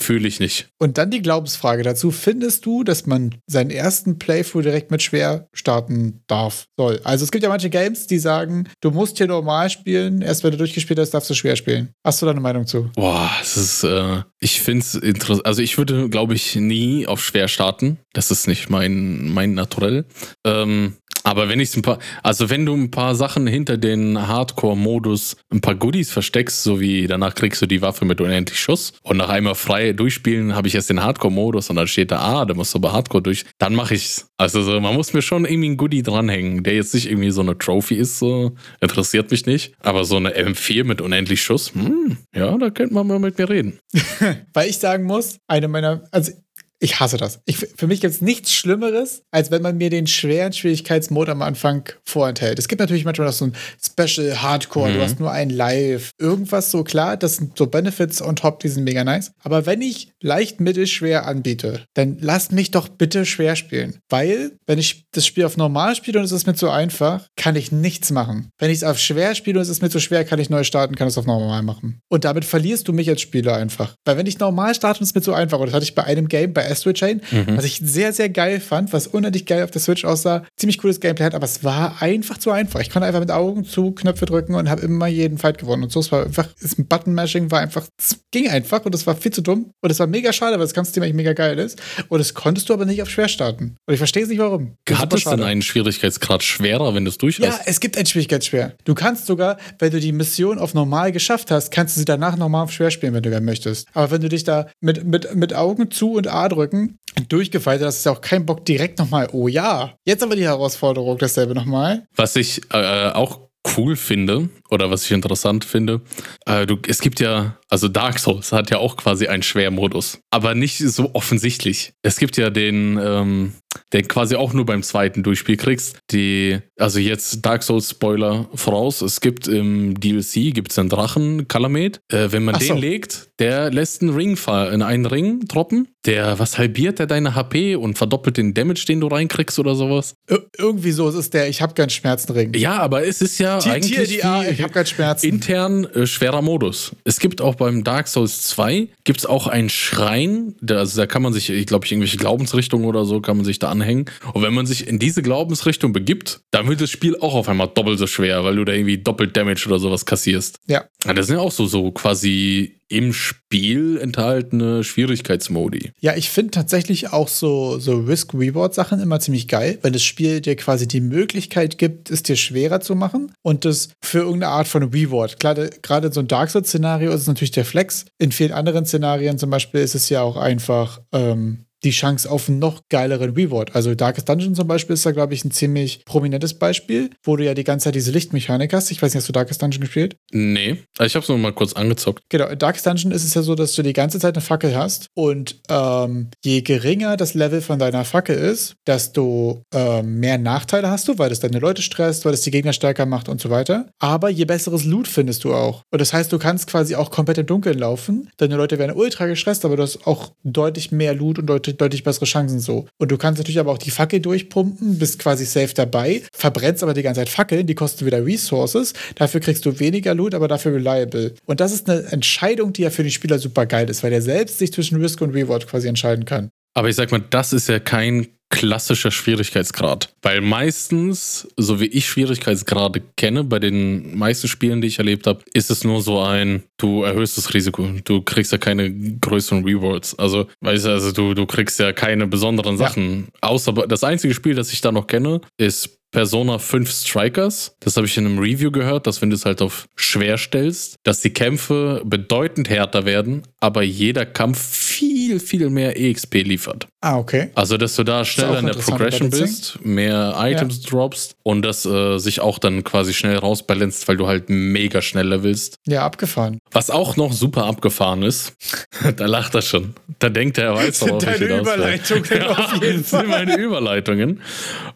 fühle 0.00 0.28
ich 0.28 0.40
nicht. 0.40 0.68
Und 0.78 0.96
dann 0.98 1.10
die 1.10 1.22
Glaubensfrage 1.22 1.82
dazu. 1.82 2.10
Findest 2.10 2.64
du, 2.66 2.84
dass 2.84 3.06
man 3.06 3.34
seinen 3.46 3.70
ersten 3.70 4.18
Playthrough 4.18 4.62
direkt 4.62 4.90
mit 4.90 5.02
schwer 5.02 5.48
starten 5.52 6.22
darf, 6.26 6.66
soll? 6.76 7.00
Also 7.04 7.24
es 7.24 7.30
gibt 7.30 7.42
ja 7.42 7.48
manche 7.48 7.70
Games, 7.70 8.06
die 8.06 8.18
sagen, 8.18 8.68
du 8.80 8.90
musst 8.90 9.18
hier 9.18 9.26
normal 9.26 9.70
spielen, 9.70 10.22
erst 10.22 10.44
wenn 10.44 10.52
du 10.52 10.58
durchgespielt 10.58 10.98
hast, 10.98 11.10
darfst 11.10 11.30
du 11.30 11.34
schwer 11.34 11.56
spielen. 11.56 11.90
Hast 12.04 12.22
du 12.22 12.26
da 12.26 12.32
eine 12.32 12.40
Meinung 12.40 12.66
zu? 12.66 12.90
Boah, 12.94 13.30
es 13.42 13.56
ist, 13.56 13.84
äh, 13.84 14.22
ich 14.40 14.60
finde 14.60 14.82
es 14.82 14.94
interessant. 14.94 15.46
Also 15.46 15.62
ich 15.62 15.76
würde, 15.78 16.08
glaube 16.08 16.34
ich, 16.34 16.54
nie 16.56 17.06
auf 17.06 17.24
schwer 17.24 17.48
starten. 17.48 17.98
Das 18.12 18.30
ist 18.30 18.46
nicht 18.46 18.70
mein, 18.70 19.28
mein 19.30 19.54
Naturell. 19.54 20.06
Ähm, 20.44 20.94
aber 21.24 21.48
wenn 21.48 21.60
ich 21.60 21.76
ein 21.76 21.82
paar, 21.82 21.98
also 22.22 22.50
wenn 22.50 22.66
du 22.66 22.74
ein 22.74 22.90
paar 22.90 23.14
Sachen 23.14 23.46
hinter 23.46 23.76
den 23.76 24.26
Hardcore-Modus, 24.28 25.36
ein 25.50 25.60
paar 25.60 25.74
Goodies 25.74 26.10
versteckst, 26.10 26.62
so 26.62 26.80
wie 26.80 27.06
danach 27.06 27.34
kriegst 27.34 27.60
du 27.62 27.66
die 27.66 27.82
Waffe 27.82 28.04
mit 28.04 28.20
unendlich 28.20 28.58
Schuss 28.58 28.92
und 29.02 29.16
nach 29.16 29.28
einmal 29.28 29.54
frei 29.54 29.92
durchspielen 29.92 30.54
habe 30.54 30.68
ich 30.68 30.74
erst 30.74 30.90
den 30.90 31.02
Hardcore-Modus 31.02 31.70
und 31.70 31.76
dann 31.76 31.86
steht 31.86 32.10
da, 32.10 32.18
ah, 32.20 32.44
da 32.44 32.54
musst 32.54 32.74
du 32.74 32.78
aber 32.78 32.92
Hardcore 32.92 33.22
durch, 33.22 33.44
dann 33.58 33.74
mache 33.74 33.94
ich's. 33.94 34.26
Also 34.40 34.62
so, 34.62 34.80
man 34.80 34.94
muss 34.94 35.12
mir 35.12 35.22
schon 35.22 35.44
irgendwie 35.44 35.70
ein 35.70 35.76
Goodie 35.76 36.02
dranhängen, 36.02 36.62
der 36.62 36.74
jetzt 36.74 36.94
nicht 36.94 37.10
irgendwie 37.10 37.30
so 37.30 37.40
eine 37.40 37.58
Trophy 37.58 37.96
ist, 37.96 38.18
so 38.18 38.54
interessiert 38.80 39.30
mich 39.30 39.46
nicht. 39.46 39.74
Aber 39.80 40.04
so 40.04 40.16
eine 40.16 40.30
M4 40.30 40.84
mit 40.84 41.00
unendlich 41.00 41.42
Schuss, 41.42 41.74
hm, 41.74 42.16
ja, 42.34 42.56
da 42.56 42.70
könnte 42.70 42.94
man 42.94 43.06
mal 43.06 43.18
mit 43.18 43.38
mir 43.38 43.48
reden. 43.48 43.78
Weil 44.52 44.68
ich 44.68 44.78
sagen 44.78 45.04
muss, 45.04 45.38
eine 45.48 45.66
meiner, 45.66 46.04
also 46.12 46.32
ich 46.80 47.00
hasse 47.00 47.16
das. 47.16 47.40
Ich, 47.44 47.56
für 47.56 47.86
mich 47.86 48.00
gibt 48.00 48.14
es 48.14 48.20
nichts 48.20 48.52
Schlimmeres, 48.54 49.22
als 49.30 49.50
wenn 49.50 49.62
man 49.62 49.76
mir 49.76 49.90
den 49.90 50.06
schweren 50.06 50.52
Schwierigkeitsmod 50.52 51.28
am 51.28 51.42
Anfang 51.42 51.88
vorenthält. 52.04 52.58
Es 52.58 52.68
gibt 52.68 52.80
natürlich 52.80 53.04
manchmal 53.04 53.26
noch 53.26 53.34
so 53.34 53.46
ein 53.46 53.52
Special 53.84 54.42
Hardcore, 54.42 54.92
du 54.92 54.98
Mhm. 54.98 55.02
hast 55.02 55.20
nur 55.20 55.30
ein 55.32 55.50
Live, 55.50 56.10
irgendwas 56.18 56.70
so 56.70 56.84
klar, 56.84 57.16
das 57.16 57.36
sind 57.36 57.58
so 57.58 57.66
Benefits 57.66 58.22
on 58.22 58.36
top, 58.36 58.60
die 58.60 58.68
sind 58.68 58.84
mega 58.84 59.02
nice. 59.04 59.32
Aber 59.42 59.66
wenn 59.66 59.82
ich 59.82 60.12
leicht 60.20 60.60
mittelschwer 60.60 61.26
anbiete, 61.26 61.84
dann 61.94 62.18
lasst 62.20 62.52
mich 62.52 62.70
doch 62.70 62.88
bitte 62.88 63.26
schwer 63.26 63.56
spielen. 63.56 63.98
Weil, 64.08 64.52
wenn 64.66 64.78
ich 64.78 65.04
das 65.12 65.26
Spiel 65.26 65.44
auf 65.44 65.56
normal 65.56 65.94
spiele 65.96 66.18
und 66.18 66.24
es 66.24 66.32
ist 66.32 66.46
mir 66.46 66.54
zu 66.54 66.70
einfach, 66.70 67.26
kann 67.36 67.56
ich 67.56 67.72
nichts 67.72 68.10
machen. 68.10 68.50
Wenn 68.58 68.70
ich 68.70 68.78
es 68.78 68.84
auf 68.84 68.98
schwer 68.98 69.34
spiele 69.34 69.58
und 69.58 69.62
es 69.62 69.68
ist 69.68 69.82
mir 69.82 69.90
zu 69.90 70.00
schwer, 70.00 70.24
kann 70.24 70.38
ich 70.38 70.50
neu 70.50 70.64
starten, 70.64 70.94
kann 70.94 71.08
es 71.08 71.18
auf 71.18 71.26
normal 71.26 71.62
machen. 71.62 72.00
Und 72.08 72.24
damit 72.24 72.44
verlierst 72.44 72.86
du 72.88 72.92
mich 72.92 73.08
als 73.08 73.20
Spieler 73.20 73.56
einfach. 73.56 73.94
Weil 74.04 74.16
wenn 74.16 74.26
ich 74.26 74.38
normal 74.38 74.74
starte 74.74 75.00
und 75.00 75.04
es 75.04 75.10
ist 75.10 75.14
mir 75.14 75.22
zu 75.22 75.34
einfach, 75.34 75.58
und 75.58 75.66
das 75.66 75.74
hatte 75.74 75.84
ich 75.84 75.94
bei 75.94 76.04
einem 76.04 76.28
Game, 76.28 76.52
bei 76.52 76.67
Astral 76.68 76.94
Chain, 76.94 77.20
was 77.48 77.64
ich 77.64 77.80
sehr, 77.82 78.12
sehr 78.12 78.28
geil 78.28 78.60
fand, 78.60 78.92
was 78.92 79.06
unendlich 79.06 79.46
geil 79.46 79.64
auf 79.64 79.70
der 79.70 79.80
Switch 79.80 80.04
aussah, 80.04 80.44
ziemlich 80.56 80.78
cooles 80.78 81.00
Gameplay 81.00 81.24
hat, 81.26 81.34
aber 81.34 81.44
es 81.44 81.64
war 81.64 82.00
einfach 82.02 82.38
zu 82.38 82.50
einfach. 82.50 82.80
Ich 82.80 82.90
konnte 82.90 83.06
einfach 83.06 83.20
mit 83.20 83.30
Augen 83.30 83.64
zu 83.64 83.92
Knöpfe 83.92 84.26
drücken 84.26 84.54
und 84.54 84.68
habe 84.68 84.82
immer 84.82 85.06
jeden 85.06 85.38
Fight 85.38 85.58
gewonnen. 85.58 85.84
Und 85.84 85.92
so, 85.92 86.00
es 86.00 86.12
war 86.12 86.24
einfach, 86.24 86.48
das 86.60 86.76
Button-Mashing 86.76 87.50
war 87.50 87.60
einfach, 87.60 87.86
es 87.98 88.20
ging 88.30 88.48
einfach 88.48 88.84
und 88.84 88.94
es 88.94 89.06
war 89.06 89.16
viel 89.16 89.32
zu 89.32 89.42
dumm. 89.42 89.70
Und 89.80 89.90
es 89.90 89.98
war 89.98 90.06
mega 90.06 90.32
schade, 90.32 90.52
weil 90.52 90.64
das 90.64 90.74
ganze 90.74 90.92
Thema 90.92 91.04
eigentlich 91.04 91.16
mega 91.16 91.32
geil 91.32 91.58
ist. 91.58 91.80
Und 92.08 92.18
das 92.18 92.34
konntest 92.34 92.68
du 92.68 92.74
aber 92.74 92.84
nicht 92.84 93.02
auf 93.02 93.10
schwer 93.10 93.28
starten. 93.28 93.76
Und 93.86 93.94
ich 93.94 93.98
verstehe 93.98 94.22
es 94.22 94.28
nicht, 94.28 94.38
warum. 94.38 94.74
Hat 94.90 95.12
es 95.12 95.24
denn 95.24 95.42
einen 95.42 95.62
Schwierigkeitsgrad 95.62 96.42
schwerer, 96.42 96.94
wenn 96.94 97.04
du 97.04 97.10
es 97.10 97.18
durch 97.18 97.38
Ja, 97.38 97.58
es 97.66 97.80
gibt 97.80 97.96
ein 97.96 98.06
Schwierigkeitsschwer. 98.06 98.74
Du 98.84 98.94
kannst 98.94 99.26
sogar, 99.26 99.58
wenn 99.78 99.90
du 99.90 100.00
die 100.00 100.12
Mission 100.12 100.58
auf 100.58 100.74
normal 100.74 101.12
geschafft 101.12 101.50
hast, 101.50 101.70
kannst 101.70 101.96
du 101.96 102.00
sie 102.00 102.04
danach 102.04 102.36
normal 102.36 102.64
auf 102.64 102.72
schwer 102.72 102.90
spielen, 102.90 103.14
wenn 103.14 103.22
du 103.22 103.30
gerne 103.30 103.44
möchtest. 103.44 103.88
Aber 103.94 104.10
wenn 104.10 104.20
du 104.20 104.28
dich 104.28 104.44
da 104.44 104.68
mit, 104.80 105.04
mit, 105.04 105.34
mit 105.34 105.54
Augen 105.54 105.90
zu 105.90 106.12
und 106.12 106.28
A 106.28 106.48
drücken 106.58 106.98
durchgefeilt 107.28 107.82
ist 107.82 108.04
ja 108.04 108.12
auch 108.12 108.20
kein 108.20 108.46
Bock 108.46 108.64
direkt 108.64 108.98
nochmal, 108.98 109.28
oh 109.32 109.48
ja, 109.48 109.94
jetzt 110.04 110.22
aber 110.22 110.36
die 110.36 110.44
Herausforderung, 110.44 111.18
dasselbe 111.18 111.54
nochmal. 111.54 112.06
Was 112.14 112.36
ich 112.36 112.60
äh, 112.72 113.10
auch 113.10 113.40
cool 113.76 113.96
finde 113.96 114.48
oder 114.70 114.90
was 114.90 115.04
ich 115.04 115.10
interessant 115.12 115.64
finde, 115.64 116.00
äh, 116.46 116.66
du, 116.66 116.76
es 116.86 117.00
gibt 117.00 117.20
ja, 117.20 117.58
also 117.68 117.88
Dark 117.88 118.18
Souls 118.18 118.52
hat 118.52 118.70
ja 118.70 118.78
auch 118.78 118.96
quasi 118.96 119.26
einen 119.26 119.42
Schwermodus, 119.42 120.18
aber 120.30 120.54
nicht 120.54 120.78
so 120.78 121.10
offensichtlich. 121.14 121.92
Es 122.02 122.18
gibt 122.18 122.36
ja 122.36 122.50
den, 122.50 122.98
ähm, 123.02 123.52
den 123.92 124.08
quasi 124.08 124.36
auch 124.36 124.52
nur 124.52 124.64
beim 124.66 124.82
zweiten 124.82 125.22
Durchspiel 125.22 125.56
kriegst. 125.56 125.98
Die, 126.10 126.58
also 126.78 126.98
jetzt 126.98 127.44
Dark 127.44 127.62
Souls 127.62 127.90
Spoiler 127.90 128.48
voraus, 128.54 129.02
es 129.02 129.20
gibt 129.20 129.46
im 129.48 129.98
DLC 129.98 130.54
gibt's 130.54 130.78
einen 130.78 130.88
Drachen 130.88 131.48
Kalamet. 131.48 132.00
Äh, 132.10 132.28
wenn 132.32 132.44
man 132.44 132.54
Ach 132.56 132.60
so. 132.60 132.74
den 132.74 132.78
legt, 132.78 133.28
der 133.38 133.70
lässt 133.70 134.02
einen 134.02 134.14
Ring 134.14 134.36
fall, 134.36 134.72
in 134.72 134.82
einen 134.82 135.06
Ring 135.06 135.40
droppen. 135.46 135.88
Der, 136.06 136.38
was 136.38 136.56
halbiert 136.58 136.98
der 137.00 137.06
deine 137.06 137.34
HP 137.34 137.74
und 137.76 137.98
verdoppelt 137.98 138.36
den 138.38 138.54
Damage, 138.54 138.84
den 138.88 139.00
du 139.00 139.08
reinkriegst 139.08 139.58
oder 139.58 139.74
sowas? 139.74 140.14
Ir 140.30 140.46
irgendwie 140.56 140.92
so, 140.92 141.08
es 141.08 141.14
ist 141.14 141.34
der, 141.34 141.48
ich 141.48 141.60
habe 141.60 141.74
keinen 141.74 141.90
Schmerzenring. 141.90 142.54
Ja, 142.54 142.78
aber 142.78 143.06
es 143.06 143.20
ist 143.20 143.38
ja 143.38 143.58
T- 143.58 143.68
eigentlich 143.70 143.94
TLDR, 143.94 144.44
wie 144.56 144.57
ich 144.58 144.62
habe 144.62 144.72
keinen 144.72 144.86
Schmerzen. 144.86 145.26
intern 145.26 145.84
äh, 145.84 146.06
schwerer 146.06 146.42
Modus. 146.42 146.92
Es 147.04 147.18
gibt 147.20 147.40
auch 147.40 147.54
beim 147.54 147.84
Dark 147.84 148.08
Souls 148.08 148.42
2 148.42 148.88
gibt 149.04 149.20
es 149.20 149.26
auch 149.26 149.46
einen 149.46 149.68
Schrein, 149.68 150.54
da, 150.60 150.78
also 150.78 151.00
da 151.00 151.06
kann 151.06 151.22
man 151.22 151.32
sich, 151.32 151.50
ich 151.50 151.66
glaube, 151.66 151.86
irgendwelche 151.86 152.16
Glaubensrichtungen 152.16 152.86
oder 152.86 153.04
so 153.04 153.20
kann 153.20 153.36
man 153.36 153.46
sich 153.46 153.58
da 153.58 153.70
anhängen. 153.70 154.06
Und 154.32 154.42
wenn 154.42 154.54
man 154.54 154.66
sich 154.66 154.86
in 154.86 154.98
diese 154.98 155.22
Glaubensrichtung 155.22 155.92
begibt, 155.92 156.40
dann 156.50 156.68
wird 156.68 156.80
das 156.80 156.90
Spiel 156.90 157.16
auch 157.16 157.34
auf 157.34 157.48
einmal 157.48 157.68
doppelt 157.68 157.98
so 157.98 158.06
schwer, 158.06 158.44
weil 158.44 158.56
du 158.56 158.64
da 158.64 158.72
irgendwie 158.72 158.98
doppelt 158.98 159.36
Damage 159.36 159.66
oder 159.66 159.78
sowas 159.78 160.04
kassierst. 160.06 160.58
Ja. 160.66 160.84
Ja, 161.04 161.14
das 161.14 161.26
sind 161.26 161.36
ja 161.36 161.42
auch 161.42 161.52
so, 161.52 161.66
so 161.66 161.90
quasi 161.92 162.77
im 162.88 163.12
Spiel 163.12 163.98
enthaltene 163.98 164.82
Schwierigkeitsmodi. 164.82 165.92
Ja, 166.00 166.16
ich 166.16 166.30
finde 166.30 166.52
tatsächlich 166.52 167.12
auch 167.12 167.28
so, 167.28 167.78
so 167.78 167.96
Risk-Reward-Sachen 167.98 169.00
immer 169.00 169.20
ziemlich 169.20 169.48
geil, 169.48 169.78
wenn 169.82 169.92
das 169.92 170.02
Spiel 170.02 170.40
dir 170.40 170.56
quasi 170.56 170.88
die 170.88 171.00
Möglichkeit 171.00 171.78
gibt, 171.78 172.10
es 172.10 172.22
dir 172.22 172.36
schwerer 172.36 172.80
zu 172.80 172.94
machen 172.94 173.32
und 173.42 173.64
das 173.64 173.90
für 174.02 174.20
irgendeine 174.20 174.52
Art 174.52 174.68
von 174.68 174.82
Reward. 174.82 175.38
Gerade 175.38 176.12
so 176.12 176.20
einem 176.20 176.28
Dark 176.28 176.50
Souls-Szenario 176.50 177.10
ist 177.12 177.22
es 177.22 177.26
natürlich 177.26 177.50
der 177.50 177.64
Flex. 177.64 178.06
In 178.18 178.32
vielen 178.32 178.52
anderen 178.52 178.86
Szenarien 178.86 179.38
zum 179.38 179.50
Beispiel 179.50 179.80
ist 179.80 179.94
es 179.94 180.08
ja 180.08 180.22
auch 180.22 180.36
einfach 180.36 181.00
ähm, 181.12 181.64
die 181.84 181.90
Chance 181.90 182.30
auf 182.30 182.48
einen 182.48 182.58
noch 182.58 182.82
geileren 182.88 183.34
Reward. 183.34 183.74
Also 183.74 183.94
Darkest 183.94 184.28
Dungeon 184.28 184.54
zum 184.54 184.66
Beispiel 184.66 184.94
ist 184.94 185.06
da, 185.06 185.12
glaube 185.12 185.34
ich, 185.34 185.44
ein 185.44 185.50
ziemlich 185.50 186.04
prominentes 186.04 186.54
Beispiel, 186.54 187.10
wo 187.22 187.36
du 187.36 187.44
ja 187.44 187.54
die 187.54 187.64
ganze 187.64 187.84
Zeit 187.84 187.94
diese 187.94 188.10
Lichtmechanik 188.10 188.72
hast. 188.72 188.90
Ich 188.90 189.00
weiß 189.00 189.12
nicht, 189.12 189.20
hast 189.20 189.28
du 189.28 189.32
Darkest 189.32 189.62
Dungeon 189.62 189.80
gespielt? 189.80 190.16
Nee, 190.32 190.78
ich 191.00 191.14
habe 191.14 191.22
es 191.22 191.28
nur 191.28 191.38
mal 191.38 191.52
kurz 191.52 191.72
angezockt. 191.74 192.22
Genau, 192.28 192.46
in 192.48 192.58
Darkest 192.58 192.86
Dungeon 192.86 193.12
ist 193.12 193.24
es 193.24 193.34
ja 193.34 193.42
so, 193.42 193.54
dass 193.54 193.74
du 193.74 193.82
die 193.82 193.92
ganze 193.92 194.18
Zeit 194.18 194.34
eine 194.34 194.42
Fackel 194.42 194.76
hast 194.76 195.08
und 195.14 195.60
ähm, 195.68 196.30
je 196.44 196.62
geringer 196.62 197.16
das 197.16 197.34
Level 197.34 197.60
von 197.60 197.78
deiner 197.78 198.04
Fackel 198.04 198.36
ist, 198.36 198.74
desto 198.86 199.62
ähm, 199.72 200.20
mehr 200.20 200.38
Nachteile 200.38 200.90
hast 200.90 201.08
du, 201.08 201.18
weil 201.18 201.30
das 201.30 201.40
deine 201.40 201.58
Leute 201.58 201.82
stresst, 201.82 202.24
weil 202.24 202.32
das 202.32 202.42
die 202.42 202.50
Gegner 202.50 202.72
stärker 202.72 203.06
macht 203.06 203.28
und 203.28 203.40
so 203.40 203.50
weiter. 203.50 203.86
Aber 203.98 204.30
je 204.30 204.44
besseres 204.44 204.84
Loot 204.84 205.08
findest 205.08 205.44
du 205.44 205.54
auch. 205.54 205.82
Und 205.90 206.00
das 206.00 206.12
heißt, 206.12 206.32
du 206.32 206.38
kannst 206.38 206.66
quasi 206.66 206.94
auch 206.94 207.10
komplett 207.10 207.38
im 207.38 207.46
Dunkeln 207.46 207.78
laufen. 207.78 208.30
Deine 208.38 208.56
Leute 208.56 208.78
werden 208.78 208.96
ultra 208.96 209.26
gestresst, 209.26 209.64
aber 209.64 209.76
du 209.76 209.82
hast 209.82 210.06
auch 210.06 210.32
deutlich 210.42 210.92
mehr 210.92 211.14
Loot 211.14 211.38
und 211.38 211.46
deutlich 211.46 211.67
deutlich, 211.76 212.04
bessere 212.04 212.24
Chancen 212.24 212.60
so. 212.60 212.86
Und 212.98 213.10
du 213.10 213.18
kannst 213.18 213.38
natürlich 213.38 213.58
aber 213.58 213.72
auch 213.72 213.78
die 213.78 213.90
Fackel 213.90 214.20
durchpumpen, 214.20 214.98
bist 214.98 215.18
quasi 215.18 215.44
safe 215.44 215.74
dabei, 215.74 216.22
verbrennst 216.32 216.82
aber 216.82 216.94
die 216.94 217.02
ganze 217.02 217.20
Zeit 217.20 217.28
Fackeln, 217.28 217.66
die 217.66 217.74
kosten 217.74 218.06
wieder 218.06 218.24
Resources. 218.24 218.92
Dafür 219.14 219.40
kriegst 219.40 219.66
du 219.66 219.78
weniger 219.78 220.14
Loot, 220.14 220.34
aber 220.34 220.48
dafür 220.48 220.74
reliable. 220.74 221.34
Und 221.46 221.60
das 221.60 221.72
ist 221.72 221.88
eine 221.88 222.04
Entscheidung, 222.10 222.72
die 222.72 222.82
ja 222.82 222.90
für 222.90 223.02
die 223.02 223.10
Spieler 223.10 223.38
super 223.38 223.66
geil 223.66 223.88
ist, 223.90 224.02
weil 224.02 224.10
der 224.10 224.22
selbst 224.22 224.58
sich 224.58 224.72
zwischen 224.72 225.00
Risk 225.00 225.20
und 225.20 225.34
Reward 225.34 225.66
quasi 225.66 225.88
entscheiden 225.88 226.24
kann. 226.24 226.50
Aber 226.74 226.88
ich 226.88 226.96
sag 226.96 227.10
mal, 227.10 227.22
das 227.30 227.52
ist 227.52 227.68
ja 227.68 227.80
kein 227.80 228.28
klassischer 228.50 229.10
Schwierigkeitsgrad. 229.10 230.12
Weil 230.22 230.40
meistens, 230.40 231.48
so 231.56 231.80
wie 231.80 231.86
ich 231.86 232.06
Schwierigkeitsgrade 232.06 233.02
kenne, 233.16 233.44
bei 233.44 233.58
den 233.58 234.16
meisten 234.16 234.48
Spielen, 234.48 234.80
die 234.80 234.88
ich 234.88 234.98
erlebt 234.98 235.26
habe, 235.26 235.40
ist 235.52 235.70
es 235.70 235.84
nur 235.84 236.00
so 236.02 236.20
ein, 236.20 236.62
du 236.78 237.02
erhöhst 237.02 237.36
das 237.36 237.52
Risiko. 237.54 237.88
Du 238.04 238.22
kriegst 238.22 238.52
ja 238.52 238.58
keine 238.58 238.90
größeren 238.92 239.64
Rewards. 239.64 240.18
Also, 240.18 240.46
weißt 240.60 240.86
du, 240.86 240.90
also 240.90 241.12
du, 241.12 241.34
du 241.34 241.46
kriegst 241.46 241.78
ja 241.78 241.92
keine 241.92 242.26
besonderen 242.26 242.76
Sachen. 242.76 243.28
Ja. 243.42 243.48
Außer 243.48 243.72
das 243.72 244.04
einzige 244.04 244.34
Spiel, 244.34 244.54
das 244.54 244.72
ich 244.72 244.80
da 244.80 244.92
noch 244.92 245.06
kenne, 245.06 245.40
ist 245.56 245.98
Persona 246.10 246.58
5 246.58 246.90
Strikers. 246.90 247.76
Das 247.80 247.96
habe 247.96 248.06
ich 248.06 248.16
in 248.16 248.24
einem 248.24 248.38
Review 248.38 248.70
gehört, 248.70 249.06
dass 249.06 249.20
wenn 249.20 249.30
du 249.30 249.36
es 249.36 249.44
halt 249.44 249.60
auf 249.60 249.88
schwer 249.94 250.38
stellst, 250.38 250.96
dass 251.02 251.20
die 251.20 251.30
Kämpfe 251.30 252.02
bedeutend 252.04 252.70
härter 252.70 253.04
werden, 253.04 253.42
aber 253.60 253.82
jeder 253.82 254.24
Kampf 254.24 254.58
viel, 254.58 255.07
viel 255.38 255.68
mehr 255.70 255.98
EXP 255.98 256.42
liefert. 256.42 256.88
Ah, 257.00 257.18
okay. 257.18 257.50
Also, 257.54 257.76
dass 257.76 257.94
du 257.96 258.04
da 258.04 258.24
schneller 258.24 258.58
in 258.60 258.66
der 258.66 258.74
Progression 258.74 259.30
bist, 259.30 259.78
mehr 259.84 260.34
Items 260.38 260.82
ja. 260.82 260.90
droppst 260.90 261.36
und 261.48 261.62
das 261.62 261.86
äh, 261.86 262.18
sich 262.18 262.40
auch 262.40 262.58
dann 262.58 262.84
quasi 262.84 263.14
schnell 263.14 263.38
rausbalanced, 263.38 264.06
weil 264.06 264.18
du 264.18 264.26
halt 264.26 264.50
mega 264.50 265.00
schnell 265.00 265.28
levelst. 265.28 265.76
Ja, 265.86 266.04
abgefahren. 266.04 266.58
Was 266.72 266.90
auch 266.90 267.16
noch 267.16 267.32
super 267.32 267.64
abgefahren 267.64 268.22
ist, 268.22 268.52
da 269.16 269.24
lacht 269.24 269.54
er 269.54 269.62
schon. 269.62 269.94
Da 270.18 270.28
denkt 270.28 270.58
er, 270.58 270.64
er 270.64 270.74
weiß, 270.74 271.00
worauf 271.00 271.22
ich 271.22 271.38
Deine 271.38 271.60
Überleitungen 271.60 272.24
ja, 272.38 272.50
auf 272.50 272.82
jeden 272.82 273.02
Fall. 273.02 273.20
sind 273.20 273.30
meine 273.30 273.56
Überleitungen. 273.56 274.42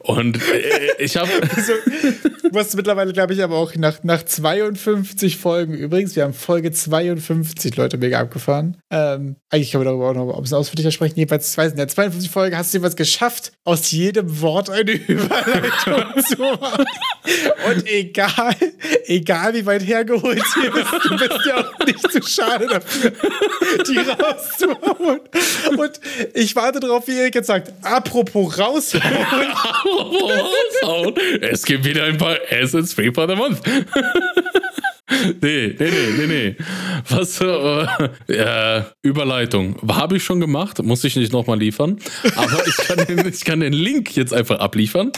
Und 0.01 0.37
äh, 0.37 1.03
ich 1.03 1.17
habe. 1.17 1.31
Also, 1.63 1.73
du 2.51 2.59
hast 2.59 2.75
mittlerweile, 2.77 3.13
glaube 3.13 3.35
ich, 3.35 3.43
aber 3.43 3.57
auch 3.57 3.75
nach, 3.77 4.03
nach 4.03 4.23
52 4.23 5.37
Folgen, 5.37 5.75
übrigens, 5.75 6.17
wir 6.17 6.25
haben 6.25 6.35
Folge 6.35 6.73
52, 6.73 7.77
Leute, 7.77 7.99
mega 7.99 8.21
abgefahren. 8.21 8.77
Ähm, 8.91 9.37
eigentlich 9.51 9.71
können 9.71 9.85
wir 9.85 9.91
darüber 9.91 10.11
auch 10.11 10.15
noch 10.15 10.35
ein 10.35 10.43
bisschen 10.43 10.59
ausführlicher 10.59 10.91
sprechen. 10.91 11.19
Jedenfalls, 11.19 11.57
in 11.57 11.77
der 11.77 11.89
52 11.89 12.31
Folge 12.31 12.57
hast 12.57 12.75
du 12.75 12.79
jeweils 12.79 12.97
geschafft, 12.97 13.53
aus 13.65 13.91
jedem 13.93 14.41
Wort 14.41 14.71
eine 14.71 14.93
Überleitung 14.93 16.23
zu. 16.27 16.42
Und 17.67 17.87
egal, 17.87 18.55
egal 19.07 19.55
wie 19.55 19.65
weit 19.65 19.87
hergeholt 19.87 20.43
sie 20.55 20.67
ist, 20.67 21.05
du 21.05 21.17
bist 21.17 21.47
ja 21.47 21.59
auch 21.59 21.87
nicht 21.87 22.13
zu 22.13 22.23
schade 22.23 22.67
dafür, 22.67 23.13
die 23.87 23.99
rauszuhauen. 23.99 25.21
Und 25.79 26.01
ich 26.35 26.57
warte 26.57 26.81
darauf, 26.81 27.07
wie 27.07 27.19
Erik 27.19 27.37
jetzt 27.37 27.47
sagt, 27.47 27.73
apropos 27.83 28.59
raushauen. 28.59 29.03
raushauen. 30.83 31.15
Es 31.41 31.65
gibt 31.65 31.85
wieder 31.85 32.05
ein 32.05 32.19
paar 32.19 32.37
Assets 32.51 32.93
Free 32.93 33.13
for 33.13 33.29
the 33.29 33.37
Month. 33.37 33.61
Nee, 35.11 35.35
nee, 35.41 35.75
nee, 35.79 35.91
nee, 36.19 36.27
nee. 36.27 36.57
Was, 37.09 37.41
äh, 37.41 37.87
äh, 38.33 38.83
Überleitung. 39.03 39.77
Habe 39.89 40.17
ich 40.17 40.25
schon 40.25 40.41
gemacht, 40.41 40.83
muss 40.83 41.05
ich 41.05 41.17
nicht 41.17 41.33
nochmal 41.33 41.59
liefern. 41.59 41.99
Aber 42.37 42.67
ich 42.67 42.77
kann, 42.77 43.07
den, 43.07 43.27
ich 43.33 43.45
kann 43.45 43.61
den 43.61 43.73
Link 43.73 44.17
jetzt 44.17 44.33
einfach 44.33 44.61
abliefern. 44.61 45.13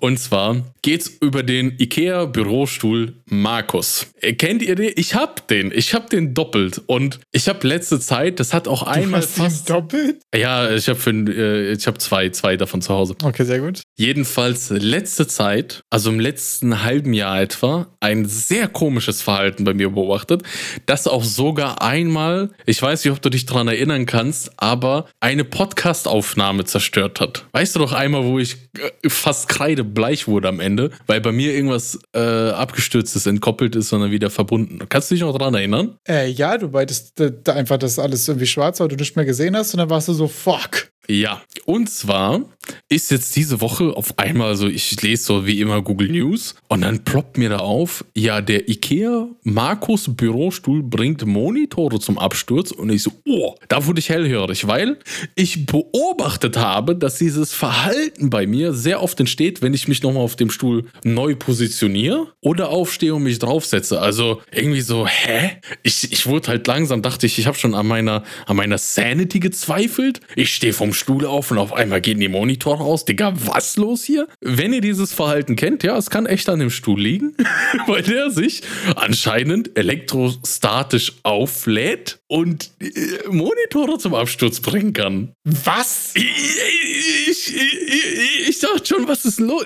Und 0.00 0.18
zwar 0.18 0.62
geht 0.82 1.02
es 1.02 1.08
über 1.20 1.42
den 1.42 1.76
IKEA 1.78 2.26
Bürostuhl 2.26 3.14
Markus. 3.26 4.06
Kennt 4.38 4.62
ihr 4.62 4.74
den? 4.74 4.92
Ich 4.96 5.14
hab 5.14 5.48
den. 5.48 5.72
Ich 5.74 5.94
hab 5.94 6.10
den 6.10 6.34
doppelt. 6.34 6.82
Und 6.86 7.20
ich 7.32 7.48
habe 7.48 7.66
letzte 7.66 8.00
Zeit, 8.00 8.40
das 8.40 8.52
hat 8.52 8.68
auch 8.68 8.84
du 8.84 8.90
einmal 8.90 9.20
hast 9.20 9.36
fast. 9.36 9.70
doppelt? 9.70 10.20
Ja, 10.34 10.70
ich 10.70 10.88
habe 10.88 10.98
äh, 11.10 11.72
ich 11.72 11.86
hab 11.86 12.00
zwei, 12.00 12.28
zwei 12.28 12.56
davon 12.56 12.82
zu 12.82 12.92
Hause. 12.92 13.16
Okay, 13.22 13.44
sehr 13.44 13.60
gut. 13.60 13.82
Jedenfalls 13.96 14.70
letzte 14.70 15.26
Zeit, 15.26 15.82
also 15.90 16.10
im 16.10 16.20
letzten 16.20 16.82
halben 16.82 17.14
Jahr 17.14 17.40
etwa, 17.40 17.86
ein 18.00 18.26
sehr 18.26 18.68
komisches 18.68 19.13
Verhalten 19.22 19.64
bei 19.64 19.74
mir 19.74 19.90
beobachtet, 19.90 20.42
das 20.86 21.06
auch 21.06 21.24
sogar 21.24 21.82
einmal, 21.82 22.50
ich 22.66 22.80
weiß 22.80 23.04
nicht, 23.04 23.12
ob 23.12 23.22
du 23.22 23.30
dich 23.30 23.46
daran 23.46 23.68
erinnern 23.68 24.06
kannst, 24.06 24.52
aber 24.56 25.06
eine 25.20 25.44
Podcast-Aufnahme 25.44 26.64
zerstört 26.64 27.20
hat. 27.20 27.46
Weißt 27.52 27.74
du 27.74 27.80
doch 27.80 27.92
einmal, 27.92 28.24
wo 28.24 28.38
ich 28.38 28.56
äh, 28.78 29.08
fast 29.08 29.48
kreidebleich 29.48 30.28
wurde 30.28 30.48
am 30.48 30.60
Ende, 30.60 30.90
weil 31.06 31.20
bei 31.20 31.32
mir 31.32 31.54
irgendwas 31.54 31.98
äh, 32.14 32.18
abgestürzt 32.20 33.16
ist, 33.16 33.26
entkoppelt 33.26 33.76
ist, 33.76 33.88
sondern 33.88 34.10
wieder 34.10 34.30
verbunden. 34.30 34.80
Kannst 34.88 35.10
du 35.10 35.14
dich 35.14 35.22
noch 35.22 35.36
daran 35.36 35.54
erinnern? 35.54 35.96
Äh, 36.08 36.30
ja, 36.30 36.58
du 36.58 36.68
meintest 36.68 37.20
äh, 37.20 37.32
einfach, 37.50 37.78
dass 37.78 37.98
alles 37.98 38.28
irgendwie 38.28 38.46
schwarz 38.46 38.80
war, 38.80 38.88
du 38.88 38.96
nicht 38.96 39.16
mehr 39.16 39.24
gesehen 39.24 39.56
hast 39.56 39.74
und 39.74 39.78
dann 39.78 39.90
warst 39.90 40.08
du 40.08 40.12
so, 40.12 40.28
fuck. 40.28 40.93
Ja, 41.08 41.42
und 41.66 41.90
zwar 41.90 42.40
ist 42.88 43.10
jetzt 43.10 43.36
diese 43.36 43.60
Woche 43.60 43.94
auf 43.94 44.18
einmal 44.18 44.56
so, 44.56 44.68
ich 44.68 45.00
lese 45.02 45.24
so 45.24 45.46
wie 45.46 45.60
immer 45.60 45.82
Google 45.82 46.08
News 46.08 46.54
und 46.68 46.80
dann 46.80 47.04
ploppt 47.04 47.36
mir 47.36 47.50
da 47.50 47.58
auf, 47.58 48.04
ja, 48.16 48.40
der 48.40 48.68
IKEA 48.70 49.28
Markus 49.42 50.14
Bürostuhl 50.14 50.82
bringt 50.82 51.26
Monitore 51.26 52.00
zum 52.00 52.18
Absturz 52.18 52.70
und 52.70 52.90
ich 52.90 53.02
so, 53.02 53.12
oh, 53.26 53.54
da 53.68 53.86
wurde 53.86 53.98
ich 53.98 54.08
hellhörig, 54.08 54.66
weil 54.66 54.98
ich 55.34 55.66
beobachtet 55.66 56.56
habe, 56.56 56.96
dass 56.96 57.18
dieses 57.18 57.52
Verhalten 57.52 58.30
bei 58.30 58.46
mir 58.46 58.72
sehr 58.72 59.02
oft 59.02 59.20
entsteht, 59.20 59.60
wenn 59.60 59.74
ich 59.74 59.88
mich 59.88 60.02
nochmal 60.02 60.22
auf 60.22 60.36
dem 60.36 60.50
Stuhl 60.50 60.86
neu 61.02 61.34
positioniere 61.34 62.28
oder 62.40 62.70
aufstehe 62.70 63.14
und 63.14 63.24
mich 63.24 63.38
draufsetze. 63.38 64.00
Also 64.00 64.40
irgendwie 64.50 64.80
so, 64.80 65.06
hä? 65.06 65.58
Ich, 65.82 66.10
ich 66.10 66.26
wurde 66.26 66.48
halt 66.48 66.66
langsam, 66.66 67.02
dachte 67.02 67.26
ich, 67.26 67.38
ich 67.38 67.46
habe 67.46 67.58
schon 67.58 67.74
an 67.74 67.86
meiner, 67.86 68.24
an 68.46 68.56
meiner 68.56 68.78
Sanity 68.78 69.40
gezweifelt. 69.40 70.20
Ich 70.34 70.54
stehe 70.54 70.72
vom 70.72 70.93
Stuhl 70.94 71.26
auf 71.26 71.50
und 71.50 71.58
auf 71.58 71.72
einmal 71.72 72.00
gehen 72.00 72.20
die 72.20 72.28
Monitore 72.28 72.82
aus. 72.82 73.04
Digga, 73.04 73.34
was 73.36 73.76
los 73.76 74.04
hier? 74.04 74.26
Wenn 74.40 74.72
ihr 74.72 74.80
dieses 74.80 75.12
Verhalten 75.12 75.56
kennt, 75.56 75.82
ja, 75.82 75.96
es 75.96 76.10
kann 76.10 76.26
echt 76.26 76.48
an 76.48 76.58
dem 76.58 76.70
Stuhl 76.70 77.00
liegen, 77.00 77.36
weil 77.86 78.02
der 78.02 78.30
sich 78.30 78.62
anscheinend 78.96 79.76
elektrostatisch 79.76 81.12
auflädt 81.22 82.18
und 82.28 82.70
äh, 82.80 83.28
Monitore 83.28 83.98
zum 83.98 84.14
Absturz 84.14 84.60
bringen 84.60 84.92
kann. 84.92 85.32
Was? 85.44 86.12
Ich, 86.14 86.24
ich, 87.28 87.33
ich, 87.48 88.48
ich 88.48 88.58
dachte 88.58 88.86
schon, 88.86 89.06
was 89.06 89.24
ist 89.24 89.40
los? 89.40 89.64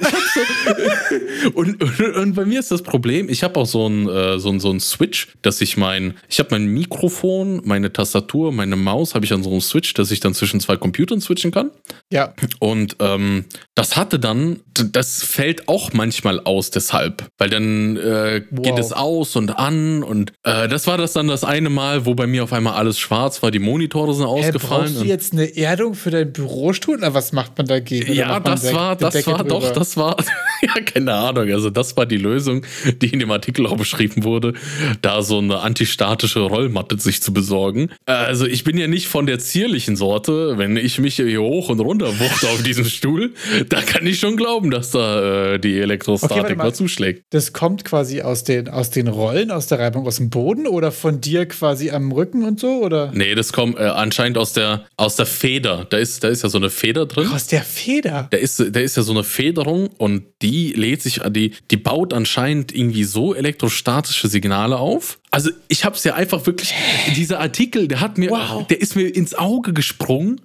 So 1.44 1.50
und, 1.54 1.82
und, 1.82 2.00
und, 2.00 2.34
bei 2.34 2.44
mir 2.44 2.58
ist 2.58 2.70
das 2.70 2.82
Problem, 2.82 3.28
ich 3.28 3.42
habe 3.44 3.60
auch 3.60 3.66
so 3.66 3.86
ein, 3.88 4.08
äh, 4.08 4.38
so, 4.38 4.58
so 4.58 4.70
ein 4.70 4.80
Switch, 4.80 5.28
dass 5.42 5.60
ich 5.60 5.76
mein, 5.76 6.14
ich 6.28 6.38
habe 6.40 6.48
mein 6.50 6.66
Mikrofon, 6.66 7.62
meine 7.64 7.92
Tastatur, 7.92 8.52
meine 8.52 8.76
Maus 8.76 9.14
habe 9.14 9.24
ich 9.24 9.32
an 9.32 9.42
so 9.42 9.50
einem 9.50 9.60
Switch, 9.60 9.94
dass 9.94 10.10
ich 10.10 10.20
dann 10.20 10.34
zwischen 10.34 10.60
zwei 10.60 10.76
Computern 10.76 11.20
switchen 11.20 11.52
kann. 11.52 11.70
Ja. 12.12 12.34
Und 12.58 12.96
ähm, 12.98 13.44
das 13.74 13.96
hatte 13.96 14.18
dann, 14.18 14.60
das 14.74 15.22
fällt 15.22 15.68
auch 15.68 15.92
manchmal 15.92 16.40
aus 16.40 16.70
deshalb, 16.70 17.26
weil 17.38 17.50
dann 17.50 17.96
äh, 17.96 18.42
wow. 18.50 18.64
geht 18.64 18.78
es 18.78 18.92
aus 18.92 19.36
und 19.36 19.56
an 19.56 20.02
und 20.02 20.32
äh, 20.42 20.68
das 20.68 20.86
war 20.86 20.98
das 20.98 21.12
dann 21.12 21.28
das 21.28 21.44
eine 21.44 21.70
Mal, 21.70 22.04
wo 22.04 22.14
bei 22.14 22.26
mir 22.26 22.44
auf 22.44 22.52
einmal 22.52 22.74
alles 22.74 22.98
schwarz 22.98 23.42
war, 23.42 23.50
die 23.50 23.58
Monitore 23.58 24.12
sind 24.14 24.26
ausgefallen. 24.26 24.86
Hey, 24.86 24.92
brauchst 24.92 25.00
du 25.00 25.06
jetzt 25.06 25.32
eine 25.32 25.56
Erdung 25.56 25.94
für 25.94 26.10
deinen 26.10 26.32
Bürostuhl? 26.32 26.98
Na, 27.00 27.14
was 27.14 27.28
was 27.28 27.32
macht 27.32 27.58
man 27.58 27.67
dagegen? 27.68 28.12
Ja, 28.12 28.40
das 28.40 28.72
war, 28.72 28.96
das 28.96 29.26
war 29.26 29.44
doch, 29.44 29.72
das 29.72 29.96
war, 29.96 30.16
ja, 30.62 30.80
keine 30.82 31.14
Ahnung. 31.14 31.50
Also, 31.52 31.70
das 31.70 31.96
war 31.96 32.06
die 32.06 32.16
Lösung, 32.16 32.62
die 33.00 33.08
in 33.08 33.20
dem 33.20 33.30
Artikel 33.30 33.66
auch 33.66 33.76
beschrieben 33.76 34.24
wurde, 34.24 34.54
da 35.02 35.22
so 35.22 35.38
eine 35.38 35.60
antistatische 35.60 36.40
Rollmatte 36.40 36.98
sich 36.98 37.22
zu 37.22 37.32
besorgen. 37.32 37.90
Also, 38.06 38.46
ich 38.46 38.64
bin 38.64 38.76
ja 38.76 38.88
nicht 38.88 39.06
von 39.06 39.26
der 39.26 39.38
zierlichen 39.38 39.96
Sorte. 39.96 40.58
Wenn 40.58 40.76
ich 40.76 40.98
mich 40.98 41.16
hier 41.16 41.40
hoch 41.40 41.68
und 41.68 41.80
runter 41.80 42.18
wuchte 42.18 42.48
auf 42.48 42.62
diesem 42.62 42.84
Stuhl, 42.86 43.32
da 43.68 43.80
kann 43.82 44.06
ich 44.06 44.18
schon 44.18 44.36
glauben, 44.36 44.70
dass 44.70 44.90
da 44.90 45.54
äh, 45.54 45.58
die 45.58 45.78
Elektrostatik 45.78 46.44
okay, 46.44 46.54
mal, 46.56 46.64
mal 46.64 46.74
zuschlägt. 46.74 47.24
Das 47.30 47.52
kommt 47.52 47.84
quasi 47.84 48.22
aus 48.22 48.44
den, 48.44 48.68
aus 48.68 48.90
den 48.90 49.08
Rollen, 49.08 49.50
aus 49.50 49.66
der 49.66 49.78
Reibung 49.78 50.06
aus 50.06 50.16
dem 50.16 50.30
Boden 50.30 50.66
oder 50.66 50.90
von 50.92 51.20
dir 51.20 51.46
quasi 51.46 51.90
am 51.90 52.10
Rücken 52.12 52.44
und 52.44 52.60
so? 52.60 52.82
Oder? 52.82 53.10
Nee, 53.14 53.34
das 53.34 53.52
kommt 53.52 53.78
äh, 53.78 53.82
anscheinend 53.82 54.38
aus 54.38 54.52
der, 54.52 54.86
aus 54.96 55.16
der 55.16 55.26
Feder. 55.26 55.86
Da 55.88 55.98
ist, 55.98 56.24
da 56.24 56.28
ist 56.28 56.42
ja 56.42 56.48
so 56.48 56.58
eine 56.58 56.70
Feder 56.70 57.06
drin. 57.06 57.28
Aus 57.28 57.46
der 57.46 57.57
Feder? 57.62 58.28
Da 58.30 58.38
ist, 58.38 58.58
da 58.58 58.80
ist 58.80 58.96
ja 58.96 59.02
so 59.02 59.12
eine 59.12 59.24
Federung 59.24 59.88
und 59.98 60.24
die 60.42 60.72
lädt 60.72 61.02
sich, 61.02 61.20
die, 61.30 61.52
die 61.70 61.76
baut 61.76 62.12
anscheinend 62.12 62.74
irgendwie 62.74 63.04
so 63.04 63.34
elektrostatische 63.34 64.28
Signale 64.28 64.78
auf, 64.78 65.18
also 65.30 65.50
ich 65.68 65.84
habe 65.84 65.96
es 65.96 66.04
ja 66.04 66.14
einfach 66.14 66.46
wirklich, 66.46 66.74
dieser 67.14 67.40
Artikel, 67.40 67.86
der 67.88 68.00
hat 68.00 68.16
mir, 68.18 68.30
wow. 68.30 68.66
der 68.66 68.80
ist 68.80 68.96
mir 68.96 69.14
ins 69.14 69.34
Auge 69.34 69.72
gesprungen, 69.72 70.40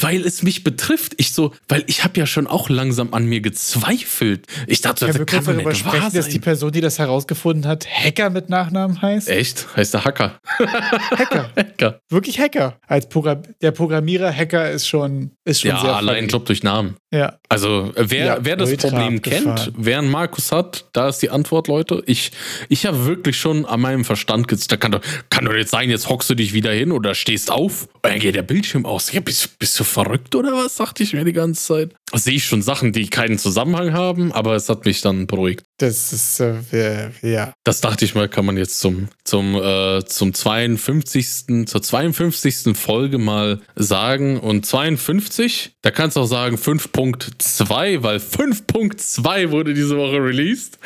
weil 0.00 0.24
es 0.24 0.42
mich 0.42 0.64
betrifft. 0.64 1.14
Ich 1.18 1.32
so, 1.32 1.52
weil 1.68 1.84
ich 1.86 2.02
habe 2.04 2.18
ja 2.18 2.26
schon 2.26 2.46
auch 2.46 2.68
langsam 2.68 3.12
an 3.12 3.26
mir 3.26 3.40
gezweifelt. 3.40 4.46
Ich 4.66 4.80
dachte, 4.80 5.06
ja, 5.06 5.12
das 5.12 5.26
kann 5.26 5.44
man 5.44 5.56
nicht 5.58 5.76
sprechen, 5.76 6.12
dass 6.14 6.28
die 6.28 6.38
Person, 6.38 6.72
die 6.72 6.80
das 6.80 6.98
herausgefunden 6.98 7.66
hat, 7.66 7.86
Hacker 7.86 8.30
mit 8.30 8.48
Nachnamen 8.48 9.00
heißt. 9.02 9.28
Echt? 9.28 9.66
Heißt 9.76 9.92
der 9.94 10.04
Hacker? 10.04 10.38
Hacker. 10.58 11.50
Hacker. 11.56 12.00
Wirklich 12.08 12.38
Hacker. 12.38 12.78
Als 12.86 13.08
Programm 13.08 13.42
der 13.60 13.72
Programmierer 13.72 14.32
Hacker 14.32 14.70
ist 14.70 14.88
schon, 14.88 15.32
ist 15.44 15.60
schon 15.60 15.70
ja, 15.70 15.80
sehr 15.80 15.96
allein 15.96 16.16
funny. 16.16 16.32
Job 16.32 16.46
durch 16.46 16.62
Namen. 16.62 16.96
Ja. 17.12 17.38
Also 17.50 17.92
wer, 17.94 18.24
ja, 18.24 18.38
wer 18.40 18.56
das 18.56 18.74
Problem 18.76 19.20
kennt, 19.20 19.70
wer 19.76 19.98
einen 19.98 20.10
Markus 20.10 20.50
hat, 20.50 20.86
da 20.94 21.08
ist 21.08 21.18
die 21.18 21.28
Antwort, 21.28 21.68
Leute. 21.68 22.02
Ich, 22.06 22.32
ich 22.70 22.86
habe 22.86 23.04
wirklich 23.04 23.36
schon 23.36 23.66
an 23.66 23.80
meinem 23.82 24.04
Verstand 24.04 24.46
Da 24.70 24.76
kann 24.78 24.92
doch, 24.92 25.02
kann 25.28 25.44
doch 25.44 25.52
jetzt 25.52 25.70
sein, 25.70 25.90
jetzt 25.90 26.08
hockst 26.08 26.30
du 26.30 26.34
dich 26.34 26.54
wieder 26.54 26.72
hin 26.72 26.90
oder 26.90 27.14
stehst 27.14 27.50
auf 27.50 27.88
und 27.92 28.06
dann 28.06 28.18
geht 28.18 28.34
der 28.34 28.42
Bildschirm 28.42 28.86
aus. 28.86 29.12
Ja, 29.12 29.20
bist, 29.20 29.58
bist 29.58 29.78
du 29.78 29.84
verrückt 29.84 30.34
oder 30.34 30.52
was? 30.52 30.76
Dachte 30.76 31.02
ich 31.02 31.12
mir 31.12 31.24
die 31.24 31.34
ganze 31.34 31.62
Zeit. 31.62 31.94
Sehe 32.14 32.34
ich 32.34 32.44
schon 32.44 32.62
Sachen, 32.62 32.92
die 32.92 33.08
keinen 33.08 33.38
Zusammenhang 33.38 33.92
haben, 33.92 34.32
aber 34.32 34.54
es 34.54 34.68
hat 34.68 34.84
mich 34.84 35.00
dann 35.00 35.26
beruhigt. 35.26 35.64
Das 35.78 36.12
ist, 36.12 36.40
äh, 36.40 37.10
ja. 37.22 37.54
Das 37.64 37.80
dachte 37.80 38.04
ich 38.04 38.14
mal, 38.14 38.28
kann 38.28 38.44
man 38.44 38.56
jetzt 38.56 38.80
zum, 38.80 39.08
zum, 39.24 39.56
äh, 39.56 40.04
zum 40.04 40.32
52. 40.32 41.66
zur 41.66 41.82
52. 41.82 42.76
Folge 42.76 43.18
mal 43.18 43.60
sagen. 43.74 44.38
Und 44.38 44.66
52, 44.66 45.72
da 45.82 45.90
kannst 45.90 46.16
du 46.16 46.20
auch 46.20 46.26
sagen 46.26 46.56
5.2, 46.56 48.02
weil 48.02 48.18
5.2 48.18 49.50
wurde 49.50 49.74
diese 49.74 49.96
Woche 49.96 50.22
released. 50.22 50.78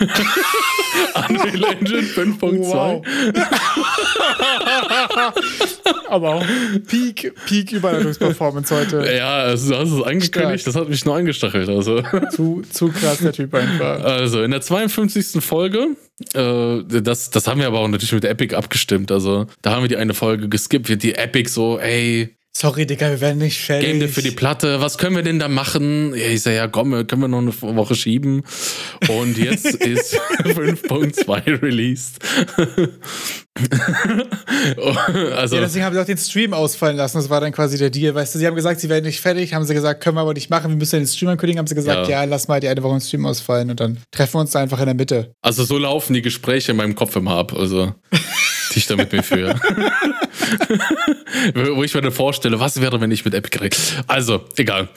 Unreal 1.28 1.72
Engine 1.72 2.02
5.2. 2.02 2.58
Wow. 2.58 3.02
Aber 6.08 6.34
auch 6.34 6.44
Peak, 6.88 7.32
Peak 7.46 7.72
Überleitungsperformance 7.72 8.74
heute. 8.74 9.14
Ja, 9.16 9.36
also, 9.36 9.76
hast 9.76 9.90
es 9.90 10.02
angekündigt, 10.02 10.66
das 10.72 10.80
hat 10.80 10.88
mich 10.88 11.04
nur 11.04 11.16
angestachelt. 11.16 11.68
Also. 11.68 12.02
Zu, 12.30 12.62
zu 12.70 12.88
krass, 12.88 13.18
der 13.18 13.32
Typ 13.32 13.54
einfach. 13.54 14.02
Also, 14.02 14.42
in 14.42 14.50
der 14.50 14.60
52. 14.60 15.42
Folge, 15.42 15.96
äh, 16.34 16.82
das, 17.02 17.30
das 17.30 17.46
haben 17.46 17.60
wir 17.60 17.66
aber 17.66 17.80
auch 17.80 17.88
natürlich 17.88 18.12
mit 18.12 18.24
Epic 18.24 18.54
abgestimmt. 18.54 19.12
Also, 19.12 19.46
da 19.60 19.72
haben 19.72 19.82
wir 19.82 19.88
die 19.88 19.96
eine 19.96 20.14
Folge 20.14 20.48
geskippt, 20.48 20.88
wird 20.88 21.02
die 21.02 21.14
Epic 21.14 21.50
so, 21.50 21.78
ey, 21.78 22.36
Sorry, 22.54 22.84
Digga, 22.86 23.08
wir 23.08 23.20
werden 23.22 23.38
nicht 23.38 23.58
fertig. 23.58 23.98
Game 23.98 24.08
für 24.10 24.20
die 24.20 24.30
Platte, 24.30 24.80
was 24.80 24.98
können 24.98 25.16
wir 25.16 25.22
denn 25.22 25.38
da 25.38 25.48
machen? 25.48 26.14
Ja, 26.14 26.26
ich 26.26 26.42
sag, 26.42 26.52
ja, 26.52 26.68
komm, 26.68 26.90
können 27.06 27.22
wir 27.22 27.28
noch 27.28 27.38
eine 27.38 27.76
Woche 27.76 27.94
schieben. 27.94 28.42
Und 29.08 29.38
jetzt 29.38 29.64
ist 29.74 30.14
5.2 30.44 31.62
released. 31.62 32.18
also, 35.34 35.56
ja, 35.56 35.62
deswegen 35.62 35.84
haben 35.84 35.94
sie 35.94 36.00
auch 36.00 36.06
den 36.06 36.18
Stream 36.18 36.52
ausfallen 36.52 36.96
lassen. 36.96 37.16
Das 37.16 37.30
war 37.30 37.40
dann 37.40 37.52
quasi 37.52 37.78
der 37.78 37.88
Deal. 37.88 38.14
Weißt 38.14 38.34
du, 38.34 38.38
sie 38.38 38.46
haben 38.46 38.54
gesagt, 38.54 38.80
sie 38.80 38.90
werden 38.90 39.06
nicht 39.06 39.22
fertig. 39.22 39.54
Haben 39.54 39.64
sie 39.64 39.74
gesagt, 39.74 40.02
können 40.02 40.16
wir 40.16 40.20
aber 40.20 40.34
nicht 40.34 40.50
machen. 40.50 40.70
Wir 40.70 40.76
müssen 40.76 41.00
den 41.00 41.06
Stream 41.06 41.30
ankündigen. 41.30 41.58
Haben 41.58 41.66
sie 41.66 41.74
gesagt, 41.74 42.08
ja. 42.08 42.22
ja, 42.22 42.24
lass 42.24 42.48
mal 42.48 42.60
die 42.60 42.68
eine 42.68 42.82
Woche 42.82 42.96
den 42.98 43.00
Stream 43.00 43.24
ausfallen 43.24 43.70
und 43.70 43.80
dann 43.80 43.98
treffen 44.10 44.34
wir 44.34 44.40
uns 44.40 44.50
da 44.50 44.60
einfach 44.60 44.78
in 44.78 44.86
der 44.86 44.94
Mitte. 44.94 45.34
Also, 45.40 45.64
so 45.64 45.78
laufen 45.78 46.12
die 46.12 46.22
Gespräche 46.22 46.72
in 46.72 46.76
meinem 46.76 46.94
Kopf 46.94 47.16
immer 47.16 47.36
ab. 47.36 47.54
Also, 47.54 47.94
die 48.74 48.78
ich 48.78 48.86
da 48.86 48.96
mit 48.96 49.10
mir 49.10 49.22
führe. 49.22 49.58
Wo 51.74 51.82
ich 51.82 51.94
mir 51.94 52.02
dann 52.02 52.12
vorstelle, 52.12 52.60
was 52.60 52.80
wäre, 52.80 53.00
wenn 53.00 53.10
ich 53.10 53.24
mit 53.24 53.34
Epic 53.34 53.58
rede. 53.58 53.76
Also, 54.06 54.44
egal. 54.56 54.88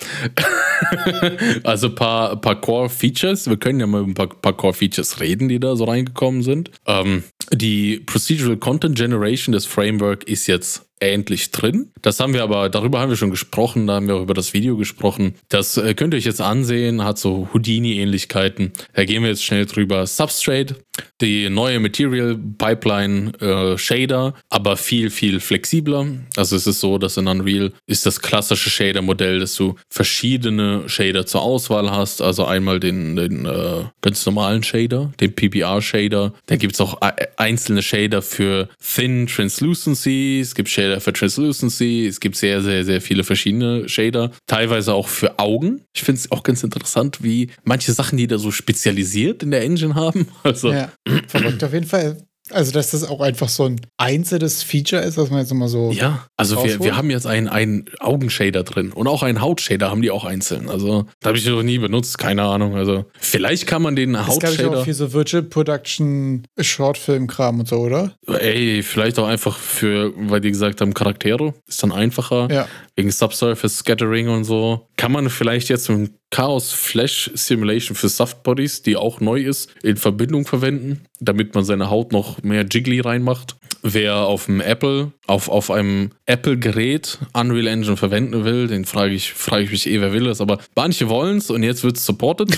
also, 1.64 1.88
ein 1.88 1.96
paar, 1.96 2.40
paar 2.40 2.60
Core-Features. 2.60 3.50
Wir 3.50 3.58
können 3.58 3.80
ja 3.80 3.88
mal 3.88 4.02
über 4.02 4.10
ein 4.12 4.14
paar, 4.14 4.28
paar 4.28 4.54
Core-Features 4.54 5.20
reden, 5.20 5.48
die 5.50 5.60
da 5.60 5.76
so 5.76 5.86
reingekommen 5.86 6.44
sind. 6.44 6.72
Ähm, 6.86 7.24
die 7.52 8.00
Procedural 8.00 8.58
Content 8.58 8.98
Generation 8.98 9.54
des 9.54 9.66
Framework 9.66 10.24
ist 10.24 10.48
jetzt 10.48 10.86
endlich 11.00 11.52
drin. 11.52 11.92
Das 12.02 12.20
haben 12.20 12.34
wir 12.34 12.44
aber, 12.44 12.70
darüber 12.70 13.00
haben 13.00 13.10
wir 13.10 13.18
schon 13.18 13.32
gesprochen, 13.32 13.88
da 13.88 13.96
haben 13.96 14.08
wir 14.08 14.16
auch 14.16 14.22
über 14.22 14.34
das 14.34 14.54
Video 14.54 14.78
gesprochen. 14.78 15.36
Das 15.50 15.78
äh, 15.78 15.94
könnt 15.94 16.14
ihr 16.14 16.18
euch 16.18 16.26
jetzt 16.26 16.42
ansehen, 16.42 17.04
hat 17.04 17.18
so 17.18 17.50
Houdini-Ähnlichkeiten. 17.54 18.72
Da 18.94 19.06
gehen 19.06 19.24
wir 19.24 19.30
jetzt 19.30 19.44
schnell 19.44 19.66
drüber. 19.66 20.08
Substrate, 20.08 20.78
die 21.22 21.50
neue 21.50 21.80
Material 21.80 22.38
Pipeline 22.58 23.34
äh, 23.40 23.78
Shader, 23.78 24.36
aber 24.50 24.78
viel, 24.78 25.10
viel 25.10 25.25
flexibler. 25.40 26.08
Also 26.36 26.56
es 26.56 26.68
ist 26.68 26.80
so, 26.80 26.98
dass 26.98 27.18
in 27.18 27.28
Unreal 27.28 27.72
ist 27.88 28.06
das 28.06 28.22
klassische 28.22 28.70
Shader-Modell, 28.70 29.40
dass 29.40 29.56
du 29.56 29.76
verschiedene 29.90 30.88
Shader 30.88 31.26
zur 31.26 31.42
Auswahl 31.42 31.92
hast. 31.92 32.22
Also 32.22 32.46
einmal 32.46 32.80
den, 32.80 33.16
den 33.16 33.46
äh, 33.46 33.84
ganz 34.02 34.26
normalen 34.26 34.64
Shader, 34.64 35.12
den 35.20 35.34
PBR-Shader. 35.34 36.34
Dann 36.46 36.60
gibt 36.60 36.74
es 36.74 36.82
auch 36.82 37.00
einzelne 37.38 37.82
Shader 37.82 38.22
für 38.22 38.70
Thin 38.80 39.28
Translucency. 39.28 40.40
Es 40.42 40.56
gibt 40.56 40.70
Shader 40.70 40.86
Shader 40.86 41.02
für 41.02 41.14
Translucency. 41.14 42.06
Es 42.08 42.20
gibt 42.20 42.36
sehr, 42.36 42.62
sehr, 42.62 42.84
sehr 42.84 43.02
viele 43.02 43.24
verschiedene 43.24 43.88
Shader. 43.90 44.32
Teilweise 44.48 44.94
auch 44.94 45.08
für 45.08 45.40
Augen. 45.40 45.82
Ich 45.94 46.04
finde 46.04 46.20
es 46.20 46.32
auch 46.32 46.44
ganz 46.44 46.64
interessant, 46.64 47.24
wie 47.24 47.50
manche 47.64 47.92
Sachen, 47.92 48.18
die 48.18 48.28
da 48.28 48.38
so 48.38 48.52
spezialisiert 48.52 49.44
in 49.44 49.52
der 49.52 49.62
Engine 49.64 49.96
haben. 49.96 50.28
Also. 50.44 50.72
Ja, 50.72 50.92
verrückt 51.28 51.64
auf 51.64 51.74
jeden 51.74 51.88
Fall. 51.88 52.18
Also, 52.52 52.72
dass 52.72 52.91
das 52.91 53.04
auch 53.04 53.22
einfach 53.22 53.50
so 53.50 53.66
ein 53.66 53.82
einzelnes 53.98 54.62
Feature 54.62 55.02
ist, 55.02 55.18
was 55.18 55.30
man 55.30 55.39
jetzt 55.39 55.52
immer 55.52 55.68
so. 55.68 55.91
Ja, 55.91 56.28
also 56.38 56.64
wir, 56.64 56.80
wir 56.80 56.96
haben 56.96 57.10
jetzt 57.10 57.26
einen, 57.26 57.48
einen 57.48 57.86
Augenshader 58.00 58.64
drin 58.64 58.91
und 58.91 59.08
auch 59.08 59.24
einen 59.24 59.41
Hautshader 59.41 59.89
haben 59.89 60.02
die 60.02 60.12
auch 60.12 60.26
einzeln. 60.26 60.70
Also, 60.70 61.06
da 61.22 61.30
habe 61.30 61.38
ich 61.38 61.46
noch 61.48 61.64
nie 61.64 61.80
benutzt, 61.80 62.18
keine 62.18 62.43
Ahnung. 62.43 62.76
Also, 62.76 63.06
vielleicht 63.20 63.66
kann 63.66 63.82
man 63.82 63.96
den 63.96 64.16
Hautshader. 64.28 64.54
Das 64.54 64.58
gab 64.58 64.76
auch 64.76 64.84
für 64.84 64.93
so 64.93 65.14
Virtual 65.14 65.43
Production 65.43 66.43
Shortfilm-Kram 66.60 67.60
und 67.62 67.68
so, 67.68 67.78
oder? 67.78 68.16
Ey, 68.28 68.84
vielleicht 68.84 69.18
auch 69.18 69.28
einfach 69.28 69.58
für, 69.58 70.14
weil 70.16 70.41
die 70.41 70.52
gesagt 70.52 70.82
haben, 70.82 70.93
Charaktere 70.93 71.54
ist 71.68 71.82
dann 71.82 71.91
einfacher. 71.91 72.48
Ja. 72.52 72.68
Wegen 72.96 73.12
Subsurface 73.12 73.78
Scattering 73.78 74.30
und 74.30 74.43
so. 74.43 74.88
Kann 74.98 75.12
man 75.12 75.30
vielleicht 75.30 75.70
jetzt 75.70 75.89
mit 75.89 76.12
Chaos 76.32 76.72
Flash 76.72 77.32
Simulation 77.34 77.96
für 77.96 78.10
Softbodies, 78.10 78.82
die 78.82 78.98
auch 78.98 79.22
neu 79.22 79.42
ist, 79.42 79.70
in 79.84 79.98
Verbindung 79.98 80.46
verwenden, 80.46 81.06
damit 81.20 81.56
man 81.56 81.64
seine 81.64 81.90
Haut 81.90 82.12
noch 82.12 82.44
mehr 82.44 82.66
Jiggly 82.70 83.00
reinmacht. 83.00 83.56
Wer 83.84 84.16
auf 84.18 84.46
dem 84.48 84.62
Apple, 84.62 85.12
auf, 85.28 85.48
auf 85.48 85.70
einem 85.70 86.12
Apple-Gerät 86.26 87.20
Unreal 87.34 87.68
Engine 87.68 87.98
verwenden 87.98 88.44
will, 88.44 88.68
den 88.68 88.86
frage 88.86 89.14
ich, 89.14 89.34
frage 89.34 89.64
ich 89.64 89.72
mich 89.72 89.88
eh, 89.88 90.02
wer 90.02 90.12
will 90.12 90.24
das, 90.24 90.42
aber 90.42 90.60
manche 90.76 91.08
wollen 91.08 91.38
es 91.38 91.52
und 91.52 91.62
jetzt 91.62 91.84
wird 91.84 91.98
es 91.98 92.06
supported. 92.06 92.50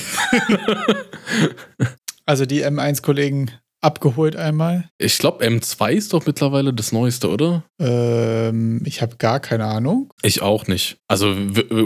also 2.26 2.46
die 2.46 2.64
M1-Kollegen 2.66 3.52
abgeholt 3.82 4.36
einmal. 4.36 4.90
Ich 4.98 5.18
glaube, 5.18 5.46
M2 5.46 5.92
ist 5.92 6.14
doch 6.14 6.26
mittlerweile 6.26 6.74
das 6.74 6.92
Neueste, 6.92 7.30
oder? 7.30 7.64
Ähm, 7.80 8.82
ich 8.86 9.02
habe 9.02 9.18
gar 9.18 9.40
keine 9.40 9.66
Ahnung. 9.66 10.14
Ich 10.22 10.42
auch 10.42 10.68
nicht. 10.68 10.98
Also 11.08 11.36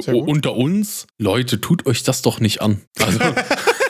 unter 0.06 0.56
uns, 0.56 1.08
Leute, 1.18 1.62
tut 1.62 1.86
euch 1.86 2.04
das 2.04 2.22
doch 2.22 2.40
nicht 2.40 2.62
an. 2.62 2.82
Also 3.00 3.20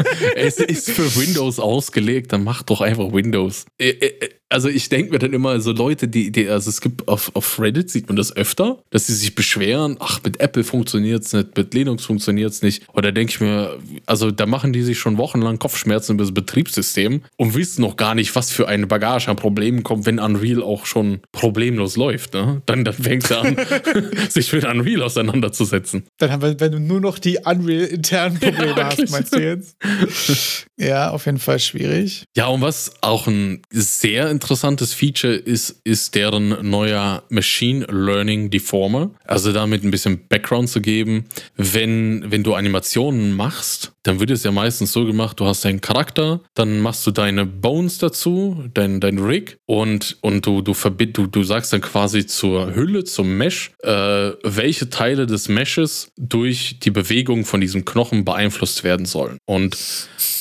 es 0.36 0.58
ist 0.58 0.92
für 0.92 1.16
Windows 1.16 1.60
ausgelegt, 1.60 2.34
dann 2.34 2.44
macht 2.44 2.70
doch 2.70 2.82
einfach 2.82 3.12
Windows. 3.12 3.66
Äh, 3.78 3.90
äh, 3.90 4.30
also 4.52 4.68
ich 4.68 4.90
denke 4.90 5.14
mir 5.14 5.20
dann 5.20 5.32
immer 5.32 5.62
so 5.62 5.72
Leute, 5.72 6.10
die, 6.10 6.30
die, 6.30 6.50
also 6.50 6.70
es 6.70 6.82
gibt 6.82 7.08
auf, 7.08 7.32
auf 7.36 7.60
Reddit 7.60 7.90
sieht 7.90 8.10
man 8.10 8.18
das 8.18 8.36
öfter, 8.36 8.80
dass 8.90 9.08
sie 9.08 9.14
sich 9.14 9.34
beschweren, 9.34 9.96
ach, 10.00 10.20
mit 10.24 10.42
Apple 10.42 10.66
funktioniert 10.66 11.24
es 11.24 11.32
nicht, 11.32 11.56
mit 11.56 11.74
Linux 11.74 12.04
funktioniert 12.04 12.52
es 12.52 12.62
nicht. 12.62 12.84
Oder 12.94 13.14
denke 13.14 13.32
ich 13.32 13.40
mir, 13.40 13.80
also 14.06 14.30
da 14.30 14.46
machen 14.46 14.74
die 14.74 14.82
sich 14.82 15.00
schon 15.00 15.18
wochenlang 15.18 15.58
Kopfschmerzen 15.58 16.16
über 16.16 16.26
das 16.26 16.34
Betriebssystem 16.34 17.22
und 17.38 17.56
wissen 17.56 17.82
noch 17.82 17.96
gar 17.96 18.14
nicht, 18.14 18.36
was 18.36 18.52
für 18.52 18.68
eine 18.68 18.88
Bagage 18.88 19.30
an 19.30 19.38
Problemen 19.38 19.84
kommt, 19.84 20.06
wenn 20.06 20.20
Unreal 20.20 20.62
auch 20.62 20.86
schon 20.86 21.22
problemlos 21.32 21.96
läuft. 21.96 22.34
Ne? 22.34 22.62
Dann, 22.66 22.84
dann 22.84 22.94
fängt 22.94 23.32
er 23.32 23.42
an, 23.44 23.58
sich 24.30 24.52
mit 24.52 24.66
Unreal 24.66 25.04
auseinanderzusetzen. 25.04 26.04
Dann 26.18 26.30
haben 26.30 26.42
wir, 26.42 26.60
wenn 26.60 26.74
du 26.74 26.80
nur 26.80 27.00
noch 27.00 27.20
die 27.20 27.38
Unreal 27.46 27.86
internen 27.86 28.38
Probleme 28.38 28.76
ja, 28.76 28.86
hast, 28.86 29.12
meinst 29.12 29.34
du 29.34 29.42
jetzt? 29.42 29.78
ja, 30.78 31.10
auf 31.12 31.26
jeden 31.26 31.40
Fall 31.40 31.60
schwierig. 31.60 32.26
Ja, 32.36 32.48
und 32.48 32.62
was 32.62 32.94
auch 33.02 33.28
ein 33.28 33.62
sehr 33.72 34.30
interessantes 34.30 34.94
Feature 34.94 35.34
ist, 35.34 35.82
ist 35.84 36.16
deren 36.16 36.70
neuer 36.70 37.24
Machine 37.30 37.86
Learning 37.86 38.50
Deformer. 38.50 39.12
Also 39.26 39.54
damit 39.54 39.84
ein 39.84 39.92
bisschen 39.92 40.28
Background 40.28 40.70
zu 40.70 40.82
geben. 40.82 41.26
Wenn, 41.56 42.32
wenn 42.32 42.44
du 42.44 42.54
Animationen 42.54 43.34
machst, 43.34 43.94
dann 44.04 44.20
wird 44.20 44.32
es 44.32 44.44
ja 44.44 44.52
meistens 44.52 44.92
so 44.92 45.06
gemacht, 45.06 45.40
du 45.40 45.46
hast 45.46 45.64
deinen 45.64 45.82
Charakter, 45.82 46.42
dann 46.56 46.80
machst 46.80 47.06
du 47.06 47.12
deine 47.12 47.46
Bones 47.46 48.00
dazu, 48.00 48.64
dein, 48.74 49.00
dein 49.00 49.20
Rig 49.20 49.58
und, 49.66 50.18
und 50.22 50.46
du, 50.46 50.62
du, 50.62 50.74
verbind, 50.74 51.18
du, 51.18 51.28
du 51.28 51.44
sagst 51.44 51.72
dann 51.74 51.82
quasi 51.82 52.26
zur 52.26 52.74
Hülle, 52.74 53.04
zum 53.04 53.38
Mesh, 53.38 53.72
äh, 53.84 54.32
welche 54.44 54.90
Teile 54.90 55.28
des 55.28 55.50
Meshes 55.50 56.12
durch 56.18 56.80
die 56.80 56.92
Bewegung 56.92 57.46
von 57.46 57.62
diesem 57.62 57.86
Knochen 57.86 58.26
beeinflusst 58.26 58.84
werden 58.84 59.06
sollen. 59.06 59.38
Und 59.46 59.78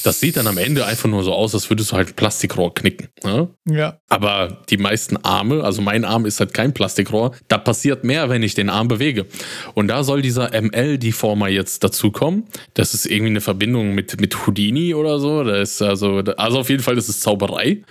das 0.04 0.20
sieht 0.20 0.36
dann 0.36 0.46
am 0.46 0.58
Ende 0.58 0.86
einfach 0.86 1.08
nur 1.08 1.22
so 1.22 1.34
aus, 1.34 1.54
als 1.54 1.68
würdest 1.68 1.92
du 1.92 1.96
halt 1.96 2.08
ein 2.08 2.14
Plastikrohr 2.14 2.74
knicken. 2.74 3.08
Ne? 3.24 3.48
Ja. 3.68 3.98
Aber 4.08 4.62
die 4.70 4.78
meisten 4.78 5.18
Arme, 5.18 5.62
also 5.64 5.82
mein 5.82 6.04
Arm 6.04 6.26
ist 6.26 6.40
halt 6.40 6.54
kein 6.54 6.72
Plastikrohr, 6.72 7.32
da 7.48 7.58
passiert 7.58 8.04
mehr, 8.04 8.28
wenn 8.28 8.42
ich 8.42 8.54
den 8.54 8.70
Arm 8.70 8.88
bewege. 8.88 9.26
Und 9.74 9.88
da 9.88 10.02
soll 10.02 10.22
dieser 10.22 10.50
ML-Deformer 10.60 11.48
jetzt 11.48 11.84
dazukommen. 11.84 12.44
Das 12.74 12.94
ist 12.94 13.06
irgendwie 13.06 13.30
eine 13.30 13.40
Verbindung 13.50 13.94
mit, 13.94 14.20
mit 14.20 14.46
Houdini 14.46 14.94
oder 14.94 15.18
so. 15.18 15.42
Das 15.42 15.72
ist 15.72 15.82
also, 15.82 16.18
also 16.18 16.58
auf 16.58 16.70
jeden 16.70 16.82
Fall 16.82 16.96
ist 16.96 17.08
es 17.08 17.20
Zauberei. 17.20 17.82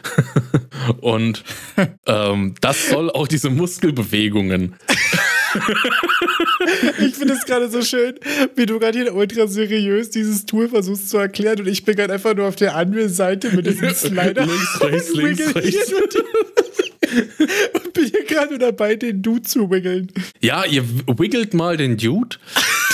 Und 1.01 1.43
ähm, 2.05 2.55
das 2.61 2.89
soll 2.89 3.09
auch 3.11 3.27
diese 3.27 3.49
Muskelbewegungen 3.49 4.75
ich 6.99 7.15
finde 7.15 7.33
es 7.33 7.45
gerade 7.45 7.69
so 7.69 7.81
schön, 7.81 8.15
wie 8.55 8.65
du 8.65 8.79
gerade 8.79 8.99
hier 8.99 9.15
ultra 9.15 9.47
seriös 9.47 10.11
dieses 10.11 10.45
Tool 10.45 10.69
versuchst 10.69 11.09
zu 11.09 11.17
erklären 11.17 11.59
und 11.61 11.67
ich 11.67 11.83
bin 11.85 11.95
gerade 11.95 12.13
einfach 12.13 12.35
nur 12.35 12.47
auf 12.47 12.55
der 12.55 12.75
anderen 12.75 13.09
Seite 13.09 13.49
mit 13.55 13.65
diesem 13.65 13.89
Slider. 13.89 14.45
links, 14.45 14.81
rechts, 14.81 15.15
links, 15.15 15.55
rechts. 15.55 15.91
und 17.73 17.93
bin 17.93 18.05
hier 18.05 18.25
gerade 18.25 18.59
dabei, 18.59 18.95
den 18.95 19.21
Dude 19.23 19.41
zu 19.41 19.71
wiggeln. 19.71 20.11
Ja, 20.39 20.65
ihr 20.65 20.83
wiggelt 21.17 21.53
mal 21.55 21.77
den 21.77 21.97
Dude. 21.97 22.37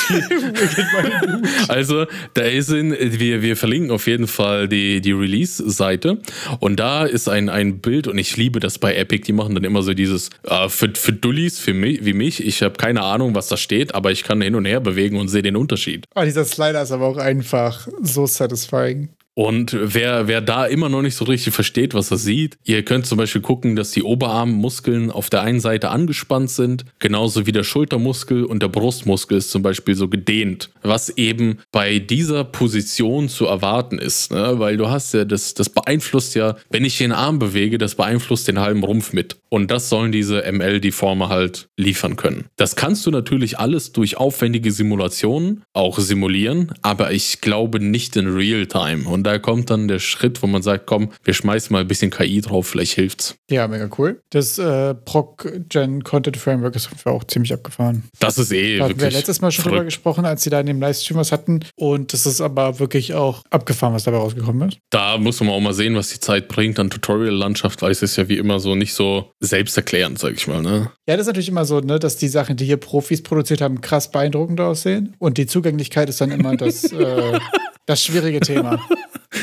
also, 1.67 2.05
da 2.33 2.41
ist 2.43 2.69
in, 2.69 2.95
wir, 3.19 3.41
wir 3.41 3.57
verlinken 3.57 3.91
auf 3.91 4.07
jeden 4.07 4.27
Fall 4.27 4.67
die, 4.67 5.01
die 5.01 5.11
Release-Seite. 5.11 6.19
Und 6.59 6.79
da 6.79 7.05
ist 7.05 7.27
ein, 7.27 7.49
ein 7.49 7.79
Bild, 7.79 8.07
und 8.07 8.17
ich 8.17 8.37
liebe 8.37 8.59
das 8.59 8.79
bei 8.79 8.95
Epic, 8.95 9.23
die 9.25 9.33
machen 9.33 9.55
dann 9.55 9.63
immer 9.63 9.81
so 9.81 9.93
dieses, 9.93 10.29
äh, 10.43 10.69
für, 10.69 10.91
für 10.95 11.13
Dullis 11.13 11.59
für 11.59 11.73
mich, 11.73 12.05
wie 12.05 12.13
mich, 12.13 12.45
ich 12.45 12.61
habe 12.61 12.75
keine 12.75 13.01
Ahnung, 13.01 13.35
was 13.35 13.47
da 13.47 13.57
steht, 13.57 13.95
aber 13.95 14.11
ich 14.11 14.23
kann 14.23 14.41
hin 14.41 14.55
und 14.55 14.65
her 14.65 14.79
bewegen 14.79 15.17
und 15.17 15.27
sehe 15.27 15.41
den 15.41 15.55
Unterschied. 15.55 16.05
Oh, 16.15 16.23
dieser 16.23 16.45
Slider 16.45 16.81
ist 16.81 16.91
aber 16.91 17.07
auch 17.07 17.17
einfach 17.17 17.87
so 18.01 18.25
satisfying. 18.25 19.09
Und 19.35 19.75
wer, 19.77 20.29
wer 20.29 20.39
da 20.39 20.65
immer 20.65 20.87
noch 20.87 21.01
nicht 21.01 21.15
so 21.15 21.25
richtig 21.25 21.53
versteht, 21.53 21.93
was 21.93 22.09
er 22.09 22.17
sieht, 22.17 22.57
ihr 22.63 22.83
könnt 22.83 23.05
zum 23.05 23.17
Beispiel 23.17 23.41
gucken, 23.41 23.75
dass 23.75 23.91
die 23.91 24.01
Oberarmmuskeln 24.01 25.11
auf 25.11 25.29
der 25.29 25.41
einen 25.41 25.59
Seite 25.59 25.89
angespannt 25.89 26.49
sind, 26.49 26.85
genauso 26.99 27.45
wie 27.45 27.51
der 27.51 27.63
Schultermuskel 27.63 28.45
und 28.45 28.63
der 28.63 28.69
Brustmuskel 28.69 29.37
ist 29.37 29.51
zum 29.51 29.61
Beispiel 29.61 29.95
so 29.95 30.07
gedehnt, 30.07 30.69
was 30.83 31.09
eben 31.09 31.59
bei 31.73 31.99
dieser 31.99 32.45
Position 32.45 33.27
zu 33.27 33.45
erwarten 33.45 33.99
ist, 33.99 34.31
ne? 34.31 34.53
weil 34.57 34.77
du 34.77 34.87
hast 34.87 35.13
ja, 35.13 35.25
das, 35.25 35.53
das 35.53 35.67
beeinflusst 35.67 36.35
ja, 36.35 36.55
wenn 36.69 36.85
ich 36.85 36.97
den 36.97 37.11
Arm 37.11 37.37
bewege, 37.37 37.77
das 37.77 37.95
beeinflusst 37.95 38.47
den 38.47 38.61
halben 38.61 38.83
Rumpf 38.83 39.11
mit. 39.11 39.35
Und 39.49 39.69
das 39.69 39.89
sollen 39.89 40.11
diese 40.11 40.43
ML-Deformer 40.49 41.29
halt 41.29 41.67
liefern 41.77 42.15
können. 42.15 42.45
Das 42.55 42.75
kannst 42.75 43.05
du 43.05 43.11
natürlich 43.11 43.59
alles 43.59 43.91
durch 43.91 44.17
aufwendige 44.17 44.71
Simulationen 44.71 45.63
auch 45.73 45.99
simulieren, 45.99 46.73
aber 46.81 47.11
ich 47.11 47.41
glaube 47.41 47.79
nicht 47.79 48.15
in 48.15 48.27
Real-Time. 48.27 49.07
Und 49.07 49.24
da 49.25 49.39
kommt 49.39 49.69
dann 49.69 49.87
der 49.87 49.99
Schritt, 49.99 50.41
wo 50.41 50.47
man 50.47 50.61
sagt, 50.61 50.85
komm, 50.85 51.11
wir 51.23 51.33
schmeißen 51.33 51.73
mal 51.73 51.81
ein 51.81 51.87
bisschen 51.87 52.11
KI 52.11 52.41
drauf, 52.41 52.67
vielleicht 52.67 52.93
hilft's. 52.93 53.35
Ja, 53.49 53.67
mega 53.67 53.89
cool. 53.97 54.21
Das 54.29 54.57
äh, 54.57 54.93
Proc-Gen 54.95 56.03
Content 56.03 56.37
Framework 56.37 56.75
ist 56.75 56.89
auch 57.05 57.23
ziemlich 57.23 57.53
abgefahren. 57.53 58.03
Das 58.19 58.37
ist 58.37 58.51
eh 58.51 58.77
Da 58.77 58.85
hatten 58.85 58.99
wir 58.99 59.11
letztes 59.11 59.41
Mal 59.41 59.51
schon 59.51 59.63
drüber 59.63 59.75
verrückt. 59.77 59.87
gesprochen, 59.87 60.25
als 60.25 60.43
sie 60.43 60.49
da 60.49 60.59
in 60.59 60.65
dem 60.65 60.79
Livestream 60.79 61.17
was 61.17 61.31
hatten. 61.31 61.59
Und 61.75 62.13
das 62.13 62.25
ist 62.25 62.41
aber 62.41 62.79
wirklich 62.79 63.13
auch 63.13 63.43
abgefahren, 63.49 63.93
was 63.93 64.03
dabei 64.03 64.17
rausgekommen 64.17 64.69
ist. 64.69 64.77
Da 64.89 65.17
muss 65.17 65.39
man 65.41 65.49
auch 65.49 65.59
mal 65.59 65.73
sehen, 65.73 65.95
was 65.95 66.09
die 66.09 66.19
Zeit 66.19 66.47
bringt. 66.47 66.79
An 66.79 66.89
Tutorial-Landschaft, 66.89 67.81
weil 67.81 67.91
es 67.91 68.01
ist 68.01 68.15
ja 68.15 68.27
wie 68.29 68.37
immer 68.37 68.59
so 68.59 68.75
nicht 68.75 68.93
so 68.93 69.31
selbsterklärend, 69.39 70.19
sag 70.19 70.33
ich 70.33 70.47
mal. 70.47 70.61
Ne? 70.61 70.91
Ja, 71.07 71.15
das 71.15 71.21
ist 71.21 71.27
natürlich 71.27 71.49
immer 71.49 71.65
so, 71.65 71.79
ne, 71.79 71.99
dass 71.99 72.17
die 72.17 72.27
Sachen, 72.27 72.57
die 72.57 72.65
hier 72.65 72.77
Profis 72.77 73.23
produziert 73.23 73.61
haben, 73.61 73.81
krass 73.81 74.11
beeindruckend 74.11 74.59
aussehen. 74.59 75.15
Und 75.19 75.37
die 75.37 75.45
Zugänglichkeit 75.47 76.09
ist 76.09 76.21
dann 76.21 76.31
immer 76.31 76.55
das, 76.57 76.91
äh, 76.91 77.39
das 77.85 78.03
schwierige 78.03 78.39
Thema. 78.39 78.79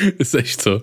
Ist 0.18 0.34
echt 0.34 0.62
so. 0.62 0.82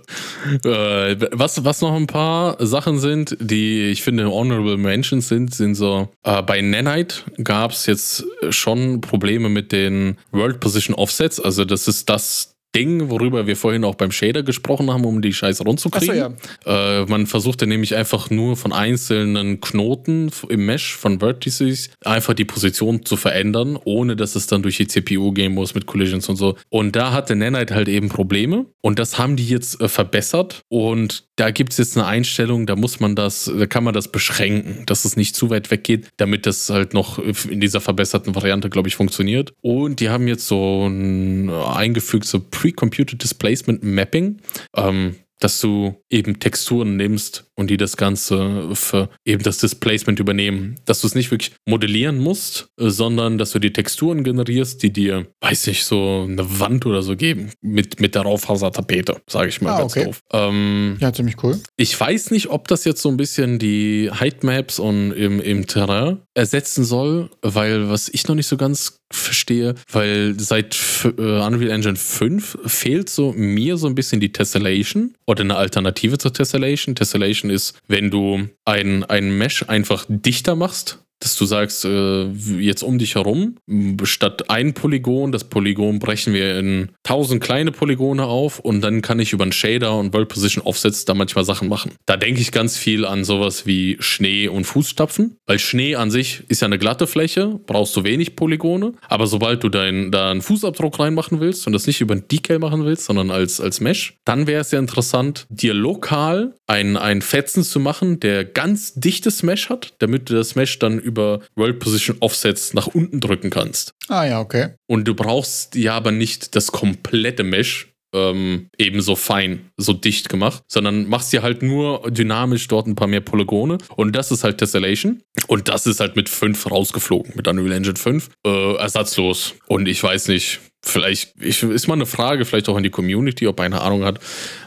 Äh, 0.66 1.16
was, 1.32 1.64
was 1.64 1.82
noch 1.82 1.96
ein 1.96 2.08
paar 2.08 2.58
Sachen 2.66 3.00
sind, 3.00 3.38
die 3.40 3.90
ich 3.90 4.04
finde 4.04 4.32
Honorable 4.32 4.78
Mentions 4.78 5.28
sind, 5.28 5.54
sind 5.54 5.76
so, 5.76 6.10
äh, 6.24 6.42
bei 6.42 6.62
Nanite 6.62 7.24
gab 7.44 7.72
es 7.72 7.86
jetzt 7.86 8.26
schon 8.50 9.02
Probleme 9.02 9.50
mit 9.50 9.72
den 9.72 10.18
World 10.32 10.60
Position 10.60 10.96
Offsets. 10.96 11.40
Also 11.40 11.66
das 11.66 11.88
ist 11.88 12.10
das 12.10 12.56
Ding, 12.76 13.10
worüber 13.10 13.48
wir 13.48 13.56
vorhin 13.56 13.84
auch 13.84 13.96
beim 13.96 14.12
Shader 14.12 14.44
gesprochen 14.44 14.92
haben, 14.92 15.04
um 15.04 15.22
die 15.22 15.34
Scheiße 15.34 15.64
rund 15.64 15.80
zu 15.80 15.90
kriegen. 15.90 16.22
Achso, 16.22 16.70
ja. 16.70 17.02
Äh, 17.02 17.06
man 17.08 17.26
versuchte 17.26 17.66
nämlich 17.66 17.96
einfach 17.96 18.30
nur 18.30 18.58
von 18.58 18.74
einzelnen 18.74 19.60
Knoten 19.60 20.32
im 20.50 20.66
Mesh 20.66 20.96
von 20.96 21.20
Vertices 21.20 21.90
einfach 22.06 22.36
die 22.36 22.46
Position 22.46 23.06
zu 23.06 23.18
verändern, 23.18 23.78
ohne 23.86 24.16
dass 24.16 24.36
es 24.36 24.46
dann 24.46 24.62
durch 24.62 24.78
die 24.78 24.88
CPU 24.88 25.32
gehen 25.32 25.54
muss 25.54 25.74
mit 25.74 25.88
Collisions 25.88 26.30
und 26.30 26.36
so. 26.36 26.58
Und 26.70 26.96
da 26.96 27.12
hatte 27.12 27.36
Nanite 27.36 27.74
halt 27.74 27.88
eben 27.88 28.10
Probleme 28.10 28.68
und 28.82 29.00
das 29.00 29.18
haben 29.18 29.36
die 29.36 29.48
jetzt 29.48 29.82
äh, 29.82 29.90
verbessert 29.90 30.62
und 30.70 31.24
da 31.40 31.52
gibt 31.52 31.72
es 31.72 31.78
jetzt 31.78 31.98
eine 31.98 32.06
Einstellung, 32.06 32.66
da 32.66 32.76
muss 32.76 33.00
man 33.00 33.16
das, 33.16 33.50
da 33.58 33.66
kann 33.66 33.86
man 33.86 33.94
das 33.94 34.12
beschränken, 34.12 34.84
dass 34.86 35.06
es 35.06 35.16
nicht 35.16 35.38
zu 35.38 35.50
weit 35.50 35.72
weggeht, 35.72 36.10
damit 36.18 36.46
das 36.46 36.70
halt 36.70 36.94
noch 36.94 37.18
in 37.18 37.62
dieser 37.62 37.80
verbesserten 37.80 38.36
Variante, 38.36 38.70
glaube 38.70 38.90
ich, 38.90 38.96
funktioniert. 38.96 39.54
Und 39.62 40.02
die 40.02 40.10
haben 40.10 40.28
jetzt 40.28 40.48
so 40.48 40.86
ein 40.86 41.50
eingefügt, 41.50 42.26
so 42.26 42.42
Pre-Computed 42.60 43.22
Displacement 43.22 43.82
Mapping. 43.84 44.42
Ähm, 44.76 45.16
dass 45.40 45.60
du 45.62 45.96
eben 46.10 46.40
Texturen 46.40 46.96
nimmst 46.98 47.46
und 47.56 47.70
die 47.70 47.78
das 47.78 47.98
Ganze 47.98 48.70
für 48.74 49.10
eben 49.26 49.44
das 49.44 49.58
Displacement 49.58 50.20
übernehmen. 50.20 50.76
Dass 50.86 51.02
du 51.02 51.08
es 51.08 51.16
nicht 51.16 51.32
wirklich 51.32 51.52
modellieren 51.66 52.20
musst, 52.20 52.68
äh, 52.80 52.90
sondern 52.90 53.38
dass 53.38 53.52
du 53.52 53.60
die 53.60 53.74
Texturen 53.74 54.24
generierst, 54.24 54.82
die 54.84 54.92
dir, 54.92 55.28
weiß 55.42 55.68
nicht, 55.68 55.84
so 55.86 56.26
eine 56.28 56.60
Wand 56.60 56.86
oder 56.86 57.02
so 57.02 57.16
geben. 57.16 57.52
Mit, 57.62 58.00
mit 58.00 58.16
der 58.16 58.22
Raufasertapete, 58.24 59.22
sage 59.30 59.50
ich 59.50 59.62
mal 59.62 59.74
Ah, 59.74 59.80
ganz 59.80 59.94
okay. 59.96 60.06
doof. 60.06 60.22
Ähm, 60.32 60.98
Ja, 61.00 61.12
ziemlich 61.14 61.42
cool. 61.44 61.60
ich 61.78 61.98
weiß 62.00 62.32
nicht, 62.32 62.48
ob 62.50 62.68
das 62.68 62.86
jetzt 62.86 63.02
so 63.02 63.10
ein 63.10 63.18
bisschen 63.18 63.60
die 63.60 64.10
Heightmaps 64.12 64.80
und 64.80 65.12
im, 65.12 65.40
im 65.40 65.68
Terrain 65.68 66.20
ersetzen 66.34 66.84
soll, 66.84 67.30
weil 67.42 67.90
was 67.90 68.10
ich 68.10 68.28
noch 68.28 68.36
nicht 68.36 68.48
so 68.48 68.58
ganz 68.58 69.00
verstehe, 69.12 69.76
weil 69.92 70.36
seit 70.40 70.78
äh, 71.04 71.10
Unreal 71.42 71.72
Engine 71.72 71.96
5 71.96 72.60
fehlt 72.66 73.10
so 73.10 73.34
mir 73.34 73.78
so 73.78 73.88
ein 73.88 73.96
bisschen 73.96 74.20
die 74.22 74.32
Tessellation 74.32 75.16
oder 75.30 75.44
eine 75.44 75.58
Alternative 75.58 76.18
zur 76.18 76.34
Tessellation. 76.34 76.96
Tessellation 76.96 77.52
ist, 77.52 77.80
wenn 77.88 78.10
du 78.10 78.50
ein, 78.66 79.04
ein 79.04 79.38
Mesh 79.38 79.64
einfach 79.70 80.06
dichter 80.10 80.56
machst, 80.56 81.06
dass 81.20 81.36
du 81.36 81.46
sagst, 81.46 81.86
äh, 81.86 82.30
jetzt 82.60 82.84
um 82.84 82.98
dich 82.98 83.16
herum, 83.16 83.56
statt 84.04 84.50
ein 84.50 84.74
Polygon, 84.74 85.32
das 85.32 85.44
Polygon 85.44 86.00
brechen 86.00 86.34
wir 86.34 86.58
in 86.58 86.90
tausend 87.04 87.44
kleine 87.44 87.72
Polygone 87.72 88.26
auf 88.26 88.60
und 88.60 88.82
dann 88.82 89.02
kann 89.02 89.20
ich 89.20 89.34
über 89.34 89.44
einen 89.44 89.52
Shader 89.52 89.98
und 89.98 90.14
World 90.14 90.30
Position 90.30 90.64
Offsets 90.64 91.06
da 91.06 91.14
manchmal 91.14 91.44
Sachen 91.44 91.68
machen. 91.68 91.92
Da 92.06 92.16
denke 92.16 92.42
ich 92.42 92.52
ganz 92.52 92.78
viel 92.78 93.06
an 93.06 93.24
sowas 93.24 93.66
wie 93.66 93.98
Schnee 94.00 94.48
und 94.48 94.64
Fußstapfen, 94.66 95.38
weil 95.46 95.60
Schnee 95.60 95.96
an 95.96 96.10
sich 96.10 96.44
ist 96.48 96.62
ja 96.62 96.68
eine 96.68 96.80
glatte 96.80 97.08
Fläche, 97.08 97.60
brauchst 97.66 97.96
du 97.96 98.04
wenig 98.04 98.36
Polygone, 98.36 98.94
aber 99.08 99.28
sobald 99.28 99.64
du 99.64 99.70
dein, 99.70 100.12
da 100.12 100.32
einen 100.32 100.42
Fußabdruck 100.42 101.00
reinmachen 101.00 101.40
willst 101.42 101.68
und 101.68 101.74
das 101.74 101.86
nicht 101.86 102.00
über 102.00 102.16
ein 102.16 102.28
Decal 102.30 102.60
machen 102.60 102.86
willst, 102.86 103.06
sondern 103.06 103.30
als, 103.30 103.60
als 103.60 103.82
Mesh, 103.82 104.18
dann 104.24 104.48
wäre 104.48 104.62
es 104.62 104.72
ja 104.72 104.80
interessant, 104.80 105.46
dir 105.50 105.74
lokal 105.74 106.54
ein, 106.68 106.96
ein 106.98 107.22
Fetzen 107.22 107.64
zu 107.64 107.80
machen, 107.80 108.20
der 108.20 108.46
ganz 108.46 108.94
dichtes 108.94 109.44
Mesh 109.44 109.70
hat, 109.70 109.94
damit 110.00 110.30
du 110.30 110.36
das 110.36 110.56
Mesh 110.56 110.80
dann 110.80 111.00
über 111.10 111.42
World 111.56 111.80
Position 111.80 112.18
Offsets 112.22 112.74
nach 112.74 112.88
unten 112.88 113.20
drücken 113.20 113.50
kannst. 113.50 113.94
Ah 114.08 114.26
ja, 114.26 114.40
okay. 114.40 114.70
Und 114.88 115.08
du 115.08 115.16
brauchst 115.16 115.76
ja 115.76 115.96
aber 115.96 116.12
nicht 116.12 116.56
das 116.56 116.72
komplette 116.72 117.44
Mesh 117.44 117.90
ähm, 118.14 118.70
eben 118.78 119.02
so 119.02 119.16
fein, 119.16 119.70
so 119.78 119.94
dicht 119.94 120.30
gemacht, 120.30 120.64
sondern 120.68 121.08
machst 121.08 121.32
dir 121.32 121.44
halt 121.44 121.62
nur 121.62 122.10
dynamisch 122.10 122.68
dort 122.68 122.88
ein 122.88 122.96
paar 122.96 123.08
mehr 123.08 123.22
Polygone. 123.22 123.78
Und 123.96 124.16
das 124.16 124.32
ist 124.32 124.44
halt 124.44 124.58
Tessellation. 124.58 125.22
Und 125.48 125.68
das 125.68 125.86
ist 125.86 126.00
halt 126.00 126.16
mit 126.16 126.30
5 126.30 126.72
rausgeflogen, 126.72 127.34
mit 127.36 127.48
Unreal 127.48 127.72
Engine 127.72 127.96
5. 127.96 128.30
Äh, 128.46 128.76
ersatzlos. 128.76 129.56
Und 129.68 129.88
ich 129.88 130.02
weiß 130.02 130.28
nicht, 130.30 130.60
vielleicht 130.84 131.34
ich, 131.40 131.64
ist 131.64 131.88
mal 131.88 131.96
eine 131.96 132.06
Frage, 132.06 132.46
vielleicht 132.46 132.70
auch 132.70 132.78
in 132.78 132.84
die 132.84 132.90
Community, 132.90 133.48
ob 133.48 133.60
eine 133.60 133.82
Ahnung 133.82 134.04
hat, 134.04 134.20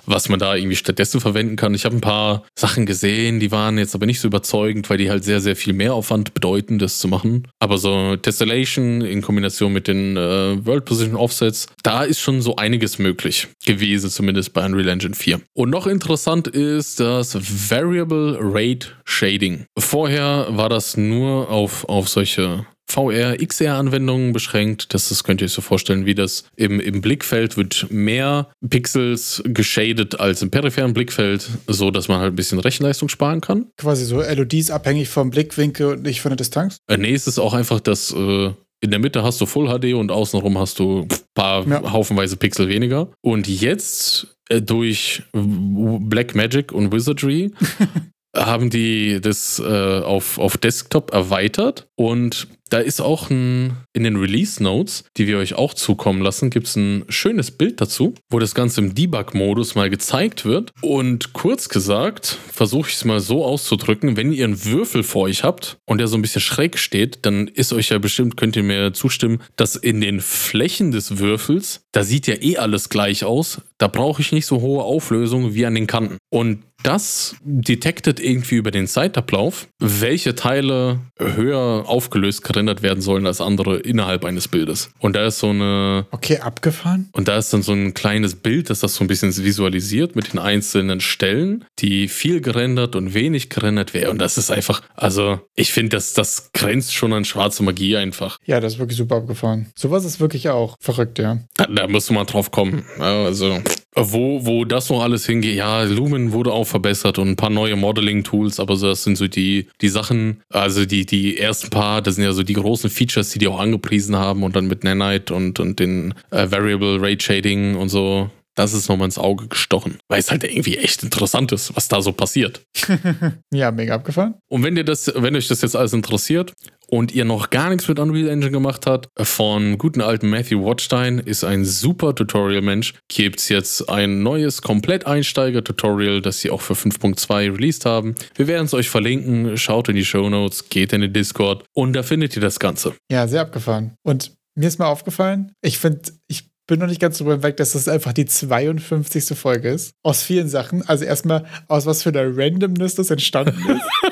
was 0.07 0.29
man 0.29 0.39
da 0.39 0.55
irgendwie 0.55 0.77
stattdessen 0.77 1.21
verwenden 1.21 1.57
kann. 1.57 1.75
Ich 1.75 1.85
habe 1.85 1.97
ein 1.97 2.01
paar 2.01 2.45
Sachen 2.55 2.87
gesehen, 2.87 3.41
die 3.41 3.51
waren 3.51 3.79
jetzt 3.79 3.95
aber 3.95 4.07
nicht 4.07 4.21
so 4.21 4.29
überzeugend, 4.29 4.89
weil 4.91 4.99
die 4.99 5.11
halt 5.11 5.25
sehr, 5.25 5.41
sehr 5.41 5.57
viel 5.57 5.73
mehr 5.73 5.95
Aufwand 5.95 6.35
bedeuten, 6.35 6.79
das 6.79 6.99
zu 6.99 7.09
machen. 7.09 7.49
Aber 7.59 7.79
so 7.79 8.17
Tessellation 8.17 9.01
in 9.03 9.23
Kombination 9.23 9.73
mit 9.73 9.89
den 9.89 10.17
äh, 10.17 10.65
World 10.67 10.85
Position 10.85 11.17
Offsets, 11.17 11.67
da 11.83 12.03
ist 12.03 12.21
schon 12.21 12.43
so 12.43 12.57
einiges 12.57 12.99
möglich 12.99 13.49
gewesen, 13.65 14.11
zumindest 14.11 14.53
bei 14.53 14.65
Unreal 14.65 14.89
Engine 14.89 15.15
4. 15.15 15.41
Und 15.55 15.71
noch 15.71 15.87
interessant 15.87 16.49
ist 16.49 17.01
das 17.01 17.37
Variable 17.71 18.39
Rate 18.41 18.89
Shading. 19.05 19.67
Vorher 19.79 20.47
war 20.51 20.69
das 20.69 20.97
nur 20.97 21.49
auf, 21.49 21.89
auf 21.89 22.09
solche 22.09 22.67
VR, 22.93 23.37
XR-Anwendungen 23.37 24.33
beschränkt. 24.33 24.95
Das, 24.95 25.09
das 25.09 25.25
könnt 25.25 25.41
ihr 25.41 25.47
euch 25.47 25.53
so 25.53 25.63
vorstellen, 25.63 26.07
wie 26.07 26.15
das 26.15 26.45
im, 26.57 26.81
im 26.81 27.01
Blickfeld 27.01 27.57
wird 27.57 27.87
mehr 27.91 28.51
Pixels 28.69 29.43
geschadet 29.45 30.21
als 30.21 30.43
im 30.43 30.51
peripheren 30.51 30.93
Blickfeld, 30.93 31.49
so 31.67 31.91
dass 31.91 32.09
man 32.09 32.21
halt 32.21 32.33
ein 32.33 32.37
bisschen 32.37 32.59
Rechenleistung 32.59 33.09
sparen 33.09 33.41
kann. 33.41 33.67
Quasi 33.77 34.05
so 34.05 34.21
LODs 34.23 34.71
abhängig 34.71 35.09
vom 35.09 35.31
Blickwinkel 35.31 35.87
und 35.87 36.03
nicht 36.03 36.21
von 36.21 36.31
der 36.31 36.37
Distanz? 36.37 36.77
Äh, 36.89 36.99
nee, 36.99 37.15
es 37.15 37.27
ist 37.27 37.39
auch 37.39 37.55
einfach, 37.55 37.81
dass 37.81 38.13
äh, 38.13 38.51
in 38.83 38.91
der 38.91 38.99
Mitte 38.99 39.23
hast 39.23 39.41
du 39.41 39.47
Full 39.47 39.69
HD 39.69 39.95
und 39.95 40.11
außenrum 40.11 40.59
hast 40.59 40.79
du 40.79 41.03
ein 41.03 41.09
paar 41.35 41.67
ja. 41.67 41.93
haufenweise 41.93 42.37
Pixel 42.37 42.69
weniger. 42.69 43.09
Und 43.21 43.49
jetzt 43.49 44.27
äh, 44.49 44.61
durch 44.61 45.23
Black 45.33 46.35
Magic 46.35 46.73
und 46.73 46.93
Wizardry 46.93 47.53
haben 48.35 48.71
die 48.71 49.21
das 49.21 49.59
äh, 49.59 50.01
auf, 50.01 50.39
auf 50.39 50.57
Desktop 50.57 51.13
erweitert 51.13 51.87
und 51.97 52.49
da 52.73 52.79
ist 52.79 53.03
auch 53.03 53.29
ein, 53.29 53.77
in 53.93 54.03
den 54.03 54.17
Release 54.17 54.63
Notes, 54.63 55.05
die 55.19 55.27
wir 55.27 55.37
euch 55.37 55.55
auch 55.55 55.75
zukommen 55.75 56.23
lassen, 56.23 56.49
gibt 56.49 56.69
es 56.69 56.77
ein 56.77 57.05
schönes 57.11 57.51
Bild 57.51 57.83
dazu, 57.83 58.15
wo 58.31 58.39
das 58.39 58.55
Ganze 58.55 58.81
im 58.81 58.95
Debug-Modus 58.95 59.75
mal 59.75 59.91
gezeigt 59.91 60.47
wird. 60.47 60.73
Und 60.81 61.35
kurz 61.35 61.69
gesagt, 61.69 62.39
versuche 62.51 62.89
ich 62.89 62.95
es 62.95 63.05
mal 63.05 63.21
so 63.21 63.45
auszudrücken, 63.45 64.17
wenn 64.17 64.33
ihr 64.33 64.45
einen 64.45 64.65
Würfel 64.65 65.03
vor 65.03 65.25
euch 65.25 65.45
habt 65.45 65.77
und 65.85 65.99
der 65.99 66.07
so 66.07 66.17
ein 66.17 66.23
bisschen 66.23 66.41
schräg 66.41 66.79
steht, 66.79 67.27
dann 67.27 67.47
ist 67.47 67.75
euch 67.75 67.91
ja 67.91 67.99
bestimmt, 67.99 68.39
könnt 68.39 68.57
ihr 68.57 68.63
mir 68.63 68.95
zustimmen, 68.95 69.43
dass 69.57 69.77
in 69.77 70.01
den 70.01 70.21
Flächen 70.21 70.93
des 70.93 71.19
Würfels, 71.19 71.83
da 71.93 72.05
sieht 72.05 72.27
ja 72.27 72.37
eh 72.41 72.57
alles 72.57 72.89
gleich 72.89 73.25
aus. 73.25 73.61
Da 73.77 73.89
brauche 73.89 74.23
ich 74.23 74.33
nicht 74.33 74.47
so 74.47 74.63
hohe 74.63 74.83
Auflösung 74.83 75.53
wie 75.53 75.67
an 75.67 75.75
den 75.75 75.87
Kanten. 75.87 76.17
Und 76.31 76.63
das 76.83 77.37
detektet 77.43 78.21
irgendwie 78.21 78.57
über 78.57 78.71
den 78.71 78.87
Zeitablauf, 78.87 79.69
welche 79.79 80.35
Teile 80.35 81.01
höher 81.19 81.85
aufgelöst 81.87 82.45
gerendert 82.45 82.83
werden 82.83 83.01
sollen 83.01 83.27
als 83.27 83.41
andere 83.41 83.79
innerhalb 83.79 84.25
eines 84.25 84.49
Bildes. 84.49 84.91
Und 84.99 85.17
da 85.17 85.27
ist 85.27 85.39
so 85.39 85.49
eine. 85.49 86.07
Okay, 86.11 86.39
abgefahren. 86.39 87.09
Und 87.13 87.29
da 87.29 87.39
ist 87.39 87.53
dann 87.53 87.63
so 87.63 87.73
ein 87.73 87.95
kleines 87.95 88.35
Bild, 88.35 88.71
das 88.71 88.83
das 88.83 88.95
so 88.95 89.05
ein 89.05 89.07
bisschen 89.07 89.35
visualisiert 89.37 90.17
mit 90.17 90.33
den 90.33 90.39
einzelnen 90.39 91.01
Stellen, 91.01 91.65
die 91.79 92.09
viel 92.09 92.41
gerendert 92.41 92.97
und 92.97 93.15
wenig 93.15 93.49
gerendert 93.49 93.95
werden. 93.95 94.11
Und 94.11 94.19
das 94.19 94.39
ist 94.39 94.51
einfach, 94.51 94.83
also 94.95 95.41
ich 95.55 95.73
finde, 95.73 95.97
das, 95.97 96.13
das 96.13 96.51
grenzt 96.53 96.95
schon 96.95 97.13
an 97.13 97.25
schwarze 97.25 97.63
Magie 97.63 97.97
einfach. 97.97 98.39
Ja, 98.45 98.61
das 98.61 98.75
ist 98.75 98.79
wirklich 98.79 98.99
super 98.99 99.17
abgefahren. 99.17 99.71
Sowas 99.77 100.05
ist 100.05 100.21
wirklich 100.21 100.49
auch 100.49 100.77
verrückt, 100.81 101.19
ja. 101.19 101.39
Da, 101.57 101.67
da 101.67 101.89
musst 101.89 102.09
du 102.09 102.15
mal 102.15 102.25
drauf 102.25 102.51
kommen. 102.51 102.85
Also 102.99 103.61
wo, 103.95 104.45
wo 104.47 104.65
das 104.65 104.89
noch 104.89 105.03
alles 105.03 105.27
hingeht, 105.27 105.57
ja, 105.57 105.83
Lumen 105.83 106.33
wurde 106.33 106.53
auch 106.53 106.65
verbessert 106.65 107.19
und 107.19 107.29
ein 107.29 107.37
paar 107.37 107.51
neue 107.51 107.77
Modeling-Tools, 107.77 108.59
aber 108.59 108.77
das 108.77 109.05
sind 109.05 109.17
so 109.17 109.29
die, 109.29 109.69
die 109.81 109.89
Sachen, 109.89 110.41
also 110.49 110.87
die, 110.87 111.05
die 111.05 111.39
ersten 111.39 111.71
paar, 111.71 112.01
das 112.01 112.15
sind 112.15 112.25
ja 112.25 112.33
so 112.33 112.43
die 112.43 112.55
großen 112.55 112.89
Features, 112.89 113.31
die 113.31 113.39
die 113.39 113.49
auch 113.49 113.61
angepriesen 113.61 114.17
haben 114.17 114.43
und 114.43 114.57
dann 114.57 114.67
mit 114.67 114.83
Nanite 114.85 115.35
und, 115.35 115.61
und 115.61 115.79
den 115.79 116.15
äh, 116.31 116.51
Variable 116.51 117.01
Rate 117.01 117.23
Shading 117.23 117.77
und 117.77 117.89
so. 117.89 118.31
Das 118.55 118.75
ist 118.75 118.89
nochmal 118.89 119.07
ins 119.07 119.17
Auge 119.17 119.49
gestochen, 119.49 119.99
weil 120.09 120.21
es 120.21 120.31
halt 120.31 120.45
irgendwie 120.45 120.77
echt 120.77 121.03
interessant 121.03 121.53
ist, 121.53 121.75
was 121.75 121.89
da 121.89 122.03
so 122.03 122.13
passiert. 122.13 122.61
ja, 123.51 123.71
mega 123.71 123.95
abgefahren. 123.95 124.35
Und 124.49 124.63
wenn 124.63 124.75
dir 124.75 124.85
das, 124.85 125.11
wenn 125.15 125.35
euch 125.37 125.49
das 125.49 125.63
jetzt 125.63 125.75
alles 125.75 125.95
interessiert, 125.95 126.53
und 126.93 127.15
ihr 127.15 127.25
noch 127.25 127.49
gar 127.49 127.71
nichts 127.71 127.89
mit 127.89 127.99
Unreal 127.99 128.29
Engine 128.29 128.51
gemacht 128.51 128.85
habt, 128.85 129.09
von 129.19 129.79
guten 129.79 130.03
alten 130.03 130.29
Matthew 130.29 130.63
Watstein 130.63 131.19
ist 131.19 131.43
ein 131.43 131.65
super 131.65 132.15
Tutorial-Mensch. 132.15 132.93
Gibt 133.09 133.41
es 133.41 133.49
jetzt 133.49 133.89
ein 133.89 134.23
neues 134.23 134.61
Komplett-Einsteiger-Tutorial, 134.61 136.21
das 136.21 136.41
sie 136.41 136.51
auch 136.51 136.61
für 136.61 136.75
5.2 136.75 137.57
released 137.57 137.87
haben. 137.87 138.15
Wir 138.35 138.47
werden 138.47 138.67
es 138.67 138.75
euch 138.75 138.91
verlinken. 138.91 139.57
Schaut 139.57 139.89
in 139.89 139.97
die 139.97 140.05
Show 140.05 140.29
Notes, 140.29 140.69
geht 140.69 140.93
in 140.93 141.01
den 141.01 141.15
Discord 141.15 141.65
und 141.73 141.95
da 141.95 142.03
findet 142.03 142.37
ihr 142.37 142.43
das 142.43 142.61
Ganze. 142.61 142.95
Ja, 143.11 143.27
sehr 143.27 143.41
abgefahren. 143.41 143.95
Und 144.03 144.33
mir 144.55 144.69
ist 144.69 144.79
mal 144.79 144.89
aufgefallen, 144.89 145.53
ich 145.63 145.79
finde, 145.79 146.03
ich 146.29 146.51
bin 146.67 146.79
noch 146.79 146.89
nicht 146.89 147.01
ganz 147.01 147.17
drüber 147.17 147.33
hinweg, 147.33 147.57
dass 147.57 147.73
das 147.73 147.89
einfach 147.89 148.13
die 148.13 148.27
52. 148.27 149.37
Folge 149.39 149.71
ist. 149.71 149.95
Aus 150.03 150.23
vielen 150.23 150.49
Sachen. 150.49 150.87
Also 150.87 151.07
erstmal, 151.07 151.47
aus 151.69 151.87
was 151.87 152.03
für 152.03 152.11
einer 152.11 152.37
Randomness 152.37 152.97
das 152.97 153.11
entstanden 153.11 153.59
ist. 153.67 154.12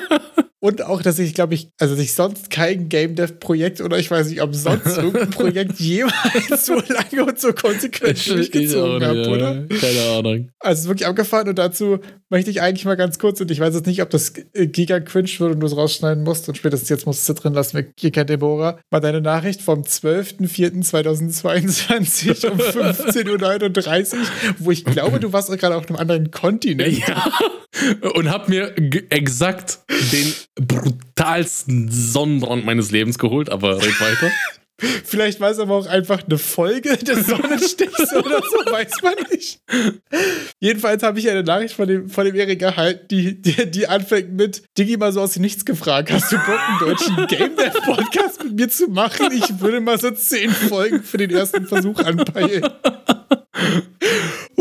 Und 0.63 0.83
auch, 0.83 1.01
dass 1.01 1.17
ich, 1.17 1.33
glaube 1.33 1.55
ich, 1.55 1.69
also 1.79 1.95
dass 1.95 2.03
ich 2.03 2.13
sonst 2.13 2.51
kein 2.51 2.87
Game 2.87 3.15
Dev 3.15 3.39
Projekt 3.39 3.81
oder 3.81 3.97
ich 3.97 4.11
weiß 4.11 4.29
nicht, 4.29 4.43
ob 4.43 4.53
sonst 4.53 4.85
irgendein 4.97 5.31
Projekt 5.31 5.79
jemals 5.79 6.67
so 6.67 6.75
lange 6.75 7.25
und 7.25 7.39
so 7.39 7.51
konsequent 7.51 8.29
durchgezogen 8.29 9.03
habe, 9.03 9.27
oder? 9.27 9.65
Keine 9.67 10.17
Ahnung. 10.17 10.49
Also 10.59 10.89
wirklich 10.89 11.07
abgefahren 11.07 11.49
und 11.49 11.57
dazu 11.57 11.97
möchte 12.29 12.51
ich 12.51 12.61
eigentlich 12.61 12.85
mal 12.85 12.93
ganz 12.93 13.17
kurz, 13.17 13.41
und 13.41 13.49
ich 13.49 13.59
weiß 13.59 13.73
jetzt 13.73 13.87
nicht, 13.87 14.03
ob 14.03 14.11
das 14.11 14.33
giga 14.53 14.99
cringe 14.99 15.31
wird 15.39 15.55
und 15.55 15.61
du 15.61 15.65
es 15.65 15.75
rausschneiden 15.75 16.23
musst 16.23 16.47
und 16.47 16.55
spätestens 16.55 16.89
jetzt 16.89 17.07
musst 17.07 17.27
du 17.27 17.33
es 17.33 17.39
drin 17.39 17.55
lassen, 17.55 17.77
wir 17.77 17.87
hier 17.99 18.11
kein 18.11 18.27
Deborah, 18.27 18.77
mal 18.91 18.99
deine 18.99 19.21
Nachricht 19.21 19.63
vom 19.63 19.81
12.04.2022 19.81 22.51
um 22.51 22.59
15.39 22.59 24.13
Uhr, 24.13 24.19
wo 24.59 24.69
ich 24.69 24.85
glaube, 24.85 25.19
du 25.19 25.33
warst 25.33 25.49
gerade 25.57 25.75
auf 25.75 25.89
einem 25.89 25.97
anderen 25.97 26.29
Kontinent. 26.29 26.99
Ja. 26.99 27.31
Und 28.13 28.29
hab 28.29 28.47
mir 28.47 28.75
exakt 29.09 29.79
den 30.11 30.31
brutalsten 30.55 31.89
Sonnenbrand 31.89 32.65
meines 32.65 32.91
Lebens 32.91 33.17
geholt, 33.17 33.49
aber 33.49 33.77
red 33.77 34.01
weiter. 34.01 34.31
Vielleicht 35.05 35.39
war 35.39 35.51
es 35.51 35.59
aber 35.59 35.75
auch 35.75 35.85
einfach 35.85 36.23
eine 36.23 36.39
Folge 36.39 36.97
des 36.97 37.27
Sonnenstichs 37.27 38.13
oder 38.15 38.41
so, 38.41 38.71
weiß 38.71 39.03
man 39.03 39.13
nicht. 39.31 39.61
Jedenfalls 40.59 41.03
habe 41.03 41.19
ich 41.19 41.29
eine 41.29 41.43
Nachricht 41.43 41.75
von 41.75 41.87
dem, 41.87 42.09
von 42.09 42.25
dem 42.25 42.35
Erik 42.35 42.63
erhalten, 42.63 43.07
die, 43.11 43.39
die, 43.39 43.69
die 43.69 43.87
anfängt 43.87 44.33
mit: 44.33 44.63
Digi 44.79 44.97
mal 44.97 45.11
so 45.11 45.21
aus 45.21 45.33
dem 45.33 45.43
Nichts 45.43 45.65
gefragt, 45.65 46.11
hast 46.11 46.31
du 46.31 46.37
Bock, 46.37 46.59
einen 46.59 46.79
deutschen 46.79 47.15
Game 47.27 47.55
Dev 47.55 47.79
Podcast 47.81 48.43
mit 48.43 48.55
mir 48.55 48.69
zu 48.69 48.87
machen? 48.87 49.31
Ich 49.31 49.59
würde 49.59 49.81
mal 49.81 49.99
so 49.99 50.09
zehn 50.09 50.49
Folgen 50.49 51.03
für 51.03 51.17
den 51.17 51.29
ersten 51.29 51.67
Versuch 51.67 51.99
anpeilen. 51.99 52.63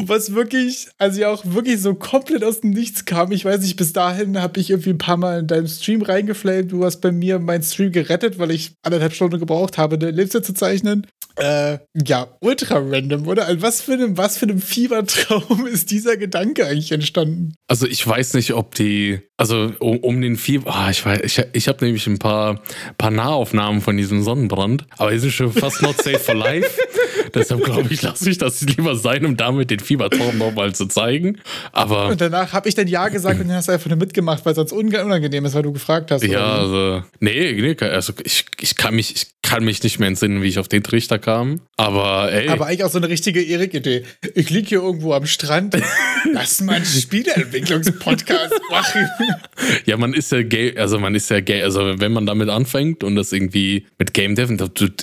Und 0.00 0.08
was 0.08 0.34
wirklich, 0.34 0.88
also 0.96 1.20
ja 1.20 1.28
auch 1.28 1.44
wirklich 1.44 1.78
so 1.78 1.94
komplett 1.94 2.42
aus 2.42 2.62
dem 2.62 2.70
Nichts 2.70 3.04
kam. 3.04 3.32
Ich 3.32 3.44
weiß 3.44 3.60
nicht, 3.60 3.76
bis 3.76 3.92
dahin 3.92 4.40
habe 4.40 4.58
ich 4.58 4.70
irgendwie 4.70 4.88
ein 4.88 4.98
paar 4.98 5.18
Mal 5.18 5.40
in 5.40 5.46
deinem 5.46 5.66
Stream 5.66 6.00
reingeflamed. 6.00 6.72
Du 6.72 6.86
hast 6.86 7.02
bei 7.02 7.12
mir 7.12 7.38
meinen 7.38 7.62
Stream 7.62 7.92
gerettet, 7.92 8.38
weil 8.38 8.50
ich 8.50 8.72
anderthalb 8.82 9.12
Stunden 9.12 9.38
gebraucht 9.38 9.76
habe, 9.76 9.96
eine 9.96 10.06
Ellipse 10.06 10.40
zu 10.40 10.54
zeichnen. 10.54 11.06
Äh, 11.36 11.80
ja, 11.94 12.28
ultra 12.40 12.78
random, 12.78 13.28
oder? 13.28 13.44
Also 13.44 13.60
was 13.60 13.82
für 13.82 13.92
einem, 13.92 14.16
was 14.16 14.38
für 14.38 14.46
einem 14.46 14.62
Fiebertraum 14.62 15.66
ist 15.70 15.90
dieser 15.90 16.16
Gedanke 16.16 16.66
eigentlich 16.66 16.92
entstanden? 16.92 17.52
Also 17.68 17.86
ich 17.86 18.06
weiß 18.06 18.32
nicht, 18.34 18.54
ob 18.54 18.74
die, 18.74 19.20
also 19.36 19.70
um, 19.80 19.98
um 19.98 20.22
den 20.22 20.36
Fieber, 20.36 20.74
oh, 20.74 20.90
ich 20.90 21.04
weiß, 21.04 21.20
ich, 21.24 21.42
ich 21.52 21.68
habe 21.68 21.84
nämlich 21.84 22.06
ein 22.06 22.18
paar, 22.18 22.62
paar 22.96 23.10
Nahaufnahmen 23.10 23.82
von 23.82 23.98
diesem 23.98 24.22
Sonnenbrand, 24.22 24.86
aber 24.96 25.10
die 25.10 25.18
sind 25.18 25.32
schon 25.32 25.52
fast 25.52 25.82
not 25.82 26.02
safe 26.02 26.18
for 26.18 26.34
life. 26.34 26.70
Deshalb 27.34 27.64
glaube 27.64 27.88
ich, 27.90 28.02
lasse 28.02 28.30
ich 28.30 28.38
das 28.38 28.60
lieber 28.62 28.96
sein, 28.96 29.24
um 29.24 29.36
damit 29.36 29.70
den 29.70 29.80
Fiebertraum 29.80 30.38
nochmal 30.38 30.74
zu 30.74 30.86
zeigen. 30.86 31.38
Aber 31.72 32.08
und 32.08 32.20
danach 32.20 32.52
habe 32.52 32.68
ich 32.68 32.74
dann 32.74 32.88
Ja 32.88 33.08
gesagt 33.08 33.40
und 33.40 33.48
dann 33.48 33.56
hast 33.56 33.68
du 33.68 33.72
einfach 33.72 33.88
nur 33.88 33.98
mitgemacht, 33.98 34.44
weil 34.44 34.54
sonst 34.54 34.72
unangenehm 34.72 35.44
ist, 35.44 35.54
weil 35.54 35.62
du 35.62 35.72
gefragt 35.72 36.10
hast. 36.10 36.24
Ja, 36.24 36.58
also, 36.58 37.02
nee, 37.20 37.52
nee, 37.52 37.76
also 37.86 38.12
ich, 38.24 38.44
ich 38.60 38.76
kann 38.76 38.94
mich, 38.94 39.14
ich 39.14 39.26
kann 39.42 39.64
mich 39.64 39.82
nicht 39.82 39.98
mehr 39.98 40.08
entsinnen, 40.08 40.42
wie 40.42 40.46
ich 40.46 40.58
auf 40.58 40.68
den 40.68 40.82
Trichter 40.82 41.18
kam. 41.18 41.60
Aber 41.76 42.30
ey. 42.30 42.48
Aber 42.48 42.66
eigentlich 42.66 42.84
auch 42.84 42.90
so 42.90 42.98
eine 42.98 43.08
richtige 43.08 43.42
Erik-Idee. 43.42 44.04
Ich 44.34 44.50
liege 44.50 44.68
hier 44.68 44.82
irgendwo 44.82 45.12
am 45.12 45.26
Strand. 45.26 45.76
Lass 46.32 46.60
mal 46.60 46.76
einen 46.76 46.84
Spieleentwicklungspodcast 46.84 48.60
machen. 48.70 49.08
Ja, 49.86 49.96
man 49.96 50.14
ist 50.14 50.30
ja 50.30 50.42
gay, 50.42 50.76
also 50.76 50.98
man 50.98 51.14
ist 51.14 51.30
ja 51.30 51.40
gay, 51.40 51.62
also 51.62 51.98
wenn 51.98 52.12
man 52.12 52.26
damit 52.26 52.48
anfängt 52.48 53.02
und 53.02 53.16
das 53.16 53.32
irgendwie 53.32 53.86
mit 53.98 54.14
Game 54.14 54.34
Dev, 54.34 54.52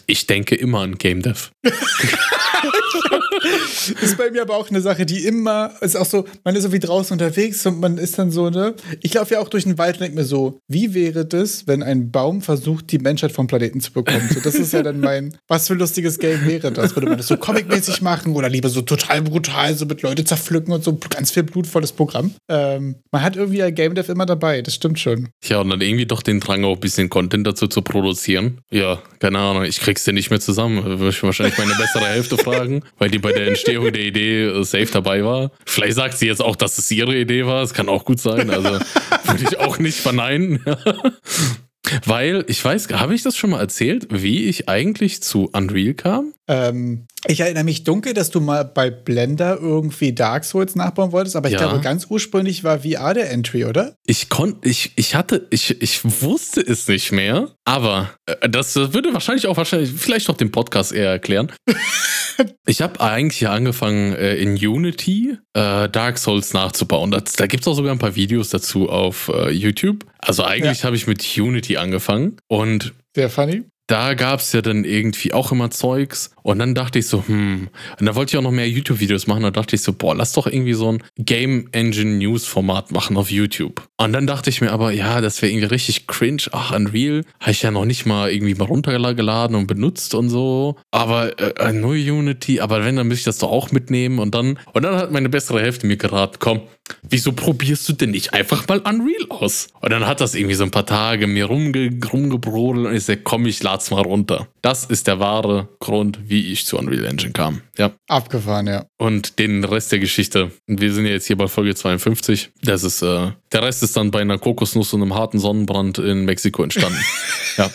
ich 0.05 0.27
denke 0.27 0.55
immer 0.55 0.81
an 0.81 0.97
Game 0.97 1.21
Dev. 1.21 1.49
ist 4.01 4.17
bei 4.17 4.31
mir 4.31 4.41
aber 4.41 4.55
auch 4.55 4.69
eine 4.69 4.81
Sache, 4.81 5.05
die 5.05 5.25
immer, 5.25 5.71
ist 5.81 5.95
auch 5.95 6.05
so, 6.05 6.25
man 6.43 6.55
ist 6.55 6.63
so 6.63 6.71
wie 6.71 6.79
draußen 6.79 7.13
unterwegs 7.13 7.65
und 7.65 7.79
man 7.79 7.97
ist 7.97 8.17
dann 8.17 8.31
so, 8.31 8.49
ne? 8.49 8.75
Ich 9.01 9.13
laufe 9.13 9.35
ja 9.35 9.39
auch 9.39 9.49
durch 9.49 9.63
den 9.63 9.77
Wald 9.77 9.95
und 9.95 10.01
denke 10.01 10.17
mir 10.17 10.25
so, 10.25 10.59
wie 10.67 10.93
wäre 10.93 11.25
das, 11.25 11.67
wenn 11.67 11.83
ein 11.83 12.11
Baum 12.11 12.41
versucht, 12.41 12.91
die 12.91 12.99
Menschheit 12.99 13.31
vom 13.31 13.47
Planeten 13.47 13.81
zu 13.81 13.91
bekommen? 13.91 14.29
So, 14.33 14.39
das 14.39 14.55
ist 14.55 14.73
ja 14.73 14.83
dann 14.83 14.99
mein, 14.99 15.37
was 15.47 15.67
für 15.67 15.73
ein 15.73 15.79
lustiges 15.79 16.19
Game 16.19 16.45
wäre 16.45 16.71
das? 16.71 16.95
Würde 16.95 17.07
man 17.07 17.17
das 17.17 17.27
so 17.27 17.37
comicmäßig 17.37 18.01
machen 18.01 18.35
oder 18.35 18.49
lieber 18.49 18.69
so 18.69 18.81
total 18.81 19.21
brutal, 19.21 19.75
so 19.75 19.85
mit 19.85 20.01
Leute 20.01 20.23
zerpflücken 20.23 20.73
und 20.73 20.83
so 20.83 20.97
ganz 21.09 21.31
viel 21.31 21.43
blutvolles 21.43 21.91
Programm? 21.91 22.33
Ähm, 22.49 22.95
man 23.11 23.21
hat 23.21 23.35
irgendwie 23.35 23.63
ein 23.63 23.73
Game 23.73 23.95
Dev 23.95 24.11
immer 24.11 24.25
dabei, 24.25 24.61
das 24.61 24.75
stimmt 24.75 24.99
schon. 24.99 25.29
Ja, 25.43 25.61
und 25.61 25.69
dann 25.69 25.81
irgendwie 25.81 26.05
doch 26.05 26.21
den 26.21 26.39
Drang, 26.39 26.63
auch 26.63 26.75
ein 26.75 26.79
bisschen 26.79 27.09
Content 27.09 27.45
dazu 27.45 27.67
zu 27.67 27.81
produzieren. 27.81 28.61
Ja, 28.71 29.01
keine 29.19 29.39
Ahnung, 29.39 29.63
ich 29.63 29.79
krieg's 29.79 30.03
dir 30.03 30.13
nicht 30.13 30.29
mehr 30.29 30.39
zusammen. 30.39 30.99
Wahrscheinlich 30.99 31.56
meine 31.57 31.75
bessere 31.75 32.07
Hälfte 32.07 32.37
fragen, 32.37 32.83
weil 32.97 33.09
die 33.09 33.19
bei 33.19 33.31
der 33.31 33.47
Entstehung 33.47 33.91
der 33.91 34.03
Idee 34.03 34.45
äh, 34.45 34.63
safe 34.63 34.87
dabei 34.91 35.23
war. 35.23 35.51
Vielleicht 35.65 35.95
sagt 35.95 36.17
sie 36.17 36.27
jetzt 36.27 36.41
auch, 36.41 36.55
dass 36.55 36.77
es 36.77 36.89
ihre 36.91 37.15
Idee 37.15 37.45
war. 37.45 37.61
Das 37.61 37.73
kann 37.73 37.89
auch 37.89 38.05
gut 38.05 38.19
sein. 38.19 38.49
Also 38.49 38.69
würde 38.69 39.43
ich 39.43 39.59
auch 39.59 39.79
nicht 39.79 39.97
verneinen. 39.97 40.63
Weil, 42.05 42.43
ich 42.47 42.63
weiß, 42.63 42.89
habe 42.93 43.15
ich 43.15 43.23
das 43.23 43.37
schon 43.37 43.51
mal 43.51 43.59
erzählt, 43.59 44.07
wie 44.09 44.45
ich 44.45 44.67
eigentlich 44.67 45.23
zu 45.23 45.49
Unreal 45.53 45.93
kam? 45.93 46.33
Ähm, 46.49 47.07
ich 47.25 47.41
erinnere 47.41 47.63
mich 47.65 47.83
dunkel, 47.83 48.13
dass 48.13 48.29
du 48.29 48.39
mal 48.39 48.63
bei 48.63 48.89
Blender 48.89 49.57
irgendwie 49.59 50.13
Dark 50.13 50.45
Souls 50.45 50.75
nachbauen 50.75 51.11
wolltest, 51.11 51.35
aber 51.35 51.47
ich 51.49 51.53
Ja. 51.55 51.59
glaube, 51.59 51.81
ganz 51.81 52.07
ursprünglich 52.09 52.63
war 52.63 52.79
VR 52.79 53.13
der 53.13 53.31
Entry, 53.31 53.65
oder? 53.65 53.95
Ich 54.05 54.29
konnte, 54.29 54.67
ich, 54.69 54.93
ich 54.95 55.15
hatte, 55.15 55.45
ich, 55.49 55.81
ich 55.81 55.99
wusste 56.21 56.61
es 56.61 56.87
nicht 56.87 57.11
mehr, 57.11 57.49
aber 57.65 58.11
äh, 58.27 58.47
das 58.49 58.75
würde 58.75 59.13
wahrscheinlich 59.13 59.47
auch 59.47 59.57
wahrscheinlich, 59.57 59.91
vielleicht 59.91 60.29
auch 60.29 60.37
den 60.37 60.51
Podcast 60.51 60.93
eher 60.93 61.09
erklären. 61.09 61.51
ich 62.65 62.81
habe 62.81 63.01
eigentlich 63.01 63.41
ja 63.41 63.51
angefangen 63.51 64.13
äh, 64.13 64.35
in 64.35 64.51
Unity 64.55 65.37
äh, 65.53 65.89
Dark 65.89 66.17
Souls 66.17 66.53
nachzubauen. 66.53 67.11
Das, 67.11 67.33
da 67.33 67.47
gibt 67.47 67.63
es 67.63 67.67
auch 67.67 67.73
sogar 67.73 67.91
ein 67.91 67.99
paar 67.99 68.15
Videos 68.15 68.49
dazu 68.49 68.89
auf 68.89 69.29
YouTube. 69.51 70.05
Also 70.19 70.43
eigentlich 70.43 70.83
habe 70.83 70.95
ich 70.95 71.07
mit 71.07 71.25
Unity 71.37 71.77
angefangen 71.77 72.37
und 72.47 72.93
Sehr 73.15 73.29
funny. 73.29 73.63
Da 73.87 74.13
gab 74.13 74.41
es 74.41 74.51
ja 74.51 74.61
dann 74.61 74.83
irgendwie 74.83 75.33
auch 75.33 75.51
immer 75.51 75.71
Zeugs. 75.71 76.31
Und 76.43 76.59
dann 76.59 76.75
dachte 76.75 76.99
ich 76.99 77.07
so, 77.07 77.25
hm, 77.27 77.67
und 77.99 78.05
da 78.05 78.15
wollte 78.15 78.31
ich 78.31 78.37
auch 78.37 78.43
noch 78.43 78.51
mehr 78.51 78.69
YouTube-Videos 78.69 79.27
machen. 79.27 79.43
Da 79.43 79.51
dachte 79.51 79.75
ich 79.75 79.81
so, 79.81 79.91
boah, 79.91 80.15
lass 80.15 80.33
doch 80.33 80.47
irgendwie 80.47 80.73
so 80.73 80.93
ein 80.93 81.03
Game 81.17 81.67
Engine 81.73 82.17
News-Format 82.17 82.91
machen 82.91 83.17
auf 83.17 83.31
YouTube. 83.31 83.85
Und 83.97 84.13
dann 84.13 84.27
dachte 84.27 84.49
ich 84.49 84.61
mir 84.61 84.71
aber, 84.71 84.91
ja, 84.91 85.19
das 85.19 85.41
wäre 85.41 85.51
irgendwie 85.51 85.67
richtig 85.67 86.07
cringe. 86.07 86.43
Ach, 86.51 86.73
Unreal 86.73 87.23
habe 87.39 87.51
ich 87.51 87.63
ja 87.63 87.71
noch 87.71 87.85
nicht 87.85 88.05
mal 88.05 88.31
irgendwie 88.31 88.55
mal 88.55 88.65
runtergeladen 88.65 89.55
und 89.55 89.67
benutzt 89.67 90.13
und 90.15 90.29
so. 90.29 90.77
Aber 90.91 91.37
äh, 91.39 91.73
nur 91.73 91.91
Unity, 91.91 92.59
aber 92.61 92.85
wenn, 92.85 92.95
dann 92.95 93.07
müsste 93.07 93.21
ich 93.21 93.25
das 93.25 93.39
doch 93.39 93.51
auch 93.51 93.71
mitnehmen. 93.71 94.19
Und 94.19 94.33
dann, 94.35 94.59
und 94.73 94.83
dann 94.83 94.95
hat 94.95 95.11
meine 95.11 95.29
bessere 95.29 95.61
Hälfte 95.61 95.85
mir 95.85 95.97
geraten, 95.97 96.37
komm, 96.39 96.61
wieso 97.01 97.31
probierst 97.33 97.87
du 97.89 97.93
denn 97.93 98.11
nicht 98.11 98.33
einfach 98.33 98.67
mal 98.67 98.79
Unreal 98.79 99.27
aus? 99.29 99.67
Und 99.81 99.91
dann 99.91 100.07
hat 100.07 100.21
das 100.21 100.35
irgendwie 100.35 100.55
so 100.55 100.63
ein 100.63 100.71
paar 100.71 100.85
Tage 100.85 101.27
mir 101.27 101.45
rumge 101.45 101.89
rumgebrodelt 102.11 102.87
und 102.87 102.95
ich 102.95 103.03
sag, 103.03 103.23
komm, 103.23 103.45
ich 103.45 103.61
lad's 103.77 103.91
mal 103.91 104.01
runter. 104.01 104.47
Das 104.63 104.85
ist 104.85 105.05
der 105.05 105.19
wahre 105.19 105.69
Grund, 105.79 106.19
wie 106.25 106.51
ich 106.51 106.65
zu 106.65 106.77
Unreal 106.79 107.05
Engine 107.05 107.31
kam. 107.31 107.61
Ja. 107.77 107.91
Abgefahren, 108.07 108.65
ja. 108.65 108.85
Und 108.97 109.37
den 109.37 109.63
Rest 109.63 109.91
der 109.91 109.99
Geschichte. 109.99 110.51
Wir 110.65 110.91
sind 110.93 111.05
ja 111.05 111.11
jetzt 111.11 111.27
hier 111.27 111.37
bei 111.37 111.47
Folge 111.47 111.75
52. 111.75 112.49
Das 112.63 112.83
ist, 112.83 113.03
äh, 113.03 113.31
der 113.51 113.61
Rest 113.61 113.83
ist 113.83 113.95
dann 113.95 114.09
bei 114.09 114.21
einer 114.21 114.39
Kokosnuss 114.39 114.93
und 114.93 115.03
einem 115.03 115.13
harten 115.13 115.37
Sonnenbrand 115.37 115.99
in 115.99 116.25
Mexiko 116.25 116.63
entstanden. 116.63 116.97
ja. 117.57 117.69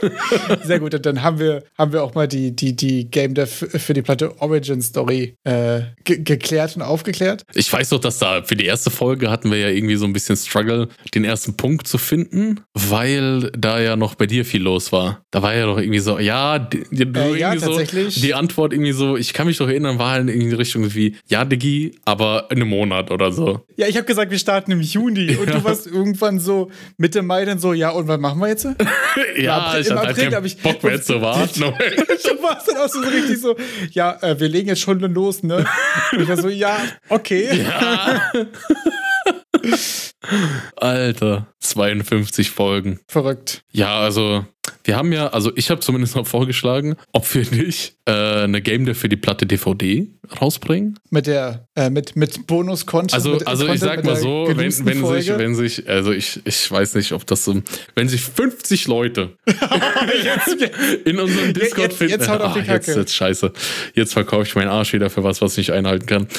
Sehr 0.64 0.80
gut. 0.80 0.94
Und 0.94 1.06
dann 1.06 1.22
haben 1.22 1.38
wir, 1.38 1.62
haben 1.78 1.92
wir 1.92 2.02
auch 2.02 2.14
mal 2.14 2.28
die, 2.28 2.54
die, 2.54 2.74
die 2.76 3.10
Game 3.10 3.34
Dev 3.34 3.48
für 3.78 3.94
die 3.94 4.02
Platte 4.02 4.40
Origin 4.40 4.82
Story 4.82 5.36
äh, 5.44 5.80
ge 6.04 6.18
geklärt 6.22 6.76
und 6.76 6.82
aufgeklärt. 6.82 7.42
Ich 7.54 7.72
weiß 7.72 7.90
doch, 7.90 8.00
dass 8.00 8.18
da 8.18 8.42
für 8.42 8.56
die 8.56 8.66
erste 8.66 8.90
Folge 8.90 9.30
hatten 9.30 9.50
wir 9.50 9.58
ja 9.58 9.68
irgendwie 9.68 9.96
so 9.96 10.04
ein 10.06 10.12
bisschen 10.12 10.36
Struggle, 10.36 10.88
den 11.14 11.24
ersten 11.24 11.56
Punkt 11.56 11.86
zu 11.86 11.98
finden, 11.98 12.60
weil 12.74 13.50
da 13.56 13.80
ja 13.80 13.96
noch 13.96 14.14
bei 14.14 14.26
dir 14.26 14.44
viel 14.44 14.62
los 14.62 14.92
war. 14.92 15.22
Da 15.30 15.42
war 15.42 15.54
ja 15.54 15.66
doch 15.66 15.78
irgendwie 15.78 15.98
so, 16.00 16.18
ja, 16.18 16.58
die, 16.58 16.82
die, 16.90 17.02
Äh, 17.18 17.38
ja, 17.38 17.56
so, 17.58 17.66
tatsächlich. 17.68 18.20
die 18.20 18.34
Antwort 18.34 18.72
irgendwie 18.72 18.92
so, 18.92 19.16
ich 19.16 19.32
kann 19.32 19.46
mich 19.46 19.58
doch 19.58 19.68
erinnern, 19.68 19.98
war 19.98 20.12
halt 20.12 20.28
in 20.28 20.40
die 20.40 20.52
Richtung 20.54 20.94
wie, 20.94 21.16
ja, 21.28 21.44
Diggi, 21.44 21.96
aber 22.04 22.46
in 22.50 22.56
einem 22.60 22.68
Monat 22.68 23.10
oder 23.10 23.32
so. 23.32 23.60
Ja, 23.76 23.86
ich 23.86 23.96
habe 23.96 24.06
gesagt, 24.06 24.30
wir 24.30 24.38
starten 24.38 24.72
im 24.72 24.80
Juni. 24.80 25.36
Und 25.36 25.48
Ja. 25.48 25.56
du 25.58 25.64
warst 25.64 25.86
irgendwann 25.86 26.38
so 26.38 26.70
Mitte 26.98 27.22
Mai 27.22 27.44
dann 27.44 27.58
so, 27.58 27.72
ja, 27.72 27.90
und 27.90 28.08
was 28.08 28.18
machen 28.20 28.40
wir 28.40 28.48
jetzt? 28.48 28.66
Ja, 29.38 29.58
April- 29.58 29.80
ich 29.86 29.92
im 29.92 29.98
April, 29.98 30.06
halt 30.06 30.16
glaub 30.16 30.30
keinen 30.32 30.44
ich- 30.46 30.58
Bock 30.62 30.82
mehr 30.82 31.02
zu 31.02 31.20
warten. 31.20 31.60
du 31.60 31.66
warst 32.42 32.68
dann 32.68 32.76
auch 32.78 32.88
so 32.88 33.00
richtig 33.00 33.40
so, 33.40 33.56
ja, 33.92 34.16
äh, 34.22 34.38
wir 34.38 34.48
legen 34.48 34.68
jetzt 34.68 34.80
schon 34.82 35.00
los, 35.00 35.42
ne? 35.42 35.64
Und 36.12 36.20
ich 36.22 36.28
war 36.28 36.36
so, 36.36 36.48
ja, 36.48 36.78
okay. 37.08 37.64
Alter, 40.76 41.46
52 41.60 42.50
Folgen. 42.50 43.00
Verrückt. 43.08 43.62
Ja, 43.72 43.98
also 44.00 44.44
wir 44.86 44.96
haben 44.96 45.12
ja, 45.12 45.28
also 45.28 45.52
ich 45.56 45.70
habe 45.70 45.80
zumindest 45.80 46.16
noch 46.16 46.26
vorgeschlagen, 46.26 46.96
ob 47.12 47.32
wir 47.34 47.44
nicht 47.50 47.96
äh, 48.06 48.12
eine 48.12 48.62
Game 48.62 48.86
Dev 48.86 48.98
für 48.98 49.08
die 49.08 49.16
Platte 49.16 49.44
DVD 49.46 50.06
rausbringen. 50.40 50.98
Mit 51.10 51.26
der, 51.26 51.66
äh, 51.74 51.90
mit, 51.90 52.16
mit 52.16 52.46
Bonus-Content. 52.46 53.14
Also, 53.14 53.30
mit, 53.34 53.46
also 53.46 53.64
ich 53.64 53.80
Content 53.80 53.80
sag 53.88 53.96
mit 53.98 54.04
mal 54.06 54.16
so, 54.16 54.44
wenn, 54.48 54.56
wenn 54.58 55.06
sich, 55.06 55.28
wenn 55.38 55.54
sich, 55.54 55.88
also 55.88 56.12
ich, 56.12 56.40
ich 56.44 56.70
weiß 56.70 56.94
nicht, 56.94 57.12
ob 57.12 57.26
das 57.26 57.44
so, 57.44 57.60
wenn 57.94 58.08
sich 58.08 58.22
50 58.22 58.86
Leute 58.86 59.36
jetzt, 59.46 60.56
in 61.04 61.18
unserem 61.18 61.52
Discord 61.52 61.88
jetzt- 61.88 61.98
finden. 61.98 62.12
jetzt 62.12 62.28
haut 62.28 62.40
auf 62.40 62.52
die 62.54 62.60
Ah, 62.60 62.74
jetzt, 62.74 62.86
Kacke. 62.86 63.00
jetzt 63.00 63.14
scheiße. 63.14 63.52
Jetzt 63.94 64.12
verkaufe 64.12 64.44
ich 64.44 64.54
meinen 64.54 64.68
Arsch 64.68 64.92
wieder 64.92 65.10
für 65.10 65.22
was, 65.24 65.40
was 65.42 65.52
ich 65.52 65.68
nicht 65.68 65.72
einhalten 65.72 66.06
kann. 66.06 66.26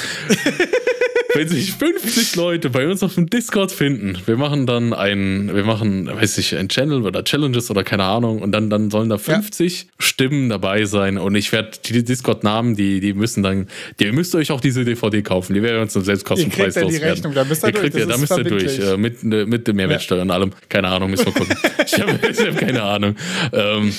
Wenn 1.34 1.48
sich 1.48 1.72
50 1.72 2.36
Leute 2.36 2.70
bei 2.70 2.88
uns 2.88 3.02
auf 3.02 3.14
dem 3.14 3.28
Discord 3.28 3.70
finden, 3.70 4.18
wir 4.26 4.36
machen 4.36 4.66
dann 4.66 4.92
ein, 4.94 5.54
wir 5.54 5.64
machen, 5.64 6.06
weiß 6.06 6.38
ich, 6.38 6.56
ein 6.56 6.68
Channel 6.68 7.02
oder 7.04 7.22
Challenges 7.22 7.70
oder 7.70 7.84
keine 7.84 8.04
Ahnung 8.04 8.40
und 8.40 8.52
dann, 8.52 8.70
dann 8.70 8.90
sollen 8.90 9.08
da 9.08 9.18
50 9.18 9.88
Stimmen 9.98 10.48
dabei 10.48 10.84
sein 10.86 11.18
und 11.18 11.34
ich 11.34 11.52
werde 11.52 11.70
die 11.84 12.02
Discord-Namen, 12.02 12.76
die, 12.76 13.00
die 13.00 13.12
müssen 13.12 13.42
dann, 13.42 13.68
die, 14.00 14.04
ihr 14.04 14.12
müsst 14.12 14.34
euch 14.34 14.50
auch 14.50 14.60
diese 14.60 14.84
DVD 14.84 15.22
kaufen, 15.22 15.54
die 15.54 15.62
werden 15.62 15.76
wir 15.76 15.82
uns 15.82 15.92
zum 15.92 16.02
Ihr 16.02 16.06
Selbstkostenpreis 16.06 16.74
kriegt 16.74 16.76
ja 16.76 16.80
die 16.80 16.94
loswerden. 16.94 17.14
Rechnung, 17.14 17.34
da 17.34 17.44
müsst 17.44 17.62
ihr 17.62 17.68
ihr 17.68 17.72
kriegt, 17.74 17.94
durch, 17.94 18.02
ja, 18.02 18.08
das 18.08 18.16
da 18.16 18.36
müsst 18.36 18.38
ihr 18.38 18.44
durch, 18.44 18.78
äh, 18.78 18.96
mit, 18.96 19.22
mit 19.22 19.66
der 19.66 19.74
Mehrwertsteuer 19.74 20.22
und 20.22 20.30
allem. 20.30 20.52
Keine 20.68 20.88
Ahnung, 20.88 21.10
müssen 21.10 21.26
wir 21.26 21.32
gucken. 21.32 21.56
ich 21.86 22.00
habe 22.00 22.12
hab 22.12 22.58
keine 22.58 22.82
Ahnung. 22.82 23.16
Ähm, 23.52 23.92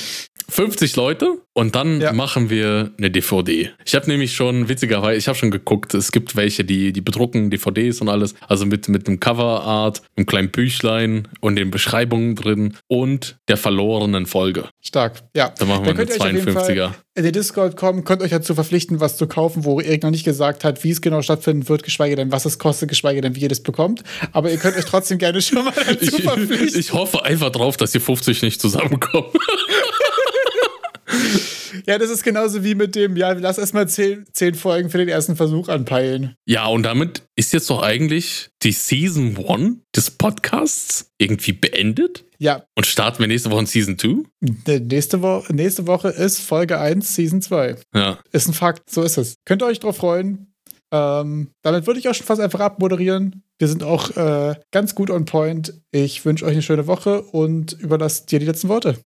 50 0.50 0.96
Leute 0.96 1.38
und 1.54 1.76
dann 1.76 2.02
Ja. 2.02 2.14
machen 2.14 2.50
wir 2.50 2.92
eine 2.98 3.12
DVD. 3.12 3.72
Ich 3.86 3.96
habe 3.96 4.08
nämlich 4.10 4.34
schon, 4.34 4.70
witzigerweise, 4.70 5.18
ich 5.18 5.28
habe 5.28 5.38
schon 5.38 5.52
geguckt, 5.52 5.94
es 5.94 6.12
gibt 6.12 6.36
welche, 6.36 6.64
die, 6.64 6.92
die 6.94 7.02
bedrucken 7.02 7.50
DVDs 7.50 8.02
und 8.02 8.10
alles, 8.10 8.34
also 8.48 8.66
mit, 8.66 8.88
mit 8.90 9.08
einem 9.08 9.20
Coverart, 9.20 10.02
einem 10.16 10.26
kleinen 10.26 10.52
Büchlein 10.52 11.28
und 11.42 11.56
den 11.56 11.72
Beschreibungen 11.72 12.36
drin 12.36 12.76
und 12.88 13.38
der 13.48 13.58
verlorenen 13.58 14.26
Folge. 14.26 14.70
Stark, 14.82 15.22
ja. 15.36 15.50
Dann 15.58 15.68
machen 15.68 15.86
wir 15.86 15.94
könnt 15.94 16.10
eine 16.12 16.18
ihr 16.20 16.22
euch 16.24 16.28
auf 16.40 16.46
jeden 16.46 16.58
52er. 16.58 16.84
Fall 16.90 16.96
in 17.16 17.24
den 17.26 17.34
Discord 17.34 17.76
kommen, 17.76 18.06
könnt 18.06 18.22
euch 18.22 18.30
dazu 18.32 18.56
verpflichten, 18.56 19.02
was 19.02 19.18
zu 19.18 19.28
kaufen, 19.28 19.66
wo 19.66 19.82
Erik 19.82 20.04
noch 20.04 20.10
nicht 20.12 20.24
gesagt 20.24 20.64
hat, 20.64 20.84
wie 20.86 20.92
es 20.92 21.02
genau 21.02 21.22
stattfinden 21.22 21.68
wird, 21.68 21.84
geschweige 21.84 22.16
denn, 22.16 22.32
was 22.32 22.46
es 22.46 22.60
kostet, 22.60 22.88
geschweige 22.88 23.20
denn, 23.20 23.36
wie 23.36 23.42
ihr 23.42 23.50
das 23.50 23.62
bekommt. 23.62 24.04
Aber 24.32 24.50
ihr 24.50 24.58
könnt 24.58 24.78
euch 24.78 24.86
trotzdem 24.86 25.18
gerne 25.18 25.42
schon 25.42 25.66
mal 25.66 25.74
dazu 25.76 26.16
Ich, 26.18 26.24
verpflichten. 26.24 26.80
ich 26.80 26.94
hoffe 26.94 27.26
einfach 27.26 27.50
drauf, 27.50 27.76
dass 27.76 27.92
die 27.92 28.00
50 28.00 28.42
nicht 28.42 28.62
zusammenkommen. 28.62 29.28
Ja, 31.88 31.98
das 31.98 32.10
ist 32.10 32.24
genauso 32.24 32.64
wie 32.64 32.76
mit 32.76 32.96
dem, 32.96 33.16
ja, 33.18 33.32
lass 33.34 33.58
erstmal 33.58 33.88
zehn, 33.88 34.26
zehn 34.34 34.56
Folgen 34.56 34.90
für 34.90 34.98
den 34.98 35.08
ersten 35.10 35.36
Versuch 35.36 35.68
anpeilen. 35.70 36.36
Ja, 36.46 36.68
und 36.68 36.84
damit 36.84 37.24
ist 37.36 37.54
jetzt 37.54 37.70
doch 37.70 37.82
eigentlich 37.82 38.50
die 38.64 38.72
Season 38.72 39.38
1 39.38 39.78
des 39.96 40.12
Podcasts 40.12 41.12
irgendwie 41.18 41.54
beendet. 41.54 42.26
Ja, 42.38 42.64
Und 42.78 42.86
starten 42.86 43.20
wir 43.20 43.28
nächste 43.28 43.52
Woche 43.52 43.62
in 43.62 43.66
Season 43.66 43.98
2? 43.98 44.08
ne- 44.68 44.80
nächste, 44.80 45.22
Wo 45.22 45.44
nächste 45.50 45.88
Woche 45.88 46.10
ist 46.10 46.40
Folge 46.40 46.80
1, 46.80 47.16
Season 47.16 47.42
2. 47.42 47.76
Ja. 47.94 48.20
Ist 48.32 48.48
ein 48.48 48.54
Fakt, 48.54 48.90
so 48.90 49.02
ist 49.04 49.18
es. 49.18 49.36
Könnt 49.46 49.62
ihr 49.62 49.66
euch 49.66 49.80
drauf 49.80 49.98
freuen. 49.98 50.46
Ähm, 50.92 51.50
damit 51.62 51.86
würde 51.86 52.00
ich 52.00 52.08
auch 52.10 52.16
schon 52.16 52.26
fast 52.26 52.42
einfach 52.42 52.62
abmoderieren. 52.62 53.44
Wir 53.60 53.68
sind 53.68 53.84
auch 53.84 54.10
äh, 54.18 54.56
ganz 54.72 54.96
gut 54.96 55.10
on 55.12 55.26
point. 55.26 55.74
Ich 55.92 56.24
wünsche 56.26 56.46
euch 56.46 56.54
eine 56.54 56.62
schöne 56.62 56.88
Woche 56.88 57.22
und 57.22 57.74
überlasse 57.74 58.26
dir 58.26 58.40
die 58.40 58.46
letzten 58.48 58.70
Worte. 58.70 58.98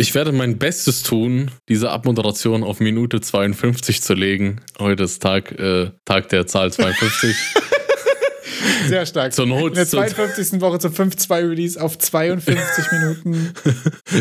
Ich 0.00 0.14
werde 0.14 0.32
mein 0.32 0.56
Bestes 0.56 1.02
tun, 1.02 1.50
diese 1.68 1.90
Abmoderation 1.90 2.64
auf 2.64 2.80
Minute 2.80 3.20
52 3.20 4.00
zu 4.00 4.14
legen. 4.14 4.62
Heute 4.78 5.02
ist 5.02 5.20
Tag, 5.22 5.52
äh, 5.58 5.90
Tag 6.06 6.30
der 6.30 6.46
Zahl 6.46 6.72
52. 6.72 7.36
Sehr 8.88 9.04
stark. 9.04 9.34
Zur 9.34 9.44
Not- 9.44 9.68
In 9.68 9.74
der 9.74 9.86
zur- 9.86 10.00
52. 10.06 10.62
Woche 10.62 10.78
zum 10.78 10.92
5-2-Release 10.94 11.78
auf 11.80 11.98
52 11.98 12.84
Minuten. 12.92 13.52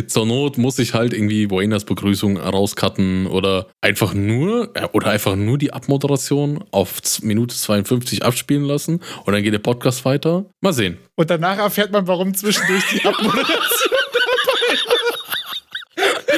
Zur 0.08 0.26
Not 0.26 0.58
muss 0.58 0.80
ich 0.80 0.94
halt 0.94 1.14
irgendwie 1.14 1.50
Waynas 1.50 1.86
Begrüßung 1.86 2.36
rauscutten 2.38 3.28
oder 3.28 3.68
einfach 3.80 4.14
nur 4.14 4.72
äh, 4.76 4.86
oder 4.92 5.08
einfach 5.08 5.38
nur 5.38 5.58
die 5.58 5.72
Abmoderation 5.72 6.62
auf 6.72 7.00
Minute 7.22 7.56
52 7.56 8.26
abspielen 8.26 8.66
lassen 8.66 9.00
und 9.24 9.32
dann 9.32 9.44
geht 9.44 9.54
der 9.54 9.60
Podcast 9.60 10.04
weiter. 10.04 10.44
Mal 10.60 10.74
sehen. 10.74 10.98
Und 11.16 11.30
danach 11.30 11.58
erfährt 11.58 11.94
man, 11.94 12.06
warum 12.06 12.34
zwischendurch 12.34 12.84
die 12.94 13.00
Abmoderation 13.08 13.94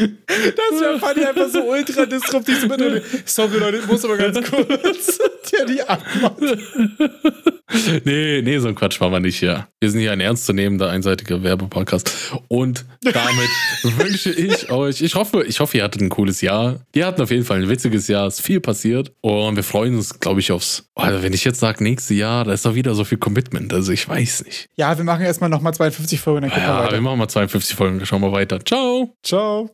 Das 0.00 0.80
wäre 0.80 0.98
fand 0.98 1.18
ich 1.18 1.26
einfach 1.26 1.48
so 1.48 1.62
ultra 1.62 2.06
disruptiv. 2.06 2.66
Sorry 3.24 3.58
Leute, 3.58 3.78
ich 3.78 3.86
muss 3.86 4.04
aber 4.04 4.16
ganz 4.16 4.38
kurz. 4.50 5.18
Der 5.52 5.64
die 5.64 5.80
abmacht. 5.80 6.40
Nee, 8.04 8.42
nee, 8.42 8.58
so 8.58 8.68
ein 8.68 8.74
Quatsch 8.74 9.00
machen 9.00 9.12
wir 9.12 9.20
nicht 9.20 9.38
hier. 9.38 9.68
Wir 9.80 9.90
sind 9.90 10.00
hier 10.00 10.12
ein 10.12 10.20
ernstzunehmender, 10.20 10.88
einseitiger 10.90 11.42
Werbepodcast. 11.42 12.32
Und 12.48 12.84
damit 13.02 13.48
wünsche 13.98 14.30
ich 14.30 14.70
euch, 14.70 15.02
ich 15.02 15.14
hoffe, 15.14 15.44
ich 15.44 15.60
hoffe, 15.60 15.76
ihr 15.78 15.84
hattet 15.84 16.00
ein 16.02 16.08
cooles 16.08 16.40
Jahr. 16.40 16.80
Wir 16.92 17.06
hatten 17.06 17.22
auf 17.22 17.30
jeden 17.30 17.44
Fall 17.44 17.58
ein 17.62 17.68
witziges 17.68 18.08
Jahr, 18.08 18.26
es 18.26 18.38
ist 18.40 18.44
viel 18.46 18.60
passiert. 18.60 19.12
Und 19.20 19.56
wir 19.56 19.62
freuen 19.64 19.96
uns, 19.96 20.18
glaube 20.20 20.40
ich, 20.40 20.50
aufs, 20.52 20.88
also 20.94 21.22
wenn 21.22 21.32
ich 21.32 21.44
jetzt 21.44 21.60
sage, 21.60 21.82
nächstes 21.82 22.16
Jahr, 22.16 22.44
da 22.44 22.52
ist 22.52 22.64
doch 22.66 22.74
wieder 22.74 22.94
so 22.94 23.04
viel 23.04 23.18
Commitment. 23.18 23.72
Also 23.72 23.92
ich 23.92 24.08
weiß 24.08 24.44
nicht. 24.44 24.68
Ja, 24.76 24.96
wir 24.96 25.04
machen 25.04 25.24
erstmal 25.24 25.50
nochmal 25.50 25.74
52 25.74 26.20
Folgen, 26.20 26.42
dann 26.42 26.50
wir 26.50 26.58
Ja, 26.62 26.84
weiter. 26.84 26.92
wir 26.94 27.00
machen 27.00 27.18
mal 27.18 27.28
52 27.28 27.74
Folgen, 27.76 28.04
schauen 28.04 28.22
wir 28.22 28.32
weiter. 28.32 28.58
Ciao. 28.64 29.14
Ciao. 29.22 29.64